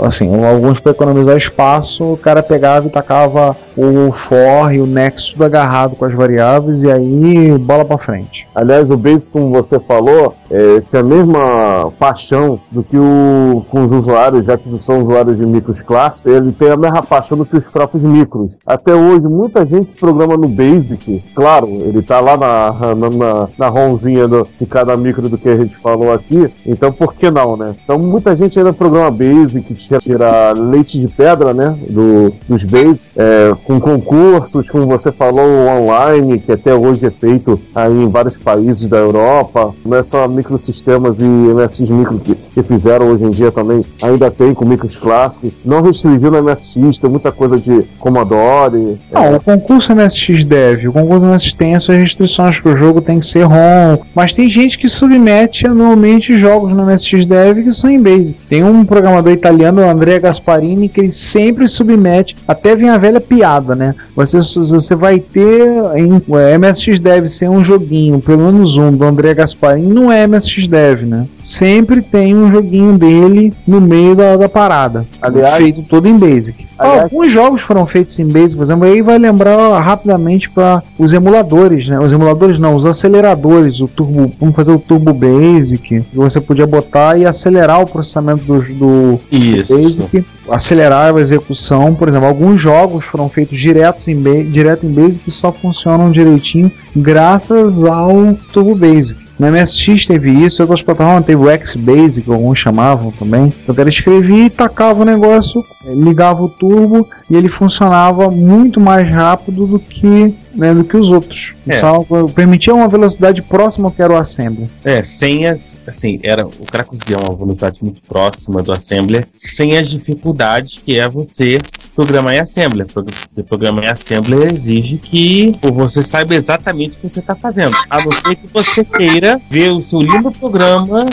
assim, 0.00 0.44
alguns 0.44 0.80
para 0.80 0.92
economizar 0.92 1.36
espaço, 1.36 2.02
o 2.12 2.16
cara 2.16 2.42
pegava 2.42 2.86
e 2.86 2.90
tacava 2.90 3.56
o 3.76 4.12
for 4.12 4.72
e 4.72 4.80
o 4.80 4.86
next 4.86 5.32
tudo 5.32 5.44
agarrado 5.44 5.96
com 5.96 6.04
as 6.04 6.14
variáveis 6.14 6.82
e 6.82 6.90
aí 6.90 7.58
bola 7.58 7.84
para 7.84 7.98
frente. 7.98 8.48
Aliás, 8.54 8.88
o 8.90 8.96
Basic, 8.96 9.30
como 9.30 9.50
você 9.50 9.78
falou, 9.80 10.34
é, 10.50 10.80
tem 10.90 11.00
a 11.00 11.02
mesma 11.02 11.92
paixão 11.98 12.58
do 12.70 12.82
que 12.82 12.96
o, 12.96 13.64
com 13.68 13.84
os 13.84 13.92
usuários, 13.92 14.44
já 14.44 14.56
que 14.56 14.68
são 14.84 15.02
usuários 15.02 15.36
de 15.36 15.44
micros 15.44 15.82
clássicos, 15.82 16.32
ele 16.32 16.52
tem 16.52 16.70
a 16.70 16.76
mesma 16.76 17.02
paixão 17.02 17.36
do 17.36 17.44
que 17.44 17.56
os 17.56 17.64
próprios 17.64 18.02
micros. 18.02 18.52
Até 18.66 18.94
hoje, 18.94 19.26
muita 19.26 19.66
gente 19.66 19.92
programa 19.94 20.36
no 20.36 20.48
Basic. 20.48 21.22
Claro, 21.34 21.68
ele 21.68 22.00
tá 22.02 22.20
lá 22.20 22.36
na, 22.36 22.94
na, 22.94 23.10
na, 23.10 23.48
na 23.58 24.26
do, 24.26 24.48
de 24.58 24.66
cada 24.66 24.96
micro 24.96 25.28
do 25.28 25.36
que 25.36 25.48
a 25.48 25.56
gente 25.56 25.76
falou 25.76 26.12
aqui, 26.12 26.52
então 26.64 26.92
por 26.92 27.14
que 27.14 27.30
não, 27.30 27.56
né? 27.56 27.74
Então 27.84 27.98
muita 28.06 28.36
gente 28.36 28.58
ainda 28.58 28.72
programa 28.72 29.10
Basic, 29.10 29.74
tira, 29.74 29.98
tira 29.98 30.52
leite 30.52 30.98
de 30.98 31.08
pedra, 31.08 31.52
né? 31.52 31.76
Do, 31.88 32.32
dos 32.48 32.64
Basic, 32.64 33.00
é, 33.16 33.54
com 33.64 33.80
concursos, 33.80 34.68
como 34.70 34.86
você 34.86 35.10
falou, 35.12 35.46
online, 35.66 36.38
que 36.38 36.52
até 36.52 36.74
hoje 36.74 37.06
é 37.06 37.10
feito 37.10 37.60
aí 37.74 37.92
em 37.92 38.08
vários 38.08 38.36
países 38.36 38.86
da 38.86 38.98
Europa. 38.98 39.74
Não 39.84 39.96
é 39.96 40.04
só 40.04 40.26
microsistemas 40.28 41.16
e 41.18 41.24
MSX 41.24 41.90
micro 41.90 42.18
que, 42.18 42.34
que 42.34 42.62
fizeram 42.62 43.12
hoje 43.12 43.24
em 43.24 43.30
dia 43.30 43.50
também. 43.50 43.84
Ainda 44.02 44.30
tem 44.30 44.54
com 44.54 44.64
micros 44.64 44.96
clássicos. 44.96 45.52
Não 45.64 45.82
restringiu 45.82 46.30
no 46.30 46.42
MSX, 46.42 46.98
tem 46.98 47.10
muita 47.10 47.32
coisa 47.32 47.56
de 47.58 47.82
Commodore. 47.98 48.98
Não, 49.10 49.36
o 49.36 49.42
concurso 49.42 49.94
MSX 49.94 50.44
Dev, 50.44 50.88
o 50.88 50.92
concurso 50.92 51.24
MSX 51.24 51.52
tem 51.54 51.74
as 51.74 51.82
suas 51.82 51.98
restrições 51.98 52.60
que 52.60 52.68
o 52.68 52.76
jogo 52.76 53.00
tem 53.00 53.18
que 53.18 53.26
ser 53.26 53.44
ROM, 53.44 53.98
mas 54.14 54.32
tem 54.32 54.48
gente 54.48 54.78
que 54.78 54.88
submete 54.88 55.66
anualmente 55.66 56.36
jogos 56.36 56.72
no 56.72 56.84
MSX 56.84 57.24
Dev 57.24 57.62
que 57.62 57.72
são 57.72 57.90
Basic. 58.00 58.38
Tem 58.48 58.62
um 58.64 58.84
programador 58.84 59.32
italiano, 59.32 59.82
o 59.82 59.88
Andrea 59.88 60.18
Gasparini, 60.18 60.88
que 60.88 61.00
ele 61.00 61.10
sempre 61.10 61.66
submete, 61.68 62.36
até 62.46 62.74
vem 62.76 62.88
a 62.90 62.98
velha 62.98 63.20
piada, 63.20 63.74
né? 63.74 63.94
Você, 64.14 64.38
você 64.38 64.94
vai 64.94 65.18
ter 65.18 65.66
em 65.96 66.20
MSX 66.58 66.98
Dev 66.98 67.26
ser 67.28 67.48
um 67.48 67.62
joguinho, 67.62 68.20
pelo 68.20 68.52
menos 68.52 68.76
um, 68.76 68.92
do 68.92 69.04
Andrea 69.04 69.34
Gasparini, 69.34 69.86
não 69.92 70.10
é 70.12 70.26
MSX 70.26 70.66
Dev, 70.66 71.02
né? 71.02 71.26
Sempre 71.42 72.00
tem 72.02 72.34
um 72.36 72.50
joguinho 72.50 72.96
dele 72.98 73.52
no 73.66 73.80
meio 73.80 74.14
da, 74.14 74.36
da 74.36 74.48
parada, 74.48 75.06
Aliás- 75.20 75.56
feito 75.56 75.82
todo 75.82 76.06
em 76.08 76.16
Basic. 76.18 76.66
Aliás- 76.78 77.04
Alguns 77.04 77.30
jogos 77.30 77.62
foram 77.62 77.86
feitos 77.86 78.18
em 78.18 78.26
Basic, 78.26 78.56
por 78.56 78.62
exemplo, 78.64 78.84
aí 78.86 79.00
vai 79.02 79.18
lembrar 79.18 79.80
rapidamente 79.80 80.50
para 80.50 80.82
os 80.98 81.12
emuladores, 81.12 81.88
né? 81.88 81.98
Os 81.98 82.12
emuladores 82.12 82.58
não, 82.58 82.74
os 82.76 82.84
aceleradores, 82.86 83.80
o 83.80 83.86
Turbo, 83.88 84.32
vamos 84.38 84.54
fazer 84.54 84.72
o 84.72 84.78
Turbo 84.78 85.12
Basic, 85.12 86.00
que 86.00 86.04
você 86.16 86.40
podia 86.40 86.66
botar 86.66 87.18
e 87.18 87.24
acelerar 87.24 87.80
o 87.82 87.85
processamento 87.86 88.44
do, 88.44 88.60
do 88.74 89.18
Isso. 89.30 89.74
Basic, 89.74 90.24
acelerar 90.48 91.14
a 91.14 91.20
execução, 91.20 91.94
por 91.94 92.08
exemplo, 92.08 92.26
alguns 92.26 92.60
jogos 92.60 93.04
foram 93.04 93.28
feitos 93.28 93.58
diretos 93.58 94.06
em 94.08 94.20
direto 94.48 94.86
em 94.86 94.92
Basic 94.92 95.28
e 95.28 95.32
só 95.32 95.52
funcionam 95.52 96.10
direitinho 96.10 96.70
graças 96.94 97.84
ao 97.84 98.34
Turbo 98.52 98.74
Basic. 98.74 99.25
No 99.38 99.50
MSX 99.50 100.06
teve 100.06 100.30
isso, 100.30 100.62
outras 100.62 100.82
plataformas 100.82 101.26
teve 101.26 101.42
o 101.42 101.50
X-Basic, 101.50 102.30
alguns 102.30 102.58
chamavam 102.58 103.10
também. 103.12 103.52
Então 103.62 103.72
o 103.72 103.76
cara 103.76 103.88
escrevia 103.88 104.46
e 104.46 104.50
tacava 104.50 105.02
o 105.02 105.04
negócio, 105.04 105.62
eh, 105.84 105.94
ligava 105.94 106.42
o 106.42 106.48
turbo 106.48 107.08
e 107.30 107.34
ele 107.34 107.48
funcionava 107.48 108.30
muito 108.30 108.80
mais 108.80 109.12
rápido 109.12 109.66
do 109.66 109.78
que, 109.78 110.34
né, 110.54 110.72
do 110.72 110.84
que 110.84 110.96
os 110.96 111.10
outros. 111.10 111.54
É. 111.68 111.80
Só 111.80 112.04
permitia 112.34 112.74
uma 112.74 112.88
velocidade 112.88 113.42
próxima 113.42 113.88
ao 113.88 113.92
que 113.92 114.00
era 114.00 114.12
o 114.12 114.16
assembly. 114.16 114.70
É, 114.84 115.02
sem 115.02 115.46
as. 115.46 115.76
Assim, 115.86 116.18
era, 116.22 116.46
o 116.46 116.66
cara 116.70 116.84
conseguia 116.84 117.16
uma 117.18 117.36
velocidade 117.36 117.78
muito 117.82 118.00
próxima 118.08 118.62
do 118.62 118.72
Assembler, 118.72 119.28
sem 119.36 119.76
as 119.76 119.88
dificuldades 119.88 120.82
que 120.82 120.98
é 120.98 121.08
você 121.08 121.58
programar 121.94 122.34
em. 122.34 122.86
Porque 122.92 123.12
programar 123.42 123.84
em 123.84 123.88
Assembler 123.88 124.52
exige 124.52 124.98
que 124.98 125.52
você 125.62 126.02
saiba 126.02 126.34
exatamente 126.34 126.96
o 126.96 127.00
que 127.00 127.08
você 127.08 127.20
está 127.20 127.34
fazendo. 127.34 127.76
A 127.88 128.02
não 128.02 128.12
ser 128.12 128.36
que 128.36 128.46
você 128.52 128.84
queira 128.84 129.25
ver 129.50 129.70
o 129.70 129.82
seu 129.82 130.00
lindo 130.00 130.30
programa 130.32 131.06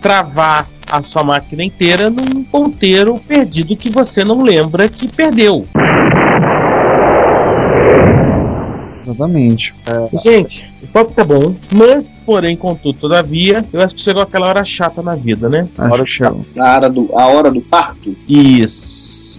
travar 0.00 0.68
a 0.90 1.02
sua 1.02 1.22
máquina 1.22 1.62
inteira 1.62 2.08
num 2.08 2.42
ponteiro 2.44 3.20
perdido 3.26 3.76
que 3.76 3.90
você 3.90 4.24
não 4.24 4.42
lembra 4.42 4.88
que 4.88 5.06
perdeu. 5.08 5.66
Exatamente. 9.04 9.74
Gente, 10.22 10.70
o 10.82 10.88
papo 10.88 11.12
tá 11.12 11.24
bom, 11.24 11.54
mas, 11.72 12.20
porém, 12.24 12.56
contudo, 12.56 12.98
todavia, 12.98 13.64
eu 13.72 13.80
acho 13.80 13.94
que 13.94 14.02
chegou 14.02 14.22
aquela 14.22 14.46
hora 14.48 14.64
chata 14.64 15.02
na 15.02 15.14
vida, 15.14 15.48
né? 15.48 15.66
Acho 15.78 15.94
hora 15.94 16.06
chegou. 16.06 16.42
A 16.58 16.74
hora 16.74 16.90
do, 16.90 17.10
a 17.14 17.26
hora 17.26 17.50
do 17.50 17.60
parto. 17.60 18.14
Isso. 18.28 19.38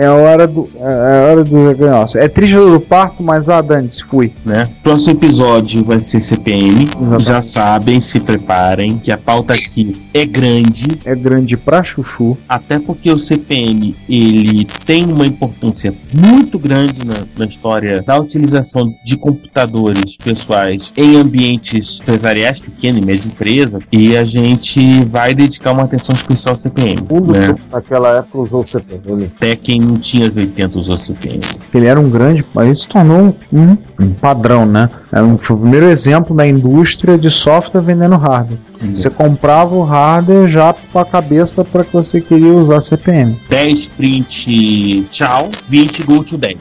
É 0.00 0.06
a 0.06 0.14
hora 0.14 0.46
do. 0.46 0.68
É 0.78 0.84
a 0.84 1.30
hora 1.30 1.42
do. 1.44 1.76
Nossa, 1.76 2.20
é 2.20 2.28
triste 2.28 2.54
do 2.54 2.78
parto, 2.78 3.20
mas 3.22 3.48
ah, 3.48 3.60
dane-se, 3.60 4.04
fui. 4.04 4.32
né? 4.44 4.68
Próximo 4.82 5.12
episódio 5.14 5.84
vai 5.84 5.98
ser 5.98 6.20
CPM. 6.20 6.84
Exatamente. 6.84 7.24
Já 7.24 7.42
sabem, 7.42 8.00
se 8.00 8.20
preparem, 8.20 8.98
que 8.98 9.10
a 9.10 9.18
pauta 9.18 9.54
aqui 9.54 9.92
é 10.14 10.24
grande, 10.24 10.98
É 11.04 11.16
grande 11.16 11.56
pra 11.56 11.82
chuchu. 11.82 12.36
até 12.48 12.78
porque 12.78 13.10
o 13.10 13.18
CPM 13.18 13.96
ele 14.08 14.66
tem 14.84 15.04
uma 15.12 15.26
importância 15.26 15.92
muito 16.14 16.58
grande 16.60 17.04
na, 17.04 17.14
na 17.36 17.46
história 17.46 18.00
da 18.02 18.18
utilização 18.20 18.94
de 19.04 19.16
computadores 19.16 20.16
pessoais 20.22 20.92
em 20.96 21.16
ambientes 21.16 21.98
empresariais, 22.00 22.60
pequena 22.60 22.98
e 23.00 23.04
média 23.04 23.26
empresa, 23.26 23.78
e 23.90 24.16
a 24.16 24.24
gente 24.24 25.04
vai 25.06 25.34
dedicar 25.34 25.72
uma 25.72 25.82
atenção 25.82 26.14
especial 26.14 26.54
ao 26.54 26.60
CPM. 26.60 27.02
O 27.10 27.14
mundo 27.14 27.32
Né? 27.32 27.54
naquela 27.72 28.18
época 28.18 28.38
usou 28.38 28.64
CPM. 28.64 29.24
Até 29.36 29.56
quem 29.56 29.87
não 29.88 29.98
tinha 29.98 30.26
as 30.26 30.36
80 30.36 30.78
usou 30.78 30.98
CPM. 30.98 31.40
Ele 31.74 31.86
era 31.86 31.98
um 31.98 32.08
grande, 32.08 32.44
mas 32.54 32.78
isso 32.78 32.88
tornou 32.88 33.34
um, 33.52 33.76
um 34.00 34.10
padrão, 34.14 34.66
né? 34.66 34.88
Era 35.10 35.24
um, 35.24 35.38
foi 35.38 35.56
o 35.56 35.58
primeiro 35.58 35.86
exemplo 35.86 36.36
da 36.36 36.46
indústria 36.46 37.16
de 37.16 37.30
software 37.30 37.80
vendendo 37.80 38.16
hardware. 38.16 38.58
Você 38.94 39.10
comprava 39.10 39.74
o 39.74 39.82
hardware 39.82 40.48
já 40.48 40.74
com 40.92 40.98
a 40.98 41.04
cabeça 41.04 41.64
para 41.64 41.84
que 41.84 41.92
você 41.92 42.20
queria 42.20 42.52
usar 42.52 42.80
CPM. 42.80 43.40
10 43.48 43.88
print 43.88 45.06
tchau, 45.10 45.50
20 45.68 46.02
go 46.04 46.22
to 46.22 46.36
10. 46.36 46.58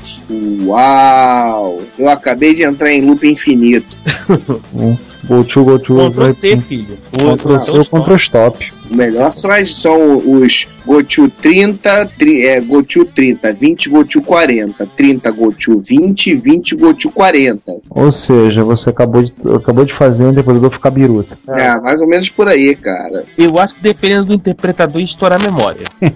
Uau! 0.66 1.78
Eu 1.98 2.10
acabei 2.10 2.56
de 2.56 2.64
entrar 2.64 2.92
em 2.92 3.06
loop 3.06 3.28
infinito. 3.28 3.98
Go 5.28 5.44
to, 5.44 5.66
go 5.66 5.78
to, 5.78 6.12
Ctrl 6.12 6.32
C, 6.32 6.58
filho. 6.62 6.98
Ctrl 7.12 7.60
C 7.60 7.78
ou 7.78 7.86
Ctrl 7.86 8.16
Stop. 8.16 8.74
O 8.90 8.96
melhor 8.96 9.32
são, 9.32 9.52
as, 9.52 9.76
são 9.76 10.18
os 10.18 10.68
GoTo 10.86 11.30
30, 11.30 12.06
tri, 12.18 12.46
é, 12.46 12.62
GoTo 12.62 13.04
30, 13.06 13.54
20 13.54 13.90
GoTo 13.90 14.22
40, 14.22 14.86
30 14.96 15.32
GoTo 15.32 15.82
20, 15.82 16.36
20 16.36 16.76
GoTo 16.76 17.12
40. 17.12 17.62
Ou 17.90 18.12
seja, 18.12 18.64
você 18.64 18.90
acabou 18.90 19.22
de, 19.24 19.34
acabou 19.56 19.84
de 19.84 19.94
fazer 19.94 20.24
um 20.24 20.30
interpretador 20.32 20.72
ficar 20.72 20.92
biruta. 20.92 21.38
É. 21.50 21.80
mais 21.80 22.02
ou 22.02 22.08
menos 22.08 22.30
por 22.30 22.48
aí, 22.48 22.76
cara. 22.76 23.26
Eu 23.38 23.58
acho 23.60 23.76
que 23.76 23.82
dependendo 23.82 24.28
do 24.28 24.34
interpretador 24.34 25.02
estourar 25.02 25.42
a 25.42 25.44
memória. 25.44 25.86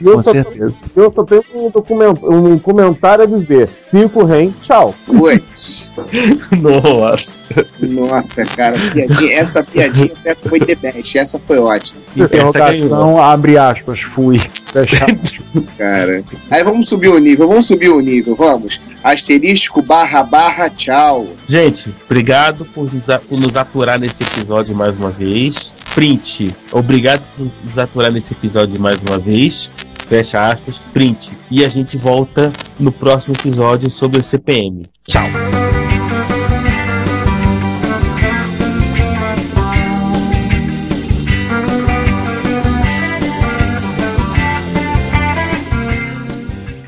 Eu, 0.00 0.14
Com 0.16 0.22
só, 0.22 0.32
certeza. 0.32 0.84
eu 0.94 1.12
só 1.12 1.24
tenho 1.24 1.42
um, 1.54 1.70
documento, 1.70 2.28
um 2.28 2.58
comentário 2.58 3.24
a 3.24 3.26
dizer: 3.26 3.68
5 3.80 4.24
rem, 4.24 4.54
tchau. 4.62 4.94
Putz, 5.06 5.90
Nossa. 6.60 7.46
nossa, 7.80 8.44
cara, 8.44 8.76
piadinha, 8.92 9.32
essa 9.34 9.62
piadinha 9.62 10.12
até 10.20 10.34
foi 10.34 10.60
the 10.60 10.74
best, 10.74 11.16
essa 11.18 11.38
foi 11.38 11.58
ótima, 11.58 11.85
Interrogação, 12.16 13.18
abre 13.22 13.56
aspas, 13.58 14.00
fui. 14.00 14.38
Fecha 14.72 15.04
aspas. 15.04 15.36
cara. 15.76 16.22
Aí 16.50 16.62
vamos 16.64 16.88
subir 16.88 17.08
o 17.08 17.18
nível, 17.18 17.48
vamos 17.48 17.66
subir 17.66 17.90
o 17.90 18.00
nível, 18.00 18.34
vamos. 18.36 18.80
Asterístico 19.02 19.80
barra 19.82 20.22
barra 20.22 20.68
tchau. 20.70 21.28
Gente, 21.48 21.94
obrigado 22.04 22.64
por 22.66 22.92
nos, 22.92 23.08
a- 23.08 23.18
por 23.18 23.38
nos 23.38 23.56
aturar 23.56 23.98
nesse 23.98 24.22
episódio 24.22 24.74
mais 24.74 24.98
uma 24.98 25.10
vez. 25.10 25.72
Print, 25.94 26.54
obrigado 26.72 27.22
por 27.36 27.48
nos 27.64 27.78
aturar 27.78 28.12
nesse 28.12 28.32
episódio 28.34 28.78
mais 28.80 28.98
uma 29.08 29.18
vez. 29.18 29.70
Fecha 30.08 30.44
aspas, 30.46 30.76
print. 30.92 31.30
E 31.50 31.64
a 31.64 31.68
gente 31.68 31.96
volta 31.96 32.52
no 32.78 32.92
próximo 32.92 33.34
episódio 33.34 33.90
sobre 33.90 34.20
o 34.20 34.22
CPM. 34.22 34.86
Tchau. 35.08 35.65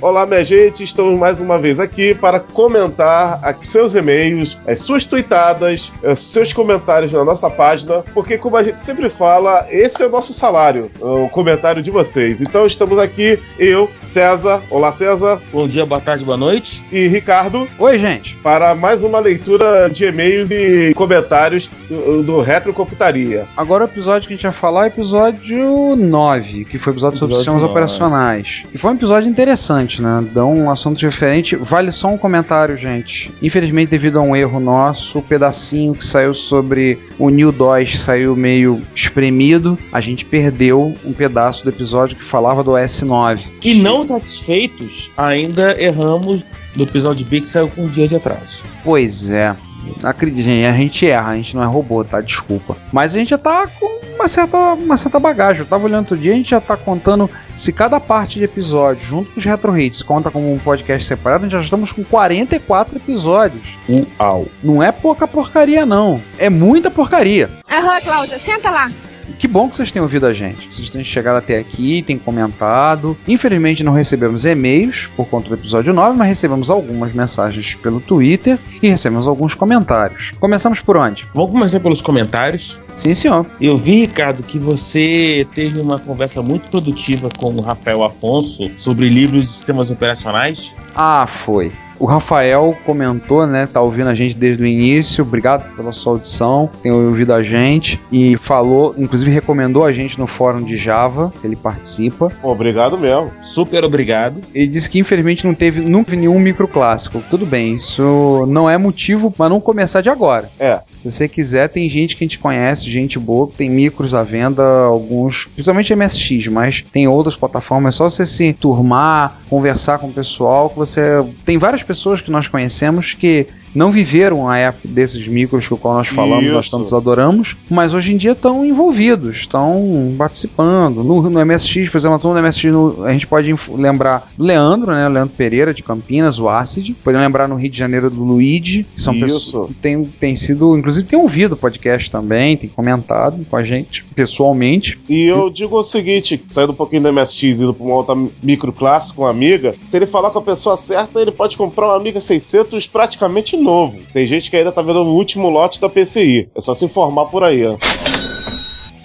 Olá, 0.08 0.24
minha 0.24 0.42
gente, 0.42 0.82
estamos 0.82 1.18
mais 1.18 1.38
uma 1.38 1.58
vez 1.58 1.78
aqui 1.78 2.14
para 2.14 2.40
comentar 2.40 3.38
aqui 3.42 3.68
seus 3.68 3.94
e-mails, 3.94 4.56
as 4.66 4.78
suas 4.78 5.04
tweetadas, 5.04 5.92
os 6.02 6.18
seus 6.32 6.50
comentários 6.50 7.12
na 7.12 7.22
nossa 7.22 7.50
página, 7.50 8.02
porque, 8.14 8.38
como 8.38 8.56
a 8.56 8.62
gente 8.62 8.80
sempre 8.80 9.10
fala, 9.10 9.66
esse 9.70 10.02
é 10.02 10.06
o 10.06 10.10
nosso 10.10 10.32
salário, 10.32 10.90
o 10.98 11.28
comentário 11.28 11.82
de 11.82 11.90
vocês. 11.90 12.40
Então, 12.40 12.64
estamos 12.64 12.98
aqui, 12.98 13.38
eu, 13.58 13.90
César, 14.00 14.62
olá 14.70 14.92
César, 14.92 15.42
Bom 15.52 15.68
dia, 15.68 15.84
boa 15.84 16.00
tarde, 16.00 16.24
boa 16.24 16.38
noite. 16.38 16.82
e 16.90 17.06
Ricardo, 17.06 17.68
Oi, 17.78 17.98
gente. 17.98 18.34
para 18.36 18.74
mais 18.74 19.04
uma 19.04 19.20
leitura 19.20 19.90
de 19.90 20.06
e-mails 20.06 20.50
e 20.50 20.94
comentários 20.94 21.68
do, 21.86 22.22
do 22.22 22.40
Retrocomputaria. 22.40 23.46
Agora 23.54 23.84
o 23.84 23.86
episódio 23.86 24.26
que 24.26 24.32
a 24.32 24.36
gente 24.38 24.44
vai 24.44 24.52
falar 24.54 24.84
é 24.84 24.84
o 24.84 24.86
episódio 24.86 25.94
9, 25.96 26.64
que 26.64 26.78
foi 26.78 26.94
o 26.94 26.94
episódio 26.94 27.18
sobre 27.18 27.34
Episódio 27.34 27.60
sistemas 27.60 27.60
9. 27.60 27.70
operacionais. 27.72 28.62
E 28.72 28.78
foi 28.78 28.90
um 28.92 28.94
episódio 28.94 29.28
interessante, 29.28 29.97
né? 30.02 30.26
Dá 30.32 30.44
um 30.44 30.70
assunto 30.70 30.98
diferente. 30.98 31.56
Vale 31.56 31.92
só 31.92 32.08
um 32.08 32.18
comentário, 32.18 32.76
gente. 32.76 33.30
Infelizmente, 33.42 33.90
devido 33.90 34.18
a 34.18 34.22
um 34.22 34.34
erro 34.34 34.60
nosso, 34.60 35.18
o 35.18 35.22
pedacinho 35.22 35.94
que 35.94 36.04
saiu 36.04 36.34
sobre 36.34 36.98
o 37.18 37.30
New 37.30 37.52
DOS 37.52 38.00
saiu 38.00 38.34
meio 38.36 38.82
espremido. 38.94 39.78
A 39.92 40.00
gente 40.00 40.24
perdeu 40.24 40.94
um 41.04 41.12
pedaço 41.12 41.64
do 41.64 41.70
episódio 41.70 42.16
que 42.16 42.24
falava 42.24 42.62
do 42.62 42.72
S9. 42.72 43.40
E 43.62 43.74
não 43.74 44.04
satisfeitos, 44.04 45.10
ainda 45.16 45.80
erramos 45.80 46.44
no 46.76 46.84
episódio 46.84 47.26
B 47.26 47.40
que 47.40 47.48
saiu 47.48 47.68
com 47.68 47.82
um 47.82 47.88
dia 47.88 48.08
de 48.08 48.16
atraso. 48.16 48.62
Pois 48.84 49.30
é. 49.30 49.56
Acredite, 50.02 50.42
gente, 50.42 50.66
a 50.66 50.72
gente 50.72 51.06
erra, 51.06 51.30
a 51.30 51.36
gente 51.36 51.54
não 51.56 51.62
é 51.62 51.66
robô, 51.66 52.04
tá? 52.04 52.20
Desculpa. 52.20 52.76
Mas 52.92 53.14
a 53.14 53.18
gente 53.18 53.30
já 53.30 53.38
tá 53.38 53.66
com 53.66 53.98
uma 54.14 54.28
certa, 54.28 54.74
uma 54.74 54.96
certa 54.96 55.18
bagagem. 55.18 55.62
Eu 55.62 55.66
tava 55.66 55.84
olhando 55.84 56.00
outro 56.00 56.16
dia, 56.16 56.32
a 56.32 56.36
gente 56.36 56.50
já 56.50 56.60
tá 56.60 56.76
contando 56.76 57.30
se 57.54 57.72
cada 57.72 58.00
parte 58.00 58.38
de 58.38 58.44
episódio, 58.44 59.04
junto 59.04 59.32
com 59.32 59.38
os 59.38 59.44
Retro 59.44 59.78
Hits, 59.78 60.02
conta 60.02 60.30
como 60.30 60.52
um 60.52 60.58
podcast 60.58 61.06
separado, 61.06 61.44
a 61.44 61.48
gente 61.48 61.56
já 61.56 61.62
estamos 61.62 61.92
com 61.92 62.04
44 62.04 62.96
episódios. 62.96 63.78
Uau. 64.20 64.46
Não 64.62 64.82
é 64.82 64.92
pouca 64.92 65.26
porcaria, 65.26 65.86
não. 65.86 66.22
É 66.38 66.50
muita 66.50 66.90
porcaria. 66.90 67.50
Aham, 67.70 68.00
Cláudia, 68.00 68.38
senta 68.38 68.70
lá. 68.70 68.90
E 69.28 69.32
Que 69.32 69.46
bom 69.46 69.68
que 69.68 69.76
vocês 69.76 69.90
tenham 69.90 70.04
ouvido 70.04 70.26
a 70.26 70.32
gente. 70.32 70.68
Vocês 70.68 70.88
têm 70.88 71.04
chegado 71.04 71.36
até 71.36 71.58
aqui, 71.58 72.02
têm 72.02 72.18
comentado. 72.18 73.16
Infelizmente 73.26 73.84
não 73.84 73.92
recebemos 73.92 74.44
e-mails 74.44 75.08
por 75.16 75.26
conta 75.26 75.48
do 75.48 75.54
episódio 75.54 75.92
9, 75.92 76.16
mas 76.16 76.28
recebemos 76.28 76.70
algumas 76.70 77.12
mensagens 77.12 77.74
pelo 77.76 78.00
Twitter 78.00 78.58
e 78.82 78.88
recebemos 78.88 79.26
alguns 79.26 79.54
comentários. 79.54 80.32
Começamos 80.40 80.80
por 80.80 80.96
onde? 80.96 81.26
Vamos 81.34 81.50
começar 81.50 81.80
pelos 81.80 82.00
comentários. 82.00 82.78
Sim, 82.96 83.14
senhor. 83.14 83.46
Eu 83.60 83.76
vi, 83.76 84.00
Ricardo, 84.00 84.42
que 84.42 84.58
você 84.58 85.46
teve 85.54 85.80
uma 85.80 86.00
conversa 86.00 86.42
muito 86.42 86.68
produtiva 86.68 87.28
com 87.38 87.54
o 87.54 87.60
Rafael 87.60 88.02
Afonso 88.02 88.68
sobre 88.78 89.08
livros 89.08 89.42
de 89.42 89.48
sistemas 89.48 89.90
operacionais. 89.90 90.74
Ah, 90.96 91.26
foi. 91.26 91.70
O 91.98 92.06
Rafael 92.06 92.76
comentou, 92.84 93.46
né? 93.46 93.66
Tá 93.66 93.80
ouvindo 93.80 94.08
a 94.08 94.14
gente 94.14 94.36
desde 94.36 94.62
o 94.62 94.66
início. 94.66 95.24
Obrigado 95.24 95.74
pela 95.74 95.92
sua 95.92 96.12
audição. 96.14 96.70
Tem 96.82 96.92
ouvido 96.92 97.32
a 97.32 97.42
gente. 97.42 98.00
E 98.12 98.36
falou, 98.36 98.94
inclusive 98.96 99.30
recomendou 99.30 99.84
a 99.84 99.92
gente 99.92 100.18
no 100.18 100.26
fórum 100.26 100.62
de 100.62 100.76
Java. 100.76 101.32
que 101.40 101.46
Ele 101.46 101.56
participa. 101.56 102.32
Obrigado 102.42 102.96
mesmo. 102.96 103.30
Super 103.42 103.84
obrigado. 103.84 104.40
Ele 104.54 104.68
disse 104.68 104.88
que 104.88 104.98
infelizmente 104.98 105.46
não 105.46 105.54
teve 105.54 105.80
nunca 105.80 106.14
nenhum 106.14 106.38
microclássico. 106.38 107.22
Tudo 107.28 107.44
bem, 107.44 107.74
isso 107.74 108.46
não 108.48 108.70
é 108.70 108.78
motivo 108.78 109.30
para 109.30 109.48
não 109.48 109.60
começar 109.60 110.00
de 110.00 110.10
agora. 110.10 110.50
É. 110.58 110.80
Se 110.96 111.10
você 111.10 111.28
quiser, 111.28 111.68
tem 111.68 111.88
gente 111.88 112.16
que 112.16 112.24
a 112.24 112.26
gente 112.26 112.38
conhece, 112.38 112.90
gente 112.90 113.18
boa, 113.18 113.48
que 113.48 113.56
tem 113.56 113.70
micros 113.70 114.14
à 114.14 114.22
venda, 114.22 114.62
alguns, 114.84 115.46
principalmente 115.46 115.94
MSX, 115.94 116.48
mas 116.48 116.84
tem 116.92 117.08
outras 117.08 117.36
plataformas. 117.36 117.94
É 117.94 117.98
só 117.98 118.10
você 118.10 118.26
se 118.26 118.52
turmar, 118.52 119.38
conversar 119.48 119.98
com 119.98 120.08
o 120.08 120.12
pessoal, 120.12 120.70
que 120.70 120.76
você. 120.76 121.00
Tem 121.44 121.58
várias 121.58 121.82
pessoas 121.88 122.20
que 122.20 122.30
nós 122.30 122.46
conhecemos 122.46 123.14
que 123.14 123.46
não 123.74 123.90
viveram 123.90 124.48
a 124.48 124.56
época 124.58 124.88
desses 124.88 125.26
micros 125.28 125.66
que 125.66 125.74
o 125.74 125.76
qual 125.76 125.94
nós 125.94 126.08
falamos, 126.08 126.50
nós 126.50 126.66
Isso. 126.66 126.76
tantos 126.76 126.92
adoramos, 126.94 127.56
mas 127.70 127.94
hoje 127.94 128.12
em 128.14 128.16
dia 128.16 128.32
estão 128.32 128.64
envolvidos, 128.64 129.38
estão 129.38 130.14
participando. 130.16 131.02
No, 131.02 131.22
no 131.28 131.44
MSX, 131.44 131.88
por 131.88 131.98
exemplo, 131.98 132.34
no 132.34 132.42
MSX 132.42 132.64
no- 132.72 133.04
a 133.04 133.12
gente 133.12 133.26
pode 133.26 133.54
lembrar 133.70 134.30
do 134.36 134.44
Leandro, 134.44 134.92
né? 134.92 135.06
O 135.06 135.10
Leandro 135.12 135.34
Pereira 135.36 135.72
de 135.74 135.82
Campinas, 135.82 136.38
o 136.38 136.48
Acid. 136.48 136.94
Pode 137.02 137.16
lembrar 137.16 137.48
no 137.48 137.56
Rio 137.56 137.70
de 137.70 137.78
Janeiro 137.78 138.10
do 138.10 138.22
Luigi, 138.24 138.84
que 138.94 139.00
são 139.00 139.14
Isso. 139.14 139.24
pessoas 139.24 139.68
que 139.70 139.74
têm, 139.74 140.04
têm 140.04 140.36
sido, 140.36 140.76
inclusive 140.76 141.06
tem 141.06 141.18
ouvido 141.18 141.52
o 141.52 141.56
podcast 141.56 142.10
também, 142.10 142.56
tem 142.56 142.68
comentado 142.68 143.44
com 143.48 143.56
a 143.56 143.62
gente 143.64 144.04
pessoalmente. 144.14 144.98
E 145.08 145.24
eu 145.24 145.50
digo 145.50 145.76
o 145.78 145.82
seguinte, 145.82 146.42
saindo 146.50 146.72
um 146.72 146.76
pouquinho 146.76 147.02
da 147.02 147.12
MSX 147.12 147.42
e 147.60 147.62
indo 147.62 147.74
pra 147.74 147.84
uma 147.84 147.94
outra 147.94 148.14
microclasse 148.42 149.12
com 149.12 149.22
uma 149.22 149.30
amiga, 149.30 149.74
se 149.88 149.96
ele 149.96 150.06
falar 150.06 150.30
com 150.30 150.38
a 150.38 150.42
pessoa 150.42 150.76
certa, 150.76 151.20
ele 151.20 151.30
pode 151.32 151.56
comprar 151.56 151.86
uma 151.88 151.96
Amiga 151.98 152.20
600 152.20 152.86
praticamente 152.86 153.56
novo. 153.56 153.67
Tem 154.12 154.26
gente 154.26 154.50
que 154.50 154.56
ainda 154.56 154.72
tá 154.72 154.82
vendo 154.82 155.00
o 155.02 155.14
último 155.14 155.48
lote 155.50 155.80
da 155.80 155.88
PCI. 155.88 156.48
É 156.54 156.60
só 156.60 156.74
se 156.74 156.84
informar 156.84 157.26
por 157.26 157.44
aí, 157.44 157.64
ó. 157.66 157.76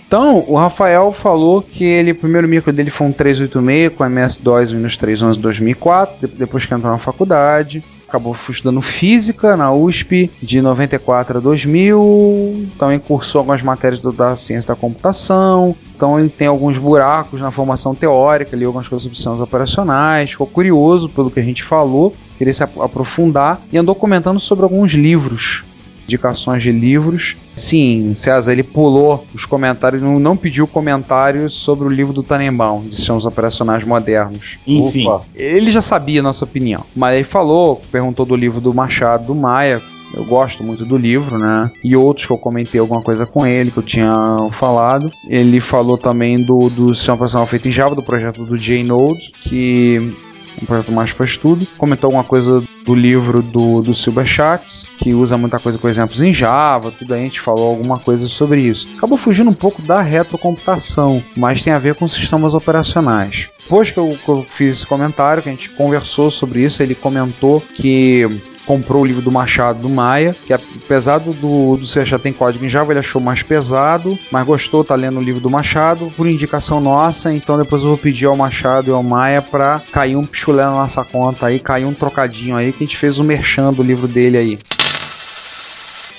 Então, 0.07 0.43
o 0.47 0.55
Rafael 0.55 1.11
falou 1.11 1.61
que 1.61 1.84
ele, 1.84 2.11
o 2.11 2.16
primeiro 2.16 2.47
micro 2.47 2.72
dele 2.72 2.91
foi 2.91 3.07
um 3.07 3.11
386 3.11 3.93
com 3.97 4.05
MS-DOS 4.05 4.72
Windows 4.72 4.95
3.11 4.97 5.38
2004, 5.39 6.28
de- 6.28 6.36
depois 6.36 6.66
que 6.68 6.74
entrou 6.74 6.91
na 6.91 6.99
faculdade. 6.99 7.84
acabou 8.07 8.36
estudando 8.47 8.80
física 8.80 9.57
na 9.57 9.74
USP 9.74 10.30
de 10.39 10.61
94 10.61 11.39
a 11.39 11.41
2000, 11.41 12.68
também 12.78 12.99
cursou 12.99 13.39
algumas 13.39 13.64
matérias 13.64 13.99
do, 13.99 14.11
da 14.11 14.36
ciência 14.36 14.68
da 14.68 14.80
computação, 14.80 15.76
então 15.95 16.20
ele 16.20 16.30
tem 16.30 16.45
alguns 16.45 16.78
buracos 16.78 17.41
na 17.41 17.49
formação 17.49 17.95
teórica, 17.95 18.55
leu 18.55 18.70
algumas 18.70 18.88
coisas 18.88 19.18
sobre 19.18 19.41
operacionais, 19.41 20.30
ficou 20.30 20.45
curioso 20.45 21.09
pelo 21.09 21.32
que 21.32 21.39
a 21.39 21.43
gente 21.43 21.64
falou, 21.64 22.14
queria 22.38 22.53
se 22.53 22.63
ap- 22.63 22.79
aprofundar 22.81 23.61
e 23.71 23.77
andou 23.77 23.95
comentando 23.95 24.39
sobre 24.39 24.63
alguns 24.63 24.91
livros 24.93 25.63
indicações 26.05 26.61
de 26.61 26.69
livros. 26.69 27.38
Sim, 27.55 28.13
César, 28.13 28.51
ele 28.51 28.61
pulou 28.63 29.25
os 29.34 29.45
comentários, 29.45 30.01
não, 30.01 30.19
não 30.19 30.36
pediu 30.36 30.67
comentários 30.67 31.53
sobre 31.53 31.86
o 31.88 31.89
livro 31.89 32.11
do 32.11 32.21
Tannenbaum, 32.21 32.81
de 32.81 32.95
sistemas 32.97 33.25
operacionais 33.25 33.86
modernos. 33.86 34.59
Enfim. 34.67 35.07
Ufa. 35.07 35.25
Ele 35.34 35.71
já 35.71 35.81
sabia 35.81 36.19
a 36.19 36.23
nossa 36.23 36.43
opinião, 36.43 36.84
mas 36.93 37.15
ele 37.15 37.23
falou, 37.23 37.81
perguntou 37.89 38.25
do 38.25 38.36
livro 38.36 38.59
do 38.59 38.73
Machado 38.73 39.27
do 39.27 39.36
Maia. 39.36 39.81
Eu 40.13 40.25
gosto 40.25 40.61
muito 40.63 40.86
do 40.86 40.95
livro, 40.97 41.39
né? 41.39 41.71
E 41.84 41.95
outros 41.95 42.27
que 42.27 42.34
eu 42.34 42.38
comentei 42.38 42.79
alguma 42.79 43.01
coisa 43.01 43.25
com 43.25 43.47
ele, 43.47 43.71
que 43.71 43.77
eu 43.77 43.84
tinha 43.84 44.13
falado. 44.51 45.09
Ele 45.27 45.59
falou 45.59 45.97
também 45.97 46.38
do, 46.43 46.69
do 46.69 46.93
sistema 46.93 47.15
operacional 47.15 47.47
feito 47.47 47.67
em 47.67 47.71
Java, 47.71 47.95
do 47.95 48.03
projeto 48.03 48.45
do 48.45 48.55
JNode, 48.55 49.31
que 49.41 50.13
um 50.62 50.66
projeto 50.66 50.91
mais 50.91 51.14
para 51.14 51.26
estudo. 51.26 51.68
Comentou 51.78 52.08
alguma 52.08 52.24
coisa 52.24 52.64
do 52.84 52.93
livro 52.93 53.41
do, 53.41 53.82
do 53.82 53.93
Silber 53.93 54.26
Chats, 54.26 54.89
que 54.97 55.14
usa 55.14 55.38
muita 55.38 55.60
coisa 55.60 55.78
com 55.78 55.88
exemplos 55.88 56.22
em 56.22 56.34
Java, 56.34 56.91
tudo 56.91 57.14
aí 57.14 57.22
a 57.22 57.24
gente 57.24 57.39
falou 57.39 57.70
alguma 57.70 57.99
coisa 57.99 58.28
sobre 58.28 58.62
isso. 58.62 58.88
Acabou 58.97 59.18
fugindo 59.18 59.49
um 59.49 59.54
pouco 59.54 59.82
da 59.82 60.01
retrocomputação, 60.01 61.24
mas 61.36 61.62
tem 61.62 61.74
a 61.74 61.80
ver 61.80 61.95
com 61.95 62.08
sistemas 62.08 62.54
operacionais. 62.54 63.49
Depois 63.62 63.91
que 63.91 63.97
eu, 63.97 64.18
que 64.24 64.30
eu 64.30 64.45
fiz 64.47 64.78
esse 64.78 64.86
comentário, 64.86 65.41
que 65.41 65.49
a 65.49 65.51
gente 65.51 65.70
conversou 65.70 66.30
sobre 66.30 66.64
isso, 66.64 66.84
ele 66.84 66.95
comentou 66.95 67.62
que 67.76 68.41
comprou 68.66 69.01
o 69.01 69.05
livro 69.05 69.22
do 69.22 69.32
Machado 69.32 69.82
do 69.82 69.89
Maia, 69.89 70.36
que 70.45 70.53
apesar 70.53 71.20
do, 71.20 71.34
do, 71.34 71.80
já 71.84 72.20
tem 72.20 72.34
código 72.34 72.66
em 72.66 72.70
Java, 72.70 72.91
ele 72.91 72.99
achou 72.99 73.22
mais 73.22 73.43
pesado, 73.43 74.18
mas 74.32 74.45
gostou, 74.45 74.84
tá 74.84 74.95
lendo 74.95 75.20
o 75.20 75.24
livro 75.24 75.41
do 75.41 75.49
Machado, 75.49 76.11
por 76.16 76.28
indicação 76.28 76.80
nossa, 76.80 77.34
então 77.34 77.57
depois 77.57 77.84
eu 77.84 77.89
vou 77.89 77.97
pedir 77.97 78.26
ao 78.26 78.36
Machado 78.36 78.89
e 78.89 78.93
ao 78.93 79.03
Maia 79.03 79.41
pra 79.41 79.82
cair 79.91 80.16
um 80.16 80.26
pichulé 80.26 80.64
na 80.64 80.72
nossa 80.72 81.03
conta 81.03 81.47
aí, 81.47 81.59
cair 81.59 81.86
um 81.86 81.93
trocadinho 81.93 82.55
aí, 82.55 82.72
que 82.72 82.84
a 82.84 82.88
gente 82.88 82.97
fez 82.97 83.20
o 83.20 83.24
merchan 83.24 83.72
do 83.72 83.84
livro 83.84 84.07
dele 84.07 84.38
aí. 84.38 84.59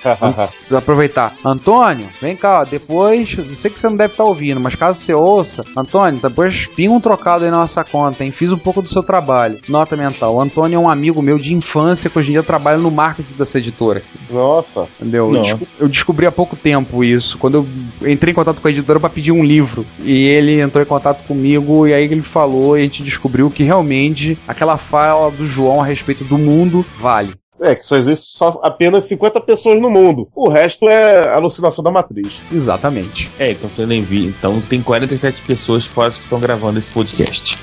Aproveitar. 0.76 1.34
Antônio, 1.44 2.08
vem 2.20 2.36
cá, 2.36 2.60
ó, 2.60 2.64
depois, 2.64 3.34
eu 3.38 3.44
sei 3.46 3.70
que 3.70 3.78
você 3.78 3.88
não 3.88 3.96
deve 3.96 4.14
estar 4.14 4.24
ouvindo, 4.24 4.60
mas 4.60 4.74
caso 4.74 5.00
você 5.00 5.14
ouça, 5.14 5.64
Antônio, 5.76 6.20
depois 6.20 6.66
pinga 6.66 6.92
um 6.92 7.00
trocado 7.00 7.44
aí 7.44 7.50
na 7.50 7.58
nossa 7.58 7.82
conta, 7.84 8.24
hein? 8.24 8.30
Fiz 8.32 8.52
um 8.52 8.58
pouco 8.58 8.82
do 8.82 8.88
seu 8.88 9.02
trabalho. 9.02 9.58
Nota 9.68 9.96
mental. 9.96 10.34
O 10.34 10.40
Antônio 10.40 10.76
é 10.76 10.78
um 10.78 10.88
amigo 10.88 11.22
meu 11.22 11.38
de 11.38 11.54
infância 11.54 12.10
que 12.10 12.18
hoje 12.18 12.30
em 12.30 12.32
dia 12.32 12.42
trabalha 12.42 12.78
no 12.78 12.90
marketing 12.90 13.34
dessa 13.36 13.58
editora. 13.58 14.02
Nossa. 14.30 14.88
Entendeu? 15.00 15.26
Eu, 15.28 15.32
Nossa. 15.38 15.56
desco- 15.56 15.76
eu 15.80 15.88
descobri 15.88 16.26
há 16.26 16.32
pouco 16.32 16.56
tempo 16.56 17.02
isso. 17.04 17.38
Quando 17.38 17.54
eu 18.02 18.10
entrei 18.10 18.32
em 18.32 18.34
contato 18.34 18.60
com 18.60 18.68
a 18.68 18.70
editora 18.70 18.98
para 19.00 19.10
pedir 19.10 19.32
um 19.32 19.44
livro. 19.44 19.86
E 20.00 20.26
ele 20.26 20.60
entrou 20.60 20.82
em 20.82 20.86
contato 20.86 21.24
comigo 21.24 21.86
e 21.86 21.94
aí 21.94 22.04
ele 22.04 22.22
falou 22.22 22.76
e 22.76 22.80
a 22.80 22.84
gente 22.84 23.02
descobriu 23.02 23.50
que 23.50 23.62
realmente 23.62 24.38
aquela 24.46 24.76
fala 24.76 25.30
do 25.30 25.46
João 25.46 25.80
a 25.80 25.84
respeito 25.84 26.24
do 26.24 26.38
mundo 26.38 26.84
vale. 26.98 27.32
É, 27.60 27.74
que 27.74 27.84
só 27.84 27.96
existe 27.96 28.26
só 28.26 28.60
apenas 28.62 29.04
50 29.04 29.40
pessoas 29.40 29.80
no 29.80 29.90
mundo. 29.90 30.28
O 30.34 30.48
resto 30.48 30.88
é 30.88 31.28
alucinação 31.28 31.84
da 31.84 31.90
matriz. 31.90 32.42
Exatamente. 32.52 33.30
É, 33.38 33.52
então 33.52 33.70
tem 33.70 33.98
envio. 33.98 34.28
Então 34.28 34.60
tem 34.60 34.82
47 34.82 35.42
pessoas 35.42 35.84
fora 35.84 36.10
que 36.10 36.20
estão 36.20 36.40
gravando 36.40 36.78
esse 36.78 36.90
podcast. 36.90 37.56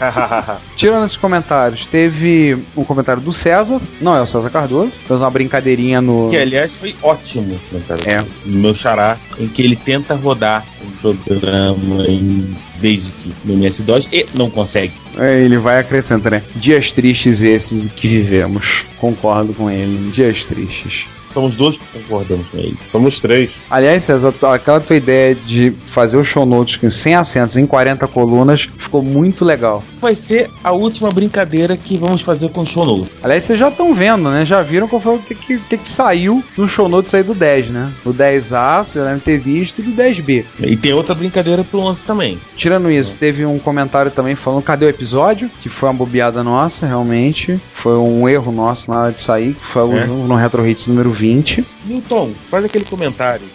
Tirando 0.76 1.06
esses 1.06 1.16
comentários, 1.16 1.86
teve 1.86 2.58
um 2.76 2.84
comentário 2.84 3.22
do 3.22 3.32
César, 3.32 3.80
não 4.00 4.16
é 4.16 4.22
o 4.22 4.26
César 4.26 4.50
Cardoso, 4.50 4.92
fez 5.06 5.20
uma 5.20 5.30
brincadeirinha 5.30 6.00
no. 6.00 6.28
Que 6.28 6.36
aliás 6.36 6.74
foi 6.74 6.94
ótimo? 7.02 7.58
É. 8.06 8.24
No 8.44 8.60
meu 8.60 8.74
xará, 8.74 9.18
em 9.38 9.48
que 9.48 9.62
ele 9.62 9.76
tenta 9.76 10.14
rodar 10.14 10.64
um 10.84 11.16
programa 11.16 12.06
em 12.06 12.54
Basic 12.76 13.34
no 13.44 13.54
MS-DOS 13.54 14.08
e 14.12 14.26
não 14.34 14.50
consegue. 14.50 15.03
É, 15.18 15.40
ele 15.40 15.58
vai 15.58 15.78
acrescentando, 15.78 16.30
né? 16.30 16.42
Dias 16.56 16.90
tristes 16.90 17.42
esses 17.42 17.88
que 17.88 18.08
vivemos. 18.08 18.84
Concordo 18.98 19.54
com 19.54 19.70
ele. 19.70 20.10
Dias 20.10 20.44
tristes. 20.44 21.06
Somos 21.32 21.56
dois 21.56 21.76
que 21.76 21.84
concordamos 21.98 22.46
com 22.46 22.58
ele. 22.58 22.78
Somos 22.84 23.20
três. 23.20 23.60
Aliás, 23.68 24.04
César, 24.04 24.32
aquela 24.52 24.80
tua 24.80 24.94
ideia 24.94 25.34
de 25.34 25.72
fazer 25.86 26.16
o 26.16 26.22
show 26.22 26.46
notes 26.46 26.78
100 26.94 27.14
acentos 27.16 27.56
em 27.56 27.66
40 27.66 28.06
colunas 28.06 28.70
ficou 28.78 29.02
muito 29.02 29.44
legal. 29.44 29.82
Vai 30.04 30.14
ser 30.14 30.50
a 30.62 30.70
última 30.70 31.08
brincadeira 31.10 31.78
que 31.78 31.96
vamos 31.96 32.20
fazer 32.20 32.50
com 32.50 32.60
o 32.60 32.66
show 32.66 32.84
notes. 32.84 33.10
Aliás, 33.22 33.42
vocês 33.44 33.58
já 33.58 33.68
estão 33.70 33.94
vendo, 33.94 34.30
né? 34.30 34.44
Já 34.44 34.60
viram 34.60 34.86
qual 34.86 35.00
foi 35.00 35.14
o 35.14 35.18
que, 35.18 35.34
que, 35.34 35.58
que 35.58 35.78
que 35.78 35.88
saiu 35.88 36.44
no 36.58 36.68
show 36.68 36.90
notes 36.90 37.14
aí 37.14 37.22
do 37.22 37.34
10, 37.34 37.70
né? 37.70 37.90
O 38.04 38.10
10A, 38.12 38.84
vocês 38.84 39.02
já 39.02 39.04
devem 39.04 39.18
ter 39.20 39.38
visto, 39.38 39.78
e 39.80 39.82
do 39.82 39.92
10B. 39.92 40.44
E 40.60 40.76
tem 40.76 40.92
outra 40.92 41.14
brincadeira 41.14 41.64
pro 41.64 41.80
11 41.80 42.04
também. 42.04 42.38
Tirando 42.54 42.90
isso, 42.90 43.14
teve 43.14 43.46
um 43.46 43.58
comentário 43.58 44.10
também 44.10 44.34
falando 44.36 44.62
cadê 44.62 44.84
o 44.84 44.90
episódio, 44.90 45.48
que 45.62 45.70
foi 45.70 45.88
uma 45.88 45.94
bobeada 45.94 46.44
nossa, 46.44 46.84
realmente. 46.84 47.58
Foi 47.72 47.96
um 47.96 48.28
erro 48.28 48.52
nosso 48.52 48.90
na 48.90 49.00
hora 49.04 49.10
de 49.12 49.22
sair, 49.22 49.54
que 49.54 49.64
foi 49.64 49.90
É. 49.90 50.04
no, 50.04 50.28
no 50.28 50.34
Retro 50.34 50.68
Hits 50.68 50.86
número 50.86 51.10
20. 51.12 51.64
Milton, 51.86 52.34
faz 52.50 52.62
aquele 52.62 52.84
comentário. 52.84 53.46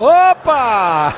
Opa! 0.00 1.14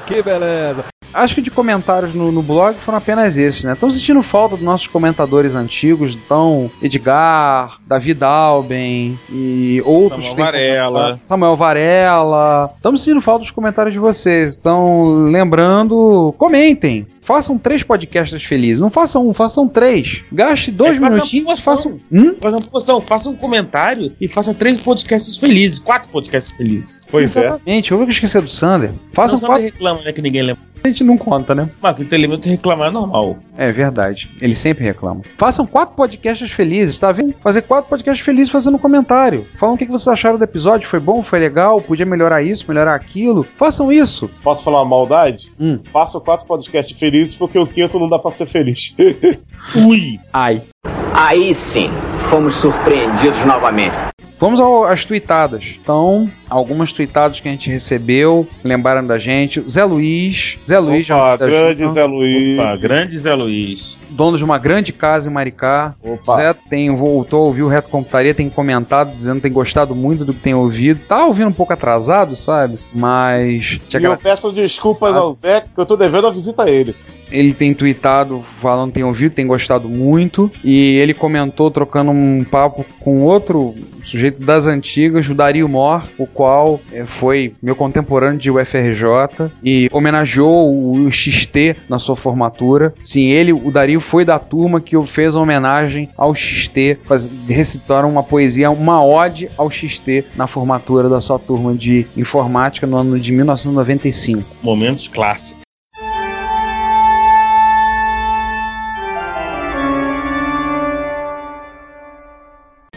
que 0.06 0.22
beleza! 0.22 0.86
Acho 1.16 1.34
que 1.34 1.42
de 1.42 1.50
comentários 1.50 2.14
no, 2.14 2.30
no 2.30 2.42
blog 2.42 2.78
foram 2.78 2.98
apenas 2.98 3.38
esses, 3.38 3.64
né? 3.64 3.72
Estamos 3.72 3.96
sentindo 3.96 4.22
falta 4.22 4.56
dos 4.56 4.64
nossos 4.64 4.86
comentadores 4.86 5.54
antigos, 5.54 6.14
então 6.14 6.70
Edgar, 6.82 7.78
Davi 7.86 8.14
Dalben 8.14 9.18
e 9.30 9.82
outros. 9.84 10.26
Samuel 10.26 10.44
Varela. 10.44 11.20
Samuel 11.22 11.56
Varela. 11.56 12.70
Estamos 12.76 13.02
sentindo 13.02 13.20
falta 13.20 13.40
dos 13.40 13.50
comentários 13.50 13.92
de 13.92 13.98
vocês. 13.98 14.56
Então, 14.56 15.26
lembrando, 15.30 16.34
comentem. 16.38 17.06
Façam 17.26 17.58
três 17.58 17.82
podcasts 17.82 18.40
felizes. 18.44 18.78
Não 18.78 18.88
façam 18.88 19.28
um, 19.28 19.34
façam 19.34 19.66
três. 19.66 20.22
Gaste 20.32 20.70
dois 20.70 20.96
É, 20.96 21.00
faça 21.00 21.10
minutinhos 21.10 21.58
e 21.58 21.60
façam. 21.62 22.00
Hum? 22.12 22.36
Uma 22.40 22.60
promoção, 22.60 23.00
faça 23.00 23.28
um 23.28 23.34
comentário 23.34 24.12
e 24.20 24.28
faça 24.28 24.54
três 24.54 24.80
podcasts 24.80 25.36
felizes, 25.36 25.80
quatro 25.80 26.08
podcasts 26.10 26.52
felizes. 26.56 27.00
Pois 27.10 27.36
é. 27.36 27.40
Exatamente. 27.46 27.90
Eu 27.90 27.98
vou 27.98 28.08
esquecer 28.08 28.40
do 28.40 28.48
Sander. 28.48 28.92
Façam 29.12 29.40
não, 29.40 29.46
quatro. 29.48 29.64
reclama, 29.64 30.02
né? 30.02 30.12
Que 30.12 30.22
ninguém 30.22 30.42
lembra. 30.42 30.62
A 30.84 30.88
gente 30.88 31.02
não 31.02 31.18
conta, 31.18 31.52
né? 31.52 31.68
Mas 31.82 31.96
que 31.96 32.04
o 32.04 32.14
elemento 32.14 32.48
reclamar 32.48 32.88
é 32.88 32.90
normal. 32.92 33.38
É 33.58 33.72
verdade. 33.72 34.30
Ele 34.40 34.54
sempre 34.54 34.84
reclama. 34.84 35.22
Façam 35.36 35.66
quatro 35.66 35.96
podcasts 35.96 36.48
felizes, 36.52 36.96
tá 36.96 37.10
vendo? 37.10 37.34
Fazer 37.42 37.62
quatro 37.62 37.90
podcasts 37.90 38.24
felizes 38.24 38.52
fazendo 38.52 38.76
um 38.76 38.78
comentário. 38.78 39.48
Falam 39.56 39.74
o 39.74 39.78
que 39.78 39.84
vocês 39.86 40.06
acharam 40.06 40.38
do 40.38 40.44
episódio. 40.44 40.86
Foi 40.88 41.00
bom? 41.00 41.24
Foi 41.24 41.40
legal? 41.40 41.80
Podia 41.80 42.06
melhorar 42.06 42.40
isso, 42.44 42.66
melhorar 42.68 42.94
aquilo? 42.94 43.44
Façam 43.56 43.90
isso. 43.90 44.30
Posso 44.44 44.62
falar 44.62 44.78
uma 44.82 44.90
maldade? 44.90 45.50
Hum. 45.58 45.80
Faço 45.92 46.20
quatro 46.20 46.46
podcasts 46.46 46.96
felizes 46.96 47.15
porque 47.38 47.58
o 47.58 47.66
quinto 47.66 47.98
não 47.98 48.08
dá 48.08 48.18
pra 48.18 48.30
ser 48.30 48.46
feliz. 48.46 48.94
Ui! 49.86 50.18
Ai. 50.32 50.60
Aí 51.14 51.54
sim, 51.54 51.90
fomos 52.28 52.56
surpreendidos 52.56 53.42
novamente. 53.44 53.94
Vamos 54.38 54.60
ao- 54.60 54.84
às 54.84 55.02
tweetadas. 55.04 55.78
Então, 55.82 56.30
algumas 56.50 56.92
tweetadas 56.92 57.40
que 57.40 57.48
a 57.48 57.50
gente 57.50 57.70
recebeu, 57.70 58.46
lembraram 58.62 59.06
da 59.06 59.18
gente. 59.18 59.64
Zé 59.66 59.82
Luiz. 59.84 60.58
Zé 60.68 60.78
Luiz 60.78 61.08
Opa, 61.08 61.16
já 61.30 61.36
grande 61.46 61.90
Zé 61.90 62.04
Luiz. 62.04 62.58
Opa, 62.60 62.76
grande 62.76 63.18
Zé 63.18 63.34
Luiz. 63.34 63.96
Dono 64.10 64.38
de 64.38 64.44
uma 64.44 64.58
grande 64.58 64.92
casa 64.92 65.30
em 65.30 65.32
Maricá. 65.32 65.94
Opa. 66.02 66.36
Zé 66.36 66.54
tem, 66.68 66.94
voltou 66.94 67.42
a 67.42 67.46
ouvir 67.46 67.62
o 67.62 67.68
Reto 67.68 67.88
Computaria, 67.90 68.34
tem 68.34 68.48
comentado, 68.48 69.14
dizendo 69.14 69.36
que 69.36 69.42
tem 69.42 69.52
gostado 69.52 69.94
muito 69.94 70.24
do 70.24 70.32
que 70.34 70.40
tem 70.40 70.54
ouvido. 70.54 71.00
Tá 71.06 71.24
ouvindo 71.26 71.48
um 71.48 71.52
pouco 71.52 71.72
atrasado, 71.72 72.34
sabe? 72.36 72.78
Mas. 72.92 73.80
E 73.92 73.96
eu 74.04 74.16
peço 74.16 74.52
desculpas 74.52 75.14
Ah. 75.14 75.18
ao 75.18 75.32
Zé, 75.34 75.60
que 75.62 75.80
eu 75.80 75.86
tô 75.86 75.96
devendo 75.96 76.26
a 76.26 76.30
visita 76.30 76.64
a 76.64 76.70
ele. 76.70 76.94
Ele 77.30 77.52
tem 77.52 77.74
tweetado 77.74 78.40
falando 78.40 78.90
que 78.90 78.94
tem 78.94 79.04
ouvido, 79.04 79.34
tem 79.34 79.46
gostado 79.46 79.88
muito. 79.88 80.48
E 80.62 80.96
ele 80.98 81.12
comentou 81.12 81.70
trocando 81.72 82.12
um 82.12 82.44
papo 82.48 82.84
com 83.00 83.22
outro 83.22 83.74
sujeito 84.04 84.40
das 84.40 84.66
antigas, 84.66 85.28
o 85.28 85.34
Dario 85.34 85.68
Mor, 85.68 86.04
o 86.16 86.24
qual 86.24 86.80
eh, 86.92 87.04
foi 87.04 87.52
meu 87.60 87.74
contemporâneo 87.74 88.38
de 88.38 88.48
UFRJ 88.48 89.50
e 89.64 89.88
homenageou 89.92 90.72
o 90.94 91.10
XT 91.10 91.74
na 91.88 91.98
sua 91.98 92.14
formatura. 92.14 92.94
Sim, 93.02 93.30
ele, 93.30 93.52
o 93.52 93.72
Dario, 93.72 93.95
foi 94.00 94.24
da 94.24 94.38
turma 94.38 94.80
que 94.80 95.00
fez 95.06 95.34
a 95.34 95.40
homenagem 95.40 96.08
ao 96.16 96.34
XT, 96.34 96.98
faz, 97.04 97.30
recitaram 97.48 98.10
uma 98.10 98.22
poesia, 98.22 98.70
uma 98.70 99.04
ode 99.04 99.50
ao 99.56 99.70
XT 99.70 100.24
na 100.34 100.46
formatura 100.46 101.08
da 101.08 101.20
sua 101.20 101.38
turma 101.38 101.74
de 101.74 102.06
informática 102.16 102.86
no 102.86 102.96
ano 102.96 103.18
de 103.18 103.32
1995. 103.32 104.44
Momentos 104.62 105.08
clássicos. 105.08 105.66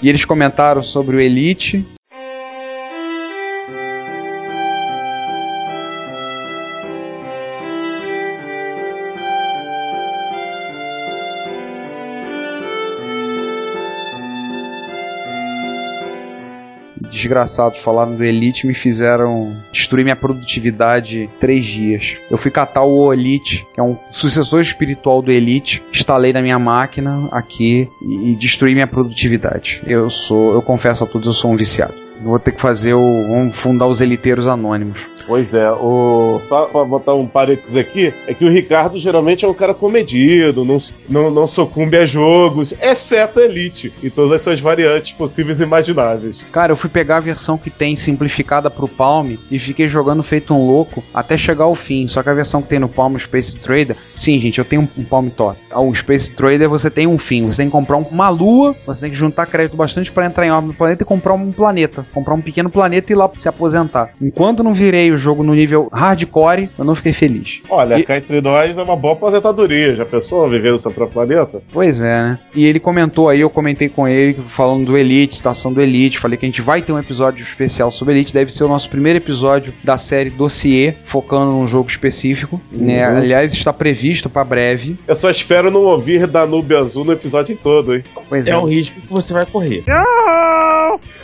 E 0.02 0.08
eles 0.08 0.24
comentaram 0.24 0.82
sobre 0.82 1.18
o 1.18 1.20
Elite. 1.20 1.86
Desgraçados 17.20 17.80
falaram 17.80 18.16
do 18.16 18.24
Elite 18.24 18.66
me 18.66 18.74
fizeram 18.74 19.62
destruir 19.72 20.04
minha 20.04 20.16
produtividade 20.16 21.30
três 21.40 21.66
dias. 21.66 22.18
Eu 22.30 22.38
fui 22.38 22.50
catar 22.50 22.84
o 22.84 23.14
Elite, 23.14 23.66
que 23.74 23.80
é 23.80 23.84
um 23.84 23.98
sucessor 24.12 24.62
espiritual 24.62 25.22
do 25.22 25.32
Elite, 25.32 25.84
instalei 25.92 26.34
na 26.34 26.42
minha 26.42 26.60
máquina 26.60 27.28
aqui 27.32 27.90
e, 28.02 28.32
e 28.32 28.36
destruí 28.36 28.74
minha 28.74 28.88
produtividade. 28.88 29.82
Eu 29.86 30.10
sou, 30.10 30.54
eu 30.54 30.62
confesso 30.62 31.04
a 31.04 31.08
todos, 31.08 31.28
eu 31.28 31.34
sou 31.34 31.52
um 31.52 31.56
viciado. 31.56 32.09
Vou 32.22 32.40
ter 32.40 32.52
que 32.52 32.62
fazer 32.62 32.94
o. 32.94 33.28
Vamos 33.28 33.56
fundar 33.56 33.88
os 33.88 34.02
eliteiros 34.02 34.48
anônimos. 34.48 35.08
Pois 35.26 35.54
é, 35.54 35.72
o... 35.72 36.38
só 36.40 36.66
pra 36.66 36.84
botar 36.84 37.14
um 37.14 37.28
parênteses 37.28 37.76
aqui, 37.76 38.14
é 38.28 38.34
que 38.34 38.44
o 38.44 38.50
Ricardo 38.50 38.98
geralmente 38.98 39.46
é 39.46 39.48
um 39.48 39.54
cara 39.54 39.74
comedido, 39.74 40.66
não, 40.66 40.78
não, 41.08 41.30
não 41.30 41.48
sucumbe 41.48 41.98
a 41.98 42.06
jogos, 42.06 42.74
exceto 42.82 43.40
a 43.40 43.44
Elite, 43.44 43.94
em 44.04 44.10
todas 44.10 44.32
as 44.32 44.42
suas 44.42 44.60
variantes 44.60 45.14
possíveis 45.14 45.60
e 45.60 45.64
imagináveis. 45.64 46.46
Cara, 46.52 46.72
eu 46.72 46.78
fui 46.78 46.90
pegar 46.90 47.18
a 47.18 47.22
versão 47.22 47.58
que 47.58 47.70
tem 47.70 47.96
simplificada 47.96 48.70
pro 48.70 48.88
Palm 48.88 49.36
e 49.52 49.60
fiquei 49.60 49.88
jogando 49.88 50.24
feito 50.24 50.54
um 50.54 50.66
louco 50.66 51.04
até 51.14 51.38
chegar 51.38 51.66
ao 51.66 51.76
fim. 51.76 52.08
Só 52.08 52.24
que 52.24 52.30
a 52.30 52.34
versão 52.34 52.62
que 52.62 52.70
tem 52.70 52.80
no 52.80 52.90
Palm 52.90 53.16
Space 53.18 53.56
Trader, 53.56 53.96
sim, 54.16 54.40
gente, 54.40 54.58
eu 54.58 54.66
tenho 54.66 54.82
um, 54.82 55.02
um 55.02 55.04
Palm 55.04 55.30
Top. 55.30 55.60
O 55.76 55.94
Space 55.94 56.32
Trader 56.32 56.68
você 56.68 56.90
tem 56.90 57.06
um 57.06 57.20
fim, 57.20 57.46
você 57.46 57.58
tem 57.58 57.68
que 57.68 57.72
comprar 57.72 57.98
uma 57.98 58.30
lua, 58.30 58.76
você 58.86 59.02
tem 59.02 59.12
que 59.12 59.16
juntar 59.16 59.46
crédito 59.46 59.78
bastante 59.78 60.12
para 60.12 60.26
entrar 60.26 60.46
em 60.46 60.52
órbita 60.52 60.74
do 60.74 60.78
planeta 60.78 61.04
e 61.04 61.06
comprar 61.06 61.34
um 61.34 61.52
planeta 61.52 62.06
comprar 62.14 62.34
um 62.34 62.42
pequeno 62.42 62.70
planeta 62.70 63.12
e 63.12 63.16
ir 63.16 63.18
lá 63.18 63.30
se 63.38 63.48
aposentar. 63.48 64.12
Enquanto 64.22 64.64
não 64.64 64.74
virei 64.74 65.12
o 65.12 65.18
jogo 65.18 65.44
no 65.44 65.54
nível 65.54 65.90
hardcore, 65.94 66.70
eu 66.78 66.86
não 66.86 66.96
fiquei 66.96 67.14
feliz. 67.14 67.62
Olha, 67.70 68.00
E- 68.00 68.04
cá 68.04 68.18
entre 68.18 68.42
nós 68.42 68.78
é 68.78 68.84
uma 68.84 68.96
boa 68.96 69.14
aposentadoria. 69.14 69.96
Já 69.96 70.06
pensou 70.06 70.50
viver 70.50 70.72
no 70.72 70.80
seu 70.80 70.92
próprio 70.92 71.14
planeta? 71.26 71.62
Pois 71.72 72.02
é, 72.02 72.24
né? 72.24 72.40
E 72.54 72.66
ele 72.66 72.80
comentou 72.80 73.30
aí, 73.30 73.42
eu 73.42 73.50
comentei 73.50 73.90
com 73.90 74.08
ele, 74.08 74.38
falando 74.48 74.86
do 74.86 74.98
Elite, 74.98 75.34
estação 75.36 75.72
do 75.72 75.82
Elite. 75.82 76.20
Falei 76.20 76.38
que 76.38 76.46
a 76.46 76.50
gente 76.50 76.62
vai 76.62 76.82
ter 76.82 76.92
um 76.92 77.00
episódio 77.00 77.42
especial 77.44 77.92
sobre 77.92 78.14
Elite. 78.14 78.34
Deve 78.34 78.52
ser 78.52 78.64
o 78.64 78.68
nosso 78.68 78.90
primeiro 78.90 79.18
episódio 79.18 79.74
da 79.84 79.98
série 79.98 80.30
Dossier, 80.30 80.98
focando 81.06 81.52
num 81.52 81.68
jogo 81.68 81.90
específico. 81.90 82.60
Né? 82.72 83.08
Uhum. 83.10 83.18
Aliás, 83.18 83.54
está 83.54 83.72
previsto 83.74 84.30
para 84.30 84.44
breve. 84.44 84.98
Eu 85.08 85.16
só 85.16 85.30
espero 85.30 85.70
não 85.72 85.82
ouvir 85.82 86.28
Danube 86.28 86.76
Azul 86.76 87.06
no 87.06 87.12
episódio 87.14 87.56
todo, 87.56 87.96
hein? 87.96 88.04
Pois 88.28 88.48
É 88.48 88.58
um 88.58 88.66
risco 88.66 89.00
que 89.00 89.08
você 89.12 89.34
vai 89.34 89.46
correr. 89.46 89.84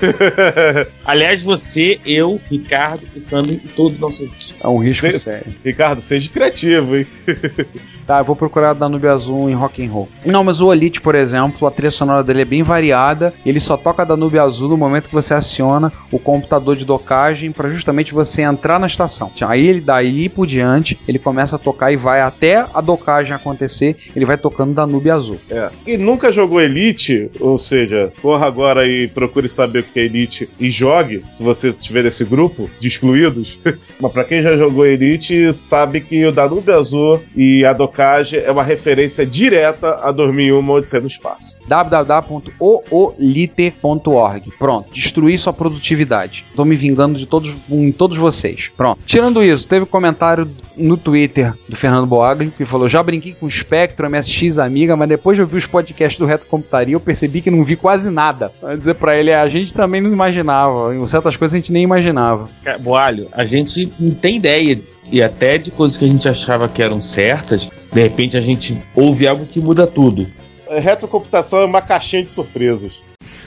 Aliás, 1.05 1.41
você, 1.41 1.99
eu, 2.05 2.39
Ricardo, 2.49 3.03
o 3.16 3.22
Sandro 3.22 3.53
e 3.53 3.57
todos 3.57 3.99
nós. 3.99 4.16
É 4.59 4.68
um 4.68 4.78
risco 4.78 5.07
Cê- 5.11 5.20
sério. 5.20 5.53
Ricardo, 5.63 6.01
seja 6.01 6.30
criativo, 6.30 6.97
hein? 6.97 7.07
Tá, 8.05 8.20
eu 8.20 8.26
vou 8.26 8.36
procurar 8.36 8.74
Danube 8.74 9.07
Azul 9.07 9.49
em 9.49 9.53
rock 9.53 9.84
and 9.84 9.89
roll. 9.91 10.07
Não, 10.24 10.43
mas 10.43 10.61
o 10.61 10.72
Elite, 10.72 11.01
por 11.01 11.16
exemplo, 11.16 11.68
a 11.68 11.72
trilha 11.72 11.89
sonora 11.89 12.24
dele 12.24 12.41
é 12.41 12.45
bem 12.45 12.61
variada. 12.61 13.34
Ele 13.43 13.59
só 13.59 13.76
toca 13.78 14.05
Danube 14.05 14.38
Azul 14.38 14.70
no 14.70 14.78
momento 14.78 15.09
que 15.09 15.16
você 15.16 15.34
aciona 15.34 15.91
o 16.11 16.20
computador 16.20 16.76
de 16.76 16.86
docagem 16.86 17.51
para 17.51 17.70
justamente 17.70 18.13
você 18.13 18.43
entrar 18.43 18.80
na 18.80 18.86
estação. 18.86 19.32
Aí 19.41 19.68
ele 19.68 19.82
daí 19.82 20.30
por 20.30 20.45
diante, 20.45 20.99
ele 21.07 21.18
começa 21.18 21.55
a 21.55 21.59
tocar 21.59 21.91
e 21.91 21.95
vai 21.95 22.22
até 22.22 22.66
a 22.74 22.82
docagem 22.82 23.34
acontecer, 23.34 23.97
ele 24.16 24.26
vai 24.26 24.38
tocando 24.38 24.74
Danube 24.74 25.09
Azul. 25.09 25.39
É. 25.49 25.72
E 25.88 25.97
nunca 25.97 26.32
jogou 26.32 26.61
Elite, 26.61 27.32
ou 27.39 27.57
seja, 27.57 28.13
corra 28.22 28.45
agora 28.45 28.88
e 28.88 29.07
procure 29.07 29.49
saber 29.56 29.80
o 29.80 29.84
que 29.84 29.99
é 29.99 30.03
Elite 30.03 30.49
e 30.60 30.70
jogue, 30.70 31.24
se 31.32 31.43
você 31.43 31.70
estiver 31.70 32.03
nesse 32.03 32.24
grupo 32.24 32.70
de 32.80 32.88
excluídos. 32.88 33.60
Mas 33.99 34.12
pra 34.12 34.24
quem 34.24 34.41
já 34.41 34.56
jogou 34.56 34.86
Elite, 34.86 35.51
sabe 35.53 36.01
que 36.01 36.26
o 36.26 36.32
Danube 36.32 36.72
Azul 36.72 37.22
e 37.36 37.66
a 37.66 37.74
docagem 37.74 38.41
é 38.41 38.51
uma 38.51 38.64
referência 38.64 39.26
direta 39.26 39.99
a 40.01 40.12
2001 40.12 40.70
Odisseia 40.70 41.01
no 41.01 41.08
Espaço. 41.08 41.58
www.oolite.org. 41.68 44.51
Pronto, 44.58 44.93
destruir 44.93 45.39
sua 45.39 45.53
produtividade. 45.53 46.45
Tô 46.56 46.66
me 46.66 46.76
vingando 46.76 47.18
de 47.18 47.26
todos, 47.26 47.53
em 47.70 47.91
todos 47.91 48.18
vocês. 48.18 48.72
Pronto. 48.76 48.99
Tirando 49.06 49.43
isso, 49.43 49.68
teve 49.68 49.86
comentário 49.86 50.49
no 50.78 50.97
Twitter 50.97 51.53
do 51.68 51.76
Fernando 51.76 52.06
Boagli 52.06 52.51
que 52.51 52.66
falou: 52.66 52.89
Já 52.89 53.01
brinquei 53.01 53.34
com 53.34 53.45
o 53.45 53.51
Spectrum, 53.51 54.10
MSX 54.10 54.60
Amiga, 54.60 54.95
mas 54.95 55.10
depois 55.10 55.38
de 55.38 55.41
ouvir 55.41 55.58
os 55.58 55.66
podcasts 55.66 56.20
do 56.20 56.26
Reto 56.26 56.47
Computaria, 56.47 56.95
eu 56.95 56.99
percebi 56.99 57.41
que 57.41 57.51
não 57.51 57.64
vi 57.64 57.76
quase 57.76 58.10
nada. 58.10 58.51
Vai 58.62 58.78
dizer 58.78 58.95
pra 58.95 59.18
ele: 59.18 59.32
a 59.45 59.49
gente 59.49 59.73
também 59.73 60.01
não 60.01 60.11
imaginava. 60.11 60.95
Em 60.95 61.07
certas 61.07 61.37
coisas 61.37 61.53
a 61.53 61.57
gente 61.57 61.71
nem 61.71 61.83
imaginava. 61.83 62.49
Boalho, 62.79 63.27
a 63.31 63.45
gente 63.45 63.91
não 63.99 64.13
tem 64.13 64.37
ideia. 64.37 64.79
E 65.11 65.21
até 65.21 65.57
de 65.57 65.69
coisas 65.69 65.97
que 65.97 66.03
a 66.03 66.07
gente 66.07 66.27
achava 66.27 66.67
que 66.67 66.81
eram 66.81 66.99
certas, 66.99 67.69
de 67.91 68.01
repente 68.01 68.35
a 68.35 68.41
gente 68.41 68.81
ouve 68.95 69.27
algo 69.27 69.45
que 69.45 69.59
muda 69.59 69.85
tudo. 69.85 70.25
É, 70.67 70.79
Retrocomputação 70.79 71.59
é 71.59 71.65
uma 71.65 71.81
caixinha 71.81 72.23
de 72.23 72.29
surpresas. 72.29 73.03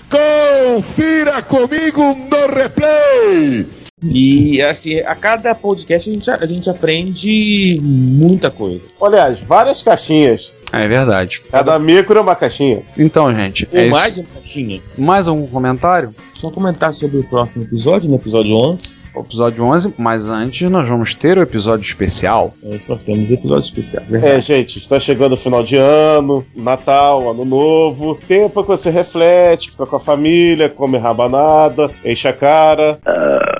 Confira 0.09 1.42
comigo 1.42 2.01
no 2.01 2.55
replay! 2.55 3.66
E 4.01 4.62
assim, 4.62 5.01
a 5.01 5.14
cada 5.16 5.53
podcast 5.55 6.09
a 6.09 6.12
gente, 6.12 6.30
a 6.30 6.46
gente 6.46 6.70
aprende 6.70 7.80
muita 7.82 8.49
coisa. 8.49 8.80
Aliás, 9.03 9.42
várias 9.42 9.82
caixinhas. 9.82 10.55
É 10.73 10.87
verdade. 10.87 11.43
Cada 11.51 11.79
micro 11.79 12.19
é 12.19 12.21
uma 12.21 12.37
caixinha. 12.37 12.83
Então, 12.99 13.35
gente, 13.35 13.69
é 13.73 13.89
mais 13.89 14.16
uma 14.19 14.27
caixinha. 14.35 14.81
mais 14.97 15.29
algum 15.29 15.47
comentário? 15.47 16.14
Só 16.35 16.51
comentar 16.51 16.93
sobre 16.93 17.19
o 17.19 17.25
próximo 17.25 17.64
episódio, 17.64 18.09
no 18.09 18.16
episódio 18.16 18.55
11. 18.55 18.99
O 19.19 19.23
episódio 19.23 19.64
11, 19.64 19.95
mas 19.99 20.29
antes 20.29 20.71
nós 20.71 20.89
vamos 20.89 21.14
ter 21.14 21.39
o 21.39 21.43
episódio 21.43 21.85
especial. 21.85 22.55
É, 22.62 22.79
nós 22.89 23.03
temos 23.03 23.31
episódio 23.31 23.66
especial. 23.66 24.05
É, 24.05 24.11
Verdade. 24.11 24.41
gente, 24.41 24.79
está 24.79 25.01
chegando 25.01 25.33
o 25.33 25.37
final 25.37 25.62
de 25.62 25.77
ano, 25.77 26.45
Natal, 26.55 27.31
Ano 27.31 27.45
Novo. 27.45 28.19
Tempo 28.29 28.62
que 28.62 28.69
você 28.69 28.91
reflete, 28.91 29.71
fica 29.71 29.87
com 29.87 29.97
a 29.97 30.01
família, 30.01 30.69
come 30.69 30.97
rabanada, 30.99 31.91
enche 32.05 32.29
a 32.29 32.33
cara. 32.33 32.99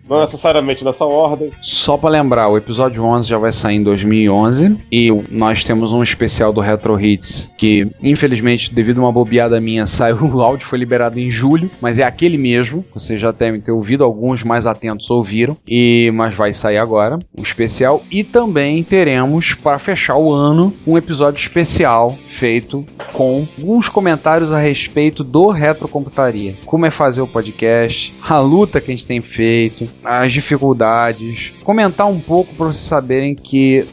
Não 0.09 0.21
necessariamente 0.21 0.83
nessa 0.85 1.05
ordem. 1.05 1.51
Só 1.61 1.99
pra 1.99 2.09
lembrar, 2.09 2.49
o 2.49 2.57
episódio 2.57 3.05
11 3.05 3.29
já 3.29 3.37
vai 3.37 3.53
sair 3.53 3.77
em 3.77 3.83
2011 3.83 4.79
e 4.91 5.11
nós 5.31 5.63
temos 5.63 5.93
um 5.93 6.03
especial 6.03 6.51
do 6.51 6.63
Retro 6.63 6.99
Hits 6.99 7.51
que, 7.59 7.87
infelizmente, 8.03 8.73
devido 8.73 9.01
a 9.01 9.05
uma 9.05 9.13
bobeada 9.13 9.61
minha, 9.61 9.85
saiu 9.99 10.17
o 10.19 10.41
áudio 10.41 10.67
foi 10.67 10.79
liberado 10.79 11.21
em 11.21 11.31
julho, 11.31 11.71
mas 11.81 11.99
é 11.99 12.05
aquele 12.05 12.39
mesmo. 12.39 12.85
Vocês 12.95 13.21
já 13.21 13.31
devem 13.31 13.61
ter 13.61 13.71
ouvido, 13.71 14.03
alguns 14.03 14.43
mais 14.43 14.67
atentos 14.67 15.11
ouviram, 15.11 15.48
e 15.67 16.11
mas 16.15 16.35
vai 16.35 16.53
sair 16.53 16.79
agora, 16.79 17.19
um 17.37 17.43
especial 17.43 18.03
e 18.11 18.25
também 18.25 18.83
teremos 18.83 19.55
para 19.55 19.79
fechar 19.79 20.17
o 20.17 20.33
ano 20.33 20.75
um 20.87 20.97
episódio 20.97 21.41
especial 21.41 22.17
feito 22.29 22.85
com 23.13 23.47
alguns 23.59 23.89
comentários 23.89 24.53
a 24.53 24.59
respeito 24.59 25.25
do 25.25 25.49
Retrocomputaria. 25.49 26.55
Como 26.65 26.87
é 26.87 26.91
fazer 26.91 27.21
o 27.21 27.27
podcast, 27.27 28.15
a 28.23 28.39
luta 28.39 28.81
que 28.81 28.91
a 28.91 28.95
gente 28.95 29.07
tem 29.07 29.21
feito, 29.21 29.89
as 30.05 30.33
dificuldades. 30.33 31.53
Comentar 31.65 32.07
um 32.07 32.21
pouco 32.21 32.55
para 32.55 32.67
vocês 32.67 32.85
saberem 32.85 33.35
que, 33.35 33.87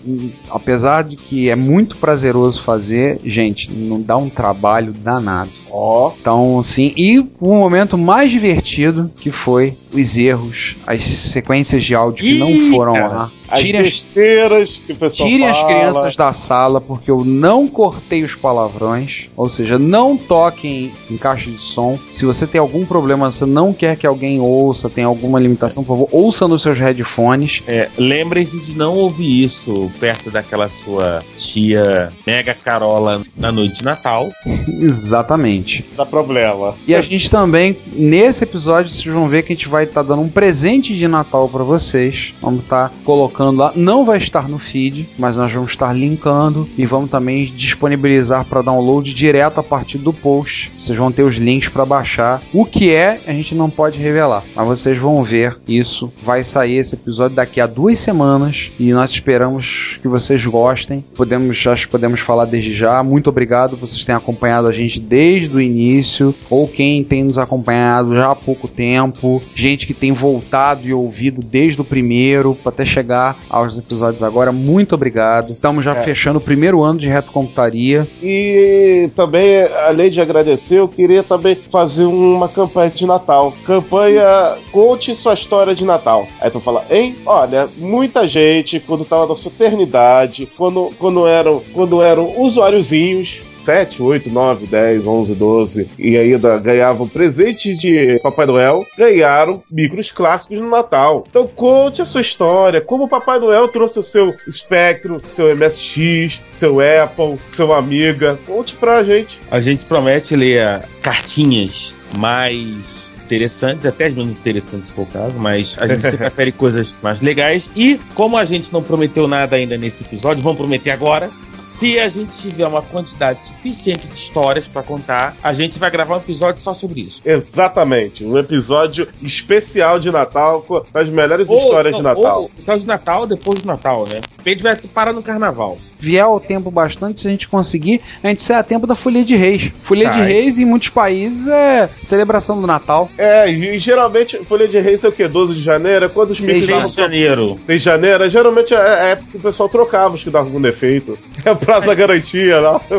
apesar 0.49 1.03
de 1.03 1.16
que 1.16 1.49
é 1.49 1.56
muito 1.56 1.97
prazeroso 1.97 2.62
fazer, 2.62 3.20
gente, 3.26 3.72
não 3.72 4.01
dá 4.01 4.18
um 4.18 4.30
trabalho 4.30 4.93
danado. 4.93 5.49
Ó, 5.72 6.14
Então, 6.20 6.64
sim, 6.64 6.93
e 6.95 7.20
o 7.20 7.30
momento 7.39 7.97
mais 7.97 8.32
divertido 8.32 9.12
que 9.18 9.32
foi 9.32 9.78
os 9.95 10.17
erros, 10.17 10.75
as 10.85 11.03
sequências 11.03 11.83
de 11.83 11.95
áudio 11.95 12.25
que 12.25 12.33
Ih, 12.33 12.39
não 12.39 12.71
foram 12.75 12.93
lá. 12.93 13.31
as 13.47 13.59
Tirem 13.59 13.81
as 13.81 13.87
besteiras 13.87 14.77
que 14.85 14.93
o 14.93 14.95
pessoal 14.95 15.29
Tirem 15.29 15.47
as 15.47 15.57
fala. 15.57 15.67
crianças 15.73 16.15
da 16.15 16.33
sala 16.33 16.81
porque 16.81 17.09
eu 17.11 17.23
não 17.23 17.67
cortei 17.67 18.23
os 18.23 18.35
palavrões. 18.35 19.29
Ou 19.35 19.49
seja, 19.49 19.77
não 19.79 20.17
toquem 20.17 20.91
em 21.09 21.17
caixa 21.17 21.49
de 21.51 21.61
som. 21.61 21.97
Se 22.11 22.25
você 22.25 22.45
tem 22.47 22.59
algum 22.59 22.85
problema, 22.85 23.31
você 23.31 23.45
não 23.45 23.73
quer 23.73 23.95
que 23.97 24.07
alguém 24.07 24.39
ouça, 24.39 24.89
tem 24.89 25.03
alguma 25.03 25.39
limitação, 25.39 25.83
por 25.83 25.93
favor, 25.93 26.09
ouça 26.11 26.47
nos 26.47 26.61
seus 26.61 26.79
headphones. 26.79 27.61
É, 27.67 27.89
Lembrem-se 27.97 28.57
de 28.59 28.73
não 28.75 28.95
ouvir 28.95 29.43
isso 29.45 29.91
perto 29.99 30.29
daquela 30.31 30.69
sua 30.83 31.21
tia 31.37 32.11
Mega 32.25 32.53
Carola 32.53 33.21
na 33.37 33.51
noite 33.51 33.75
de 33.79 33.83
Natal. 33.83 34.29
Exatamente. 34.68 35.86
Dá 35.95 36.05
problema. 36.05 36.76
E 36.88 36.95
a 36.95 37.01
gente 37.01 37.30
também, 37.30 37.78
nesse 37.93 38.43
episódio, 38.43 38.91
vocês 38.91 39.13
vão 39.13 39.28
ver 39.28 39.43
que 39.43 39.53
a 39.53 39.55
gente 39.55 39.68
vai 39.68 39.84
estar 39.84 40.03
dando 40.03 40.22
um 40.22 40.30
presente 40.30 40.95
de 40.95 41.07
Natal 41.07 41.47
para 41.49 41.63
vocês. 41.63 42.34
Vamos 42.41 42.63
estar 42.63 42.91
colocando 43.03 43.59
lá. 43.59 43.72
Não 43.76 44.05
vai 44.05 44.18
estar 44.18 44.47
no 44.47 44.59
feed, 44.59 45.09
mas 45.18 45.38
nós 45.38 45.51
vamos 45.51 45.72
estar 45.72 45.93
linkando 45.93 46.68
e 46.78 46.86
vamos 46.86 47.09
também 47.09 47.45
disponibilizar 47.45 48.45
para 48.45 48.61
download 48.61 49.13
direto 49.13 49.59
a 49.59 49.63
partir 49.63 49.97
do 49.97 50.13
post. 50.13 50.72
Vocês 50.78 50.97
vão 50.97 51.11
ter 51.11 51.24
os 51.24 51.36
links 51.36 51.70
para 51.70 51.86
baixar. 51.86 52.41
O 52.53 52.66
que 52.66 52.93
é, 52.93 53.20
a 53.28 53.34
gente 53.34 53.53
não 53.55 53.70
pode 53.70 53.99
revelar, 53.99 54.43
mas 54.55 54.68
vocês 54.68 54.97
vão 54.97 55.24
ver 55.24 55.57
isso. 55.68 56.11
Vai 56.24 56.43
sair 56.43 56.78
esse 56.78 56.95
episódio 56.95 57.36
daqui 57.36 57.59
a 57.61 57.68
duas 57.68 57.99
semanas 57.99 58.72
e 58.80 58.91
nós 58.93 59.11
esperamos 59.11 59.99
que 60.01 60.07
vocês 60.07 60.45
gostem. 60.45 61.03
Podemos, 61.16 61.66
acho 61.68 61.86
que 61.86 61.91
podemos 61.91 62.20
falar 62.20 62.45
desde 62.45 62.74
já. 62.74 63.01
Muito 63.03 63.30
obrigado, 63.30 63.78
vocês 63.78 64.03
têm 64.03 64.16
acompanhado 64.16 64.55
a 64.64 64.72
gente 64.72 64.99
desde 64.99 65.56
o 65.56 65.60
início, 65.60 66.34
ou 66.49 66.68
quem 66.68 67.03
tem 67.03 67.24
nos 67.24 67.38
acompanhado 67.38 68.16
já 68.16 68.32
há 68.32 68.36
pouco 68.36 68.68
tempo, 68.68 69.41
gente 69.53 69.86
que 69.86 69.93
tem 69.93 70.12
voltado 70.12 70.88
e 70.88 70.93
ouvido 70.93 71.41
desde 71.43 71.82
o 71.82 71.84
primeiro, 71.84 72.58
até 72.66 72.86
chegar 72.86 73.38
aos 73.49 73.78
episódios 73.78 74.24
agora. 74.24 74.51
Muito 74.51 74.95
obrigado. 74.95 75.49
Estamos 75.51 75.84
já 75.84 75.95
É. 75.95 76.03
fechando 76.03 76.38
o 76.39 76.41
primeiro 76.41 76.82
ano 76.84 76.99
de 76.99 77.08
retrocomputaria. 77.08 78.08
E 78.22 79.10
também, 79.16 79.64
além 79.88 80.10
de 80.10 80.22
agradecer, 80.22 80.80
eu 80.80 80.88
queria 80.88 81.24
também 81.24 81.58
fazer 81.72 82.06
uma 82.06 82.47
campanha 82.47 82.89
de 82.91 83.06
Natal. 83.06 83.53
Campanha 83.66 84.58
Conte 84.72 85.16
sua 85.16 85.34
história 85.34 85.74
de 85.74 85.86
Natal. 85.86 86.28
Aí 86.39 86.49
tu 86.51 86.60
fala, 86.60 86.86
hein? 86.89 87.16
Olha, 87.26 87.68
muita 87.78 88.28
gente, 88.28 88.80
quando 88.80 89.06
tava 89.06 89.26
na 89.28 89.36
soternidade, 89.36 90.47
quando, 90.58 90.91
quando, 90.99 91.26
eram, 91.26 91.62
quando 91.74 92.01
eram 92.01 92.39
usuáriozinhos, 92.39 93.41
7, 93.58 94.01
8, 94.01 94.30
9, 94.30 94.68
10, 94.68 95.08
11, 95.08 95.36
12, 95.36 95.89
e 95.97 96.18
ainda 96.18 96.58
ganhavam 96.58 97.08
presente 97.08 97.76
de 97.76 98.20
Papai 98.20 98.45
Noel, 98.45 98.86
ganharam 98.97 99.64
micros 99.70 100.12
clássicos 100.12 100.60
no 100.60 100.70
Natal. 100.70 101.24
Então 101.30 101.47
conte 101.47 102.01
a 102.01 102.06
sua 102.06 102.22
história, 102.22 102.82
como 102.82 103.06
o 103.06 103.10
Papai 103.10 103.39
Noel 103.39 103.68
trouxe 103.68 103.99
o 103.99 104.03
seu 104.03 104.34
Spectrum, 104.49 105.20
seu 105.30 105.56
MSX, 105.56 106.41
seu 106.47 106.78
Apple, 106.80 107.38
seu 107.47 107.74
Amiga. 107.74 108.39
Conte 108.45 108.76
pra 108.76 109.03
gente. 109.03 109.39
A 109.51 109.60
gente 109.60 109.86
promete 109.86 110.36
ler 110.36 110.84
cartinhas 111.01 111.93
mais 112.18 113.06
interessantes, 113.26 113.86
até 113.86 114.06
as 114.06 114.14
menos 114.14 114.34
interessantes 114.34 114.89
se 114.89 114.93
for 114.93 115.01
o 115.01 115.06
caso, 115.08 115.36
mas 115.38 115.76
a 115.80 115.88
gente 115.88 116.01
sempre 116.01 116.18
prefere 116.30 116.51
coisas 116.51 116.93
mais 117.01 117.22
legais. 117.22 117.70
E 117.76 117.99
como 118.14 118.38
a 118.38 118.45
gente 118.45 118.72
não 118.72 118.84
prometeu 118.84 119.28
nada 119.28 119.56
ainda 119.56 119.78
nesse 119.78 120.03
episódio, 120.03 120.43
vamos 120.43 120.58
prometer 120.58 120.91
agora. 120.91 121.30
Se 121.78 121.99
a 121.99 122.07
gente 122.07 122.38
tiver 122.38 122.65
uma 122.65 122.82
quantidade 122.82 123.39
suficiente 123.47 124.07
de 124.07 124.15
histórias 124.15 124.65
pra 124.65 124.82
contar, 124.82 125.36
a 125.43 125.53
gente 125.53 125.78
vai 125.78 125.91
gravar 125.91 126.15
um 126.15 126.19
episódio 126.19 126.61
só 126.61 126.73
sobre 126.73 127.01
isso. 127.01 127.21
Exatamente, 127.26 128.23
um 128.23 128.38
episódio 128.38 129.07
especial 129.21 129.99
de 129.99 130.09
Natal 130.09 130.61
com 130.61 130.86
as 130.93 131.09
melhores 131.09 131.49
Ou- 131.49 131.57
histórias 131.57 131.91
não, 131.93 131.99
de 131.99 132.03
Natal. 132.03 132.41
Ou 132.43 132.51
história 132.57 132.82
de 132.82 132.88
Natal 132.88 133.28
depois 133.28 133.61
do 133.61 133.67
Natal, 133.67 134.07
né? 134.07 134.21
A 134.45 134.49
gente 134.49 134.63
vai 134.63 134.76
parar 134.76 135.11
no 135.11 135.21
carnaval. 135.21 135.78
Vier 135.97 136.23
ao 136.23 136.39
tempo 136.39 136.69
bastante, 136.69 137.21
se 137.21 137.27
a 137.27 137.31
gente 137.31 137.47
conseguir, 137.47 138.01
a 138.23 138.27
gente 138.27 138.43
sai 138.43 138.57
a 138.57 138.63
tempo 138.63 138.85
da 138.85 138.95
Folia 138.95 139.23
de 139.23 139.35
Reis. 139.35 139.71
Folia 139.81 140.09
de 140.09 140.17
Sai. 140.17 140.27
Reis 140.27 140.59
em 140.59 140.65
muitos 140.65 140.89
países 140.89 141.47
é 141.47 141.89
celebração 142.03 142.59
do 142.59 142.67
Natal. 142.67 143.09
É, 143.17 143.49
e 143.49 143.79
geralmente 143.79 144.37
Folha 144.45 144.67
de 144.67 144.79
Reis 144.79 145.03
é 145.03 145.07
o 145.07 145.11
quê? 145.11 145.27
12 145.27 145.55
de 145.55 145.61
janeiro? 145.61 146.05
É 146.05 146.09
quando 146.09 146.31
os 146.31 146.37
de 146.37 146.65
davam 146.65 146.89
de 146.89 146.95
janeiro. 146.95 147.59
6 147.65 147.81
de 147.81 147.85
janeiro? 147.85 148.29
Geralmente 148.29 148.73
é 148.73 148.77
a 148.77 149.05
época 149.07 149.31
que 149.31 149.37
o 149.37 149.41
pessoal 149.41 149.69
trocava 149.69 150.15
os 150.15 150.23
que 150.23 150.29
davam 150.29 150.47
algum 150.47 150.61
defeito. 150.61 151.17
É 151.45 151.51
o 151.51 151.55
prazo 151.55 151.85
da 151.85 151.93
garantia 151.93 152.59
lá. 152.59 152.81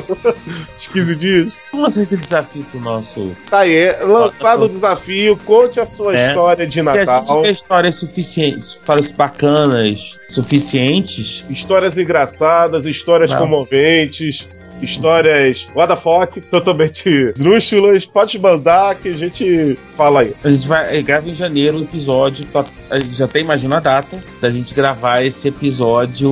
Os 0.78 0.86
15 0.86 1.16
dias. 1.16 1.52
Fazer 1.82 2.02
esse 2.02 2.16
desafio 2.16 2.64
pro 2.70 2.80
nosso. 2.80 3.36
Tá 3.50 3.60
aí, 3.60 3.92
lançado 4.02 4.64
o 4.64 4.68
desafio, 4.68 5.36
conte 5.44 5.78
a 5.80 5.86
sua 5.86 6.14
É. 6.16 6.28
história 6.28 6.66
de 6.66 6.74
Se 6.74 6.80
a 6.80 6.92
gente 6.92 7.04
Natal. 7.06 7.36
tiver 7.36 7.50
histórias 7.52 7.94
suficientes, 7.96 8.66
histórias 8.68 9.08
bacanas, 9.08 10.16
suficientes, 10.28 11.44
Histórias 11.50 11.96
engraçadas, 11.98 12.86
histórias 12.86 13.30
Não. 13.30 13.38
comoventes, 13.40 14.48
histórias 14.82 15.68
what 15.74 15.88
the 15.92 15.96
fuck, 16.00 16.40
totalmente 16.42 17.08
esdrúxulas. 17.36 18.06
Pode 18.06 18.38
mandar 18.38 18.94
que 18.96 19.08
a 19.08 19.14
gente 19.14 19.78
fala 19.96 20.20
aí. 20.20 20.34
a 20.44 20.50
gente 20.50 20.66
vai 20.68 20.96
eh, 20.98 21.02
grava 21.02 21.28
em 21.28 21.34
janeiro 21.34 21.78
o 21.78 21.82
episódio. 21.82 22.46
pra- 22.46 22.64
A 22.90 22.98
gente 22.98 23.14
já 23.14 23.24
até 23.24 23.40
imagina 23.40 23.76
a 23.78 23.80
data 23.80 24.20
da 24.40 24.50
gente 24.50 24.72
gravar 24.74 25.22
esse 25.24 25.48
episódio 25.48 26.30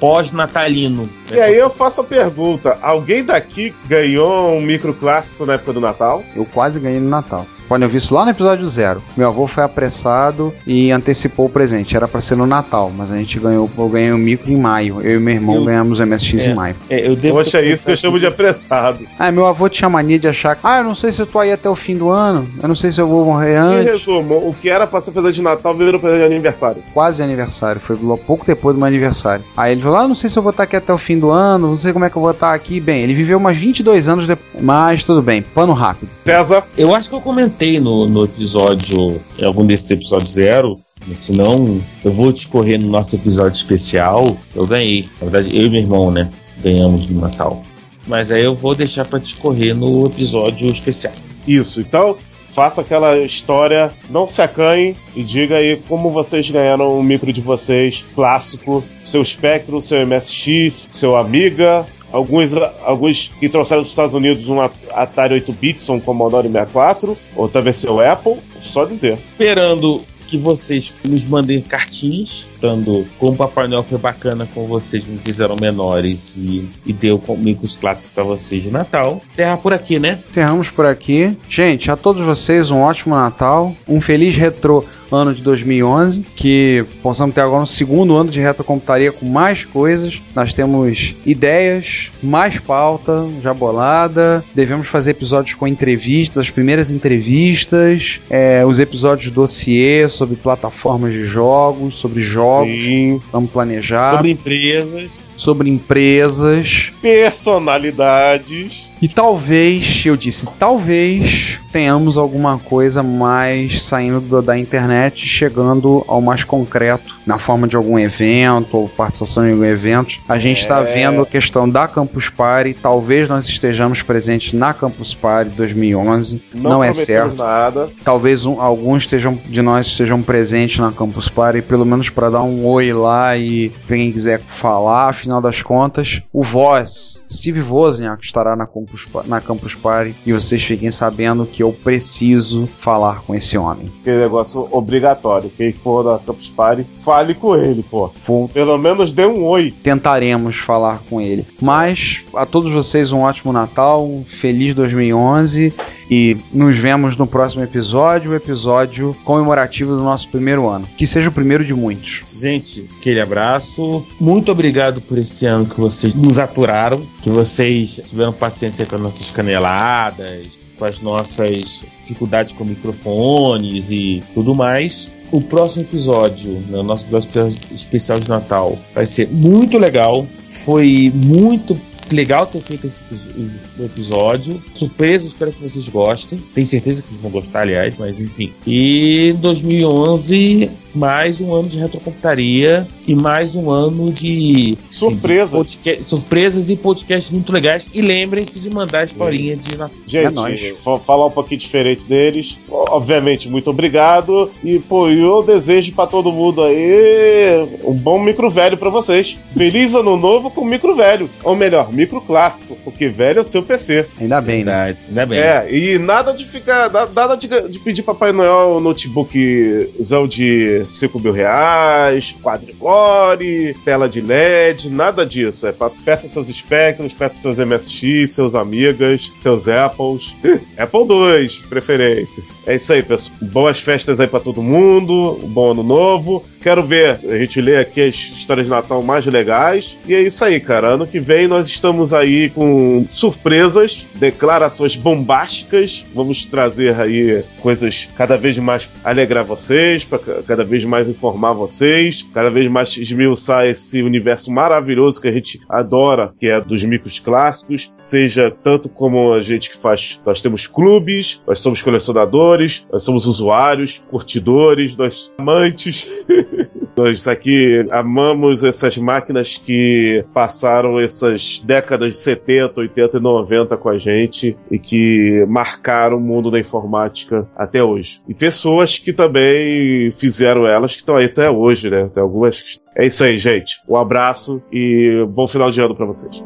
pós-natalino. 0.00 1.08
E 1.32 1.38
aí 1.40 1.56
eu 1.56 1.70
faço 1.70 2.00
a 2.00 2.04
pergunta: 2.04 2.78
alguém 2.82 3.22
daqui 3.24 3.74
ganhou 3.86 4.52
um 4.54 4.60
micro 4.60 4.94
clássico 4.94 5.44
na 5.46 5.54
época 5.54 5.72
do 5.72 5.80
Natal? 5.80 6.24
Eu 6.34 6.44
quase 6.46 6.80
ganhei 6.80 7.00
no 7.00 7.08
Natal. 7.08 7.46
Podem 7.68 7.84
ouvir 7.84 7.98
isso 7.98 8.14
lá 8.14 8.24
no 8.24 8.30
episódio 8.30 8.66
zero. 8.66 9.02
Meu 9.16 9.28
avô 9.28 9.46
foi 9.46 9.62
apressado 9.62 10.54
e 10.66 10.90
antecipou 10.90 11.46
o 11.46 11.50
presente. 11.50 11.94
Era 11.96 12.08
pra 12.08 12.20
ser 12.20 12.34
no 12.36 12.46
Natal, 12.46 12.90
mas 12.96 13.12
a 13.12 13.16
gente 13.16 13.38
ganhou. 13.38 13.68
Eu 13.76 13.88
ganhei 13.88 14.10
o 14.12 14.18
micro 14.18 14.50
em 14.50 14.56
maio. 14.56 15.00
Eu 15.02 15.16
e 15.16 15.20
meu 15.20 15.34
irmão 15.34 15.56
Eu- 15.56 15.64
ganhamos 15.64 15.98
o 16.00 16.02
MSX 16.02 16.46
É. 16.46 16.50
em 16.50 16.54
maio. 16.54 16.76
É, 16.88 17.06
eu 17.06 17.14
devo 17.14 17.36
Poxa, 17.36 17.58
é 17.58 17.66
isso 17.66 17.84
que 17.84 17.92
eu 17.92 17.96
chamo 17.96 18.18
de 18.18 18.26
apressado. 18.26 19.06
Ah, 19.18 19.30
meu 19.30 19.46
avô 19.46 19.68
tinha 19.68 19.88
mania 19.88 20.18
de 20.18 20.26
achar 20.28 20.56
que, 20.56 20.62
ah, 20.64 20.78
eu 20.78 20.84
não 20.84 20.94
sei 20.94 21.12
se 21.12 21.20
eu 21.20 21.26
tô 21.26 21.38
aí 21.38 21.52
até 21.52 21.68
o 21.68 21.76
fim 21.76 21.96
do 21.96 22.08
ano. 22.10 22.48
Eu 22.62 22.68
não 22.68 22.74
sei 22.74 22.90
se 22.90 23.00
eu 23.00 23.06
vou 23.06 23.24
morrer 23.24 23.54
Em 23.54 23.58
antes. 23.58 23.90
resumo, 23.92 24.36
o 24.36 24.54
que 24.54 24.68
era 24.70 24.86
pra 24.86 25.00
ser 25.00 25.10
presente 25.12 25.34
de 25.34 25.42
Natal 25.42 25.74
virou 25.76 26.00
presente 26.00 26.20
de 26.20 26.26
aniversário. 26.26 26.82
Quase 26.94 27.22
aniversário, 27.22 27.80
foi 27.80 27.96
pouco 28.26 28.44
depois 28.46 28.74
do 28.74 28.78
meu 28.78 28.86
aniversário. 28.86 29.44
Aí 29.56 29.72
ele 29.72 29.82
falou: 29.82 29.98
Ah, 29.98 30.08
não 30.08 30.14
sei 30.14 30.30
se 30.30 30.38
eu 30.38 30.42
vou 30.42 30.50
estar 30.50 30.62
aqui 30.62 30.76
até 30.76 30.92
o 30.92 30.98
fim 30.98 31.18
do 31.18 31.30
ano, 31.30 31.68
não 31.68 31.76
sei 31.76 31.92
como 31.92 32.04
é 32.04 32.10
que 32.10 32.16
eu 32.16 32.22
vou 32.22 32.30
estar 32.30 32.54
aqui. 32.54 32.80
Bem, 32.80 33.02
ele 33.02 33.14
viveu 33.14 33.38
mais 33.38 33.56
22 33.58 34.08
anos 34.08 34.26
depois, 34.26 34.62
mas 34.62 35.02
tudo 35.02 35.20
bem, 35.22 35.42
pano 35.42 35.72
rápido. 35.72 36.08
César, 36.24 36.64
Eu 36.76 36.94
acho 36.94 37.08
que 37.08 37.14
eu 37.14 37.20
comentei 37.20 37.57
no, 37.80 38.06
no 38.08 38.24
episódio, 38.24 39.20
em 39.38 39.44
algum 39.44 39.66
desses 39.66 39.90
episódios 39.90 40.32
zero. 40.32 40.78
Se 41.16 41.32
não, 41.32 41.78
eu 42.04 42.12
vou 42.12 42.32
discorrer 42.32 42.78
no 42.80 42.88
nosso 42.88 43.16
episódio 43.16 43.56
especial. 43.56 44.36
Eu 44.54 44.66
ganhei. 44.66 45.06
Na 45.20 45.28
verdade, 45.28 45.56
eu 45.56 45.66
e 45.66 45.70
meu 45.70 45.80
irmão, 45.80 46.10
né? 46.10 46.30
Ganhamos 46.62 47.06
no 47.06 47.20
Natal. 47.20 47.62
Mas 48.06 48.30
aí 48.30 48.44
eu 48.44 48.54
vou 48.54 48.74
deixar 48.74 49.06
pra 49.06 49.18
discorrer 49.18 49.74
no 49.74 50.06
episódio 50.06 50.70
especial. 50.70 51.12
isso. 51.46 51.80
Então, 51.80 52.16
faça 52.48 52.80
aquela 52.80 53.18
história, 53.18 53.92
não 54.10 54.26
se 54.26 54.42
acanhe 54.42 54.96
e 55.14 55.22
diga 55.22 55.56
aí 55.56 55.76
como 55.88 56.10
vocês 56.10 56.50
ganharam 56.50 56.98
o 56.98 57.02
micro 57.02 57.32
de 57.32 57.40
vocês, 57.40 58.04
clássico, 58.14 58.82
seu 59.04 59.24
Spectrum, 59.24 59.80
seu 59.80 60.06
MSX, 60.06 60.88
seu 60.90 61.16
Amiga. 61.16 61.86
Alguns, 62.10 62.54
alguns 62.82 63.28
que 63.28 63.48
trouxeram 63.48 63.82
dos 63.82 63.90
Estados 63.90 64.14
Unidos 64.14 64.48
um 64.48 64.60
Atari 64.60 65.40
8-bits, 65.40 65.88
um 65.90 66.00
Commodore 66.00 66.48
64, 66.48 67.16
ou 67.36 67.48
talvez 67.48 67.76
seu 67.76 68.00
Apple, 68.00 68.36
só 68.60 68.84
dizer. 68.84 69.18
Esperando 69.32 70.02
que 70.26 70.38
vocês 70.38 70.92
nos 71.04 71.24
mandem 71.24 71.60
cartinhas, 71.60 72.44
contando 72.58 73.06
como 73.18 73.32
o 73.32 73.36
Papai 73.36 73.68
Noel 73.68 73.84
foi 73.84 73.98
bacana 73.98 74.48
com 74.52 74.66
vocês 74.66 75.04
quando 75.04 75.22
vocês 75.22 75.38
eram 75.38 75.56
menores 75.60 76.32
e, 76.36 76.68
e 76.84 76.92
deu 76.92 77.22
micros 77.38 77.76
clássicos 77.76 78.10
pra 78.10 78.24
vocês 78.24 78.62
de 78.62 78.70
Natal. 78.70 79.22
Terra 79.36 79.56
por 79.56 79.72
aqui, 79.72 79.98
né? 79.98 80.18
Encerramos 80.28 80.68
por 80.68 80.84
aqui. 80.84 81.36
Gente, 81.48 81.90
a 81.90 81.96
todos 81.96 82.24
vocês 82.24 82.70
um 82.70 82.80
ótimo 82.80 83.14
Natal, 83.14 83.74
um 83.86 84.00
feliz 84.00 84.36
retrô 84.36 84.84
ano 85.10 85.32
de 85.32 85.42
2011, 85.42 86.22
que 86.36 86.84
possamos 87.02 87.34
ter 87.34 87.40
agora 87.40 87.62
um 87.62 87.66
segundo 87.66 88.14
ano 88.14 88.30
de 88.30 88.40
retrocomputaria 88.40 89.10
com 89.10 89.24
mais 89.24 89.64
coisas. 89.64 90.20
Nós 90.34 90.52
temos 90.52 91.16
ideias, 91.24 92.10
mais 92.22 92.58
pauta 92.58 93.24
já 93.42 93.54
bolada. 93.54 94.44
Devemos 94.54 94.88
fazer 94.88 95.12
episódios 95.12 95.54
com 95.54 95.66
entrevistas, 95.66 96.38
as 96.38 96.50
primeiras 96.50 96.90
entrevistas, 96.90 98.20
é, 98.28 98.64
os 98.66 98.78
episódios 98.78 99.30
dossiê 99.30 100.08
sobre 100.08 100.36
plataformas 100.36 101.14
de 101.14 101.24
jogos, 101.24 101.96
sobre 101.96 102.20
jogos. 102.20 102.47
Sim. 102.66 103.20
Vamos 103.32 103.50
planejar 103.50 104.16
Sobre 104.16 104.30
empresas. 104.30 105.10
sobre 105.36 105.70
empresas. 105.70 106.92
Personalidades. 107.00 108.87
E 109.00 109.06
talvez, 109.08 110.02
eu 110.06 110.16
disse, 110.16 110.46
talvez 110.58 111.60
tenhamos 111.70 112.16
alguma 112.16 112.58
coisa 112.58 113.02
mais 113.02 113.82
saindo 113.82 114.20
do- 114.20 114.42
da 114.42 114.58
internet, 114.58 115.24
chegando 115.24 116.04
ao 116.08 116.20
mais 116.20 116.42
concreto, 116.42 117.14
na 117.24 117.38
forma 117.38 117.68
de 117.68 117.76
algum 117.76 117.96
evento 117.98 118.76
ou 118.76 118.88
participação 118.88 119.46
em 119.46 119.52
algum 119.52 119.64
evento. 119.64 120.18
A 120.28 120.38
gente 120.38 120.60
está 120.62 120.80
É. 120.80 120.94
vendo 120.94 121.20
a 121.22 121.26
questão 121.26 121.68
da 121.68 121.86
Campus 121.86 122.28
Party, 122.30 122.74
talvez 122.74 123.28
nós 123.28 123.46
estejamos 123.48 124.02
presentes 124.02 124.52
na 124.52 124.72
Campus 124.74 125.14
Party 125.14 125.54
2011, 125.56 126.42
não, 126.54 126.82
é 126.82 126.88
prometemos 126.88 127.06
certo. 127.06 127.36
nada. 127.36 127.88
Talvez 128.02 128.46
um- 128.46 128.60
alguns 128.60 129.04
estejam, 129.04 129.38
de 129.46 129.62
nós 129.62 129.86
estejam 129.86 130.22
presentes 130.22 130.78
na 130.78 130.90
Campus 130.90 131.28
Party, 131.28 131.62
pelo 131.62 131.84
menos 131.84 132.08
para 132.10 132.30
dar 132.30 132.42
um 132.42 132.64
oi 132.66 132.92
lá 132.92 133.36
e 133.36 133.70
quem 133.86 134.10
quiser 134.10 134.40
falar, 134.40 135.10
afinal 135.10 135.40
das 135.40 135.62
contas, 135.62 136.22
o 136.32 136.42
Voz, 136.42 137.22
Steve 137.30 137.60
Wozniak 137.60 138.24
estará 138.24 138.56
na 138.56 138.66
Campus, 138.66 138.87
Pa- 139.04 139.24
na 139.26 139.40
Campus 139.40 139.74
Party 139.74 140.14
e 140.26 140.32
vocês 140.32 140.62
fiquem 140.62 140.90
sabendo 140.90 141.46
que 141.46 141.62
eu 141.62 141.72
preciso 141.72 142.68
falar 142.80 143.22
com 143.26 143.34
esse 143.34 143.56
homem. 143.58 143.86
Aquele 144.00 144.18
negócio 144.18 144.68
obrigatório. 144.70 145.50
Quem 145.56 145.72
for 145.72 146.02
da 146.02 146.18
Campus 146.18 146.48
Party, 146.48 146.86
fale 146.94 147.34
com 147.34 147.54
ele, 147.56 147.82
pô. 147.82 148.10
Vou 148.26 148.48
Pelo 148.48 148.78
menos 148.78 149.12
dê 149.12 149.26
um 149.26 149.44
oi. 149.44 149.74
tentaremos 149.82 150.56
falar 150.56 151.02
com 151.08 151.20
ele. 151.20 151.44
Mas 151.60 152.20
a 152.34 152.46
todos 152.46 152.72
vocês 152.72 153.12
um 153.12 153.20
ótimo 153.20 153.52
Natal, 153.52 154.06
um 154.06 154.24
feliz 154.24 154.74
2011 154.74 155.72
e 156.10 156.36
nos 156.52 156.76
vemos 156.76 157.16
no 157.16 157.26
próximo 157.26 157.62
episódio, 157.62 158.30
o 158.30 158.34
episódio 158.34 159.14
comemorativo 159.24 159.96
do 159.96 160.02
nosso 160.02 160.28
primeiro 160.28 160.66
ano. 160.68 160.86
Que 160.96 161.06
seja 161.06 161.28
o 161.28 161.32
primeiro 161.32 161.64
de 161.64 161.74
muitos. 161.74 162.22
Gente, 162.38 162.86
aquele 162.98 163.20
abraço. 163.20 164.06
Muito 164.20 164.52
obrigado 164.52 165.00
por 165.00 165.18
esse 165.18 165.44
ano 165.46 165.66
que 165.66 165.80
vocês 165.80 166.14
nos 166.14 166.38
aturaram, 166.38 167.00
que 167.20 167.30
vocês 167.30 168.00
tiveram 168.06 168.32
paciência 168.32 168.86
com 168.86 168.94
as 168.96 169.00
nossas 169.02 169.30
caneladas, 169.30 170.48
com 170.78 170.84
as 170.84 171.00
nossas 171.00 171.80
dificuldades 172.02 172.52
com 172.52 172.64
microfones 172.64 173.86
e 173.90 174.22
tudo 174.34 174.54
mais. 174.54 175.08
O 175.32 175.40
próximo 175.42 175.82
episódio, 175.82 176.52
né, 176.68 176.78
o 176.78 176.82
nosso 176.82 177.04
episódio 177.04 177.58
especial 177.74 178.18
de 178.20 178.28
Natal, 178.28 178.78
vai 178.94 179.04
ser 179.04 179.28
muito 179.28 179.76
legal. 179.76 180.26
Foi 180.64 181.12
muito 181.14 181.78
legal 182.10 182.46
ter 182.46 182.62
feito 182.62 182.86
esse 182.86 183.02
epi- 183.12 183.50
episódio. 183.84 184.62
Surpresa, 184.74 185.26
espero 185.26 185.52
que 185.52 185.62
vocês 185.62 185.86
gostem. 185.88 186.38
Tenho 186.54 186.66
certeza 186.66 187.02
que 187.02 187.08
vocês 187.08 187.20
vão 187.20 187.30
gostar, 187.30 187.60
aliás, 187.60 187.94
mas 187.98 188.18
enfim. 188.18 188.50
E 188.66 189.34
2011 189.40 190.70
mais 190.98 191.40
um 191.40 191.54
ano 191.54 191.68
de 191.68 191.78
retrocomputaria 191.78 192.86
e 193.06 193.14
mais 193.14 193.54
um 193.54 193.70
ano 193.70 194.12
de 194.12 194.76
surpresas, 194.90 195.50
de 195.50 195.56
podcast, 195.56 196.04
surpresas 196.04 196.70
e 196.70 196.76
podcasts 196.76 197.30
muito 197.30 197.52
legais. 197.52 197.88
E 197.94 198.02
lembrem-se 198.02 198.58
de 198.58 198.68
mandar 198.68 199.00
a 199.00 199.04
historinha 199.04 199.56
de 199.56 199.78
Natal. 199.78 199.96
Gente, 200.06 200.72
vou 200.82 200.98
falar 200.98 201.26
um 201.26 201.30
pouquinho 201.30 201.60
diferente 201.60 202.04
deles. 202.04 202.58
Obviamente, 202.68 203.48
muito 203.48 203.70
obrigado. 203.70 204.50
E, 204.62 204.80
pô, 204.80 205.08
eu 205.08 205.42
desejo 205.42 205.92
para 205.92 206.08
todo 206.08 206.32
mundo 206.32 206.62
aí 206.64 207.78
um 207.84 207.94
bom 207.94 208.20
micro 208.20 208.50
velho 208.50 208.76
para 208.76 208.90
vocês. 208.90 209.38
Feliz 209.56 209.94
ano 209.94 210.16
novo 210.16 210.50
com 210.50 210.64
micro 210.64 210.96
velho. 210.96 211.30
Ou 211.44 211.54
melhor, 211.54 211.92
micro 211.92 212.20
clássico, 212.20 212.76
porque 212.82 213.08
velho 213.08 213.38
é 213.38 213.42
o 213.42 213.44
seu 213.44 213.62
PC. 213.62 214.06
Ainda 214.20 214.40
bem, 214.40 214.64
né? 214.64 214.96
Ainda 215.08 215.26
bem. 215.26 215.38
É, 215.38 215.68
e 215.72 215.98
nada 215.98 216.32
de 216.32 216.44
ficar. 216.44 216.90
Nada 216.90 217.36
de, 217.36 217.68
de 217.68 217.78
pedir 217.78 218.02
Papai 218.02 218.32
Noel 218.32 218.80
notebookzão 218.80 220.26
de 220.26 220.87
5 220.88 221.18
mil 221.20 221.32
reais, 221.32 222.36
quadricore, 222.42 223.76
tela 223.84 224.08
de 224.08 224.20
LED, 224.20 224.90
nada 224.90 225.24
disso. 225.24 225.66
É 225.66 225.72
pra, 225.72 225.90
peça 225.90 226.28
seus 226.28 226.48
Spectrum, 226.48 227.08
peça 227.08 227.40
seus 227.40 227.58
MSX, 227.58 228.30
seus 228.30 228.54
Amigas, 228.54 229.32
seus 229.38 229.68
Apples. 229.68 230.36
Apple 230.76 231.06
2, 231.06 231.58
preferência. 231.68 232.42
É 232.66 232.76
isso 232.76 232.92
aí, 232.92 233.02
pessoal. 233.02 233.36
Boas 233.42 233.80
festas 233.80 234.20
aí 234.20 234.26
pra 234.26 234.40
todo 234.40 234.62
mundo, 234.62 235.38
um 235.42 235.48
bom 235.48 235.72
ano 235.72 235.82
novo. 235.82 236.44
Quero 236.68 236.82
ver 236.82 237.18
a 237.26 237.38
gente 237.38 237.62
ler 237.62 237.78
aqui 237.78 238.02
as 238.02 238.14
histórias 238.14 238.66
de 238.66 238.70
Natal 238.70 239.02
mais 239.02 239.24
legais. 239.24 239.98
E 240.06 240.14
é 240.14 240.20
isso 240.20 240.44
aí, 240.44 240.60
cara. 240.60 240.88
Ano 240.88 241.06
que 241.06 241.18
vem 241.18 241.48
nós 241.48 241.66
estamos 241.66 242.12
aí 242.12 242.50
com 242.50 243.06
surpresas, 243.10 244.06
declarações 244.16 244.94
bombásticas. 244.94 246.04
Vamos 246.14 246.44
trazer 246.44 246.94
aí 247.00 247.42
coisas 247.62 248.10
cada 248.14 248.36
vez 248.36 248.58
mais 248.58 248.90
alegrar 249.02 249.46
vocês, 249.46 250.04
para 250.04 250.18
cada 250.46 250.62
vez 250.62 250.84
mais 250.84 251.08
informar 251.08 251.54
vocês, 251.54 252.22
cada 252.34 252.50
vez 252.50 252.68
mais 252.68 252.94
esmiuçar 252.98 253.66
esse 253.66 254.02
universo 254.02 254.50
maravilhoso 254.50 255.22
que 255.22 255.28
a 255.28 255.32
gente 255.32 255.58
adora, 255.70 256.34
que 256.38 256.48
é 256.48 256.60
dos 256.60 256.84
micros 256.84 257.18
clássicos, 257.18 257.90
seja 257.96 258.54
tanto 258.62 258.90
como 258.90 259.32
a 259.32 259.40
gente 259.40 259.70
que 259.70 259.78
faz, 259.78 260.20
nós 260.26 260.42
temos 260.42 260.66
clubes, 260.66 261.42
nós 261.46 261.60
somos 261.60 261.80
colecionadores, 261.80 262.86
nós 262.92 263.02
somos 263.02 263.24
usuários, 263.24 264.02
curtidores, 264.10 264.98
nós 264.98 265.32
amantes. 265.38 266.06
Nós 266.96 267.28
aqui 267.28 267.86
amamos 267.90 268.64
essas 268.64 268.98
máquinas 268.98 269.56
que 269.56 270.24
passaram 270.34 270.98
essas 270.98 271.60
décadas 271.60 272.14
de 272.14 272.18
70, 272.20 272.80
80 272.80 273.18
e 273.18 273.20
90 273.20 273.76
com 273.76 273.88
a 273.88 273.98
gente 273.98 274.56
e 274.70 274.78
que 274.78 275.44
marcaram 275.48 276.16
o 276.16 276.20
mundo 276.20 276.50
da 276.50 276.58
informática 276.58 277.48
até 277.56 277.82
hoje. 277.82 278.20
E 278.28 278.34
pessoas 278.34 278.98
que 278.98 279.12
também 279.12 280.10
fizeram 280.10 280.66
elas 280.66 280.92
que 280.92 281.02
estão 281.02 281.16
aí 281.16 281.26
até 281.26 281.48
hoje, 281.50 281.88
né? 281.88 282.08
Tem 282.12 282.22
algumas. 282.22 282.80
É 282.96 283.06
isso 283.06 283.22
aí, 283.22 283.38
gente. 283.38 283.80
Um 283.88 283.96
abraço 283.96 284.60
e 284.72 285.24
bom 285.28 285.46
final 285.46 285.70
de 285.70 285.80
ano 285.80 285.94
para 285.94 286.06
vocês. 286.06 286.42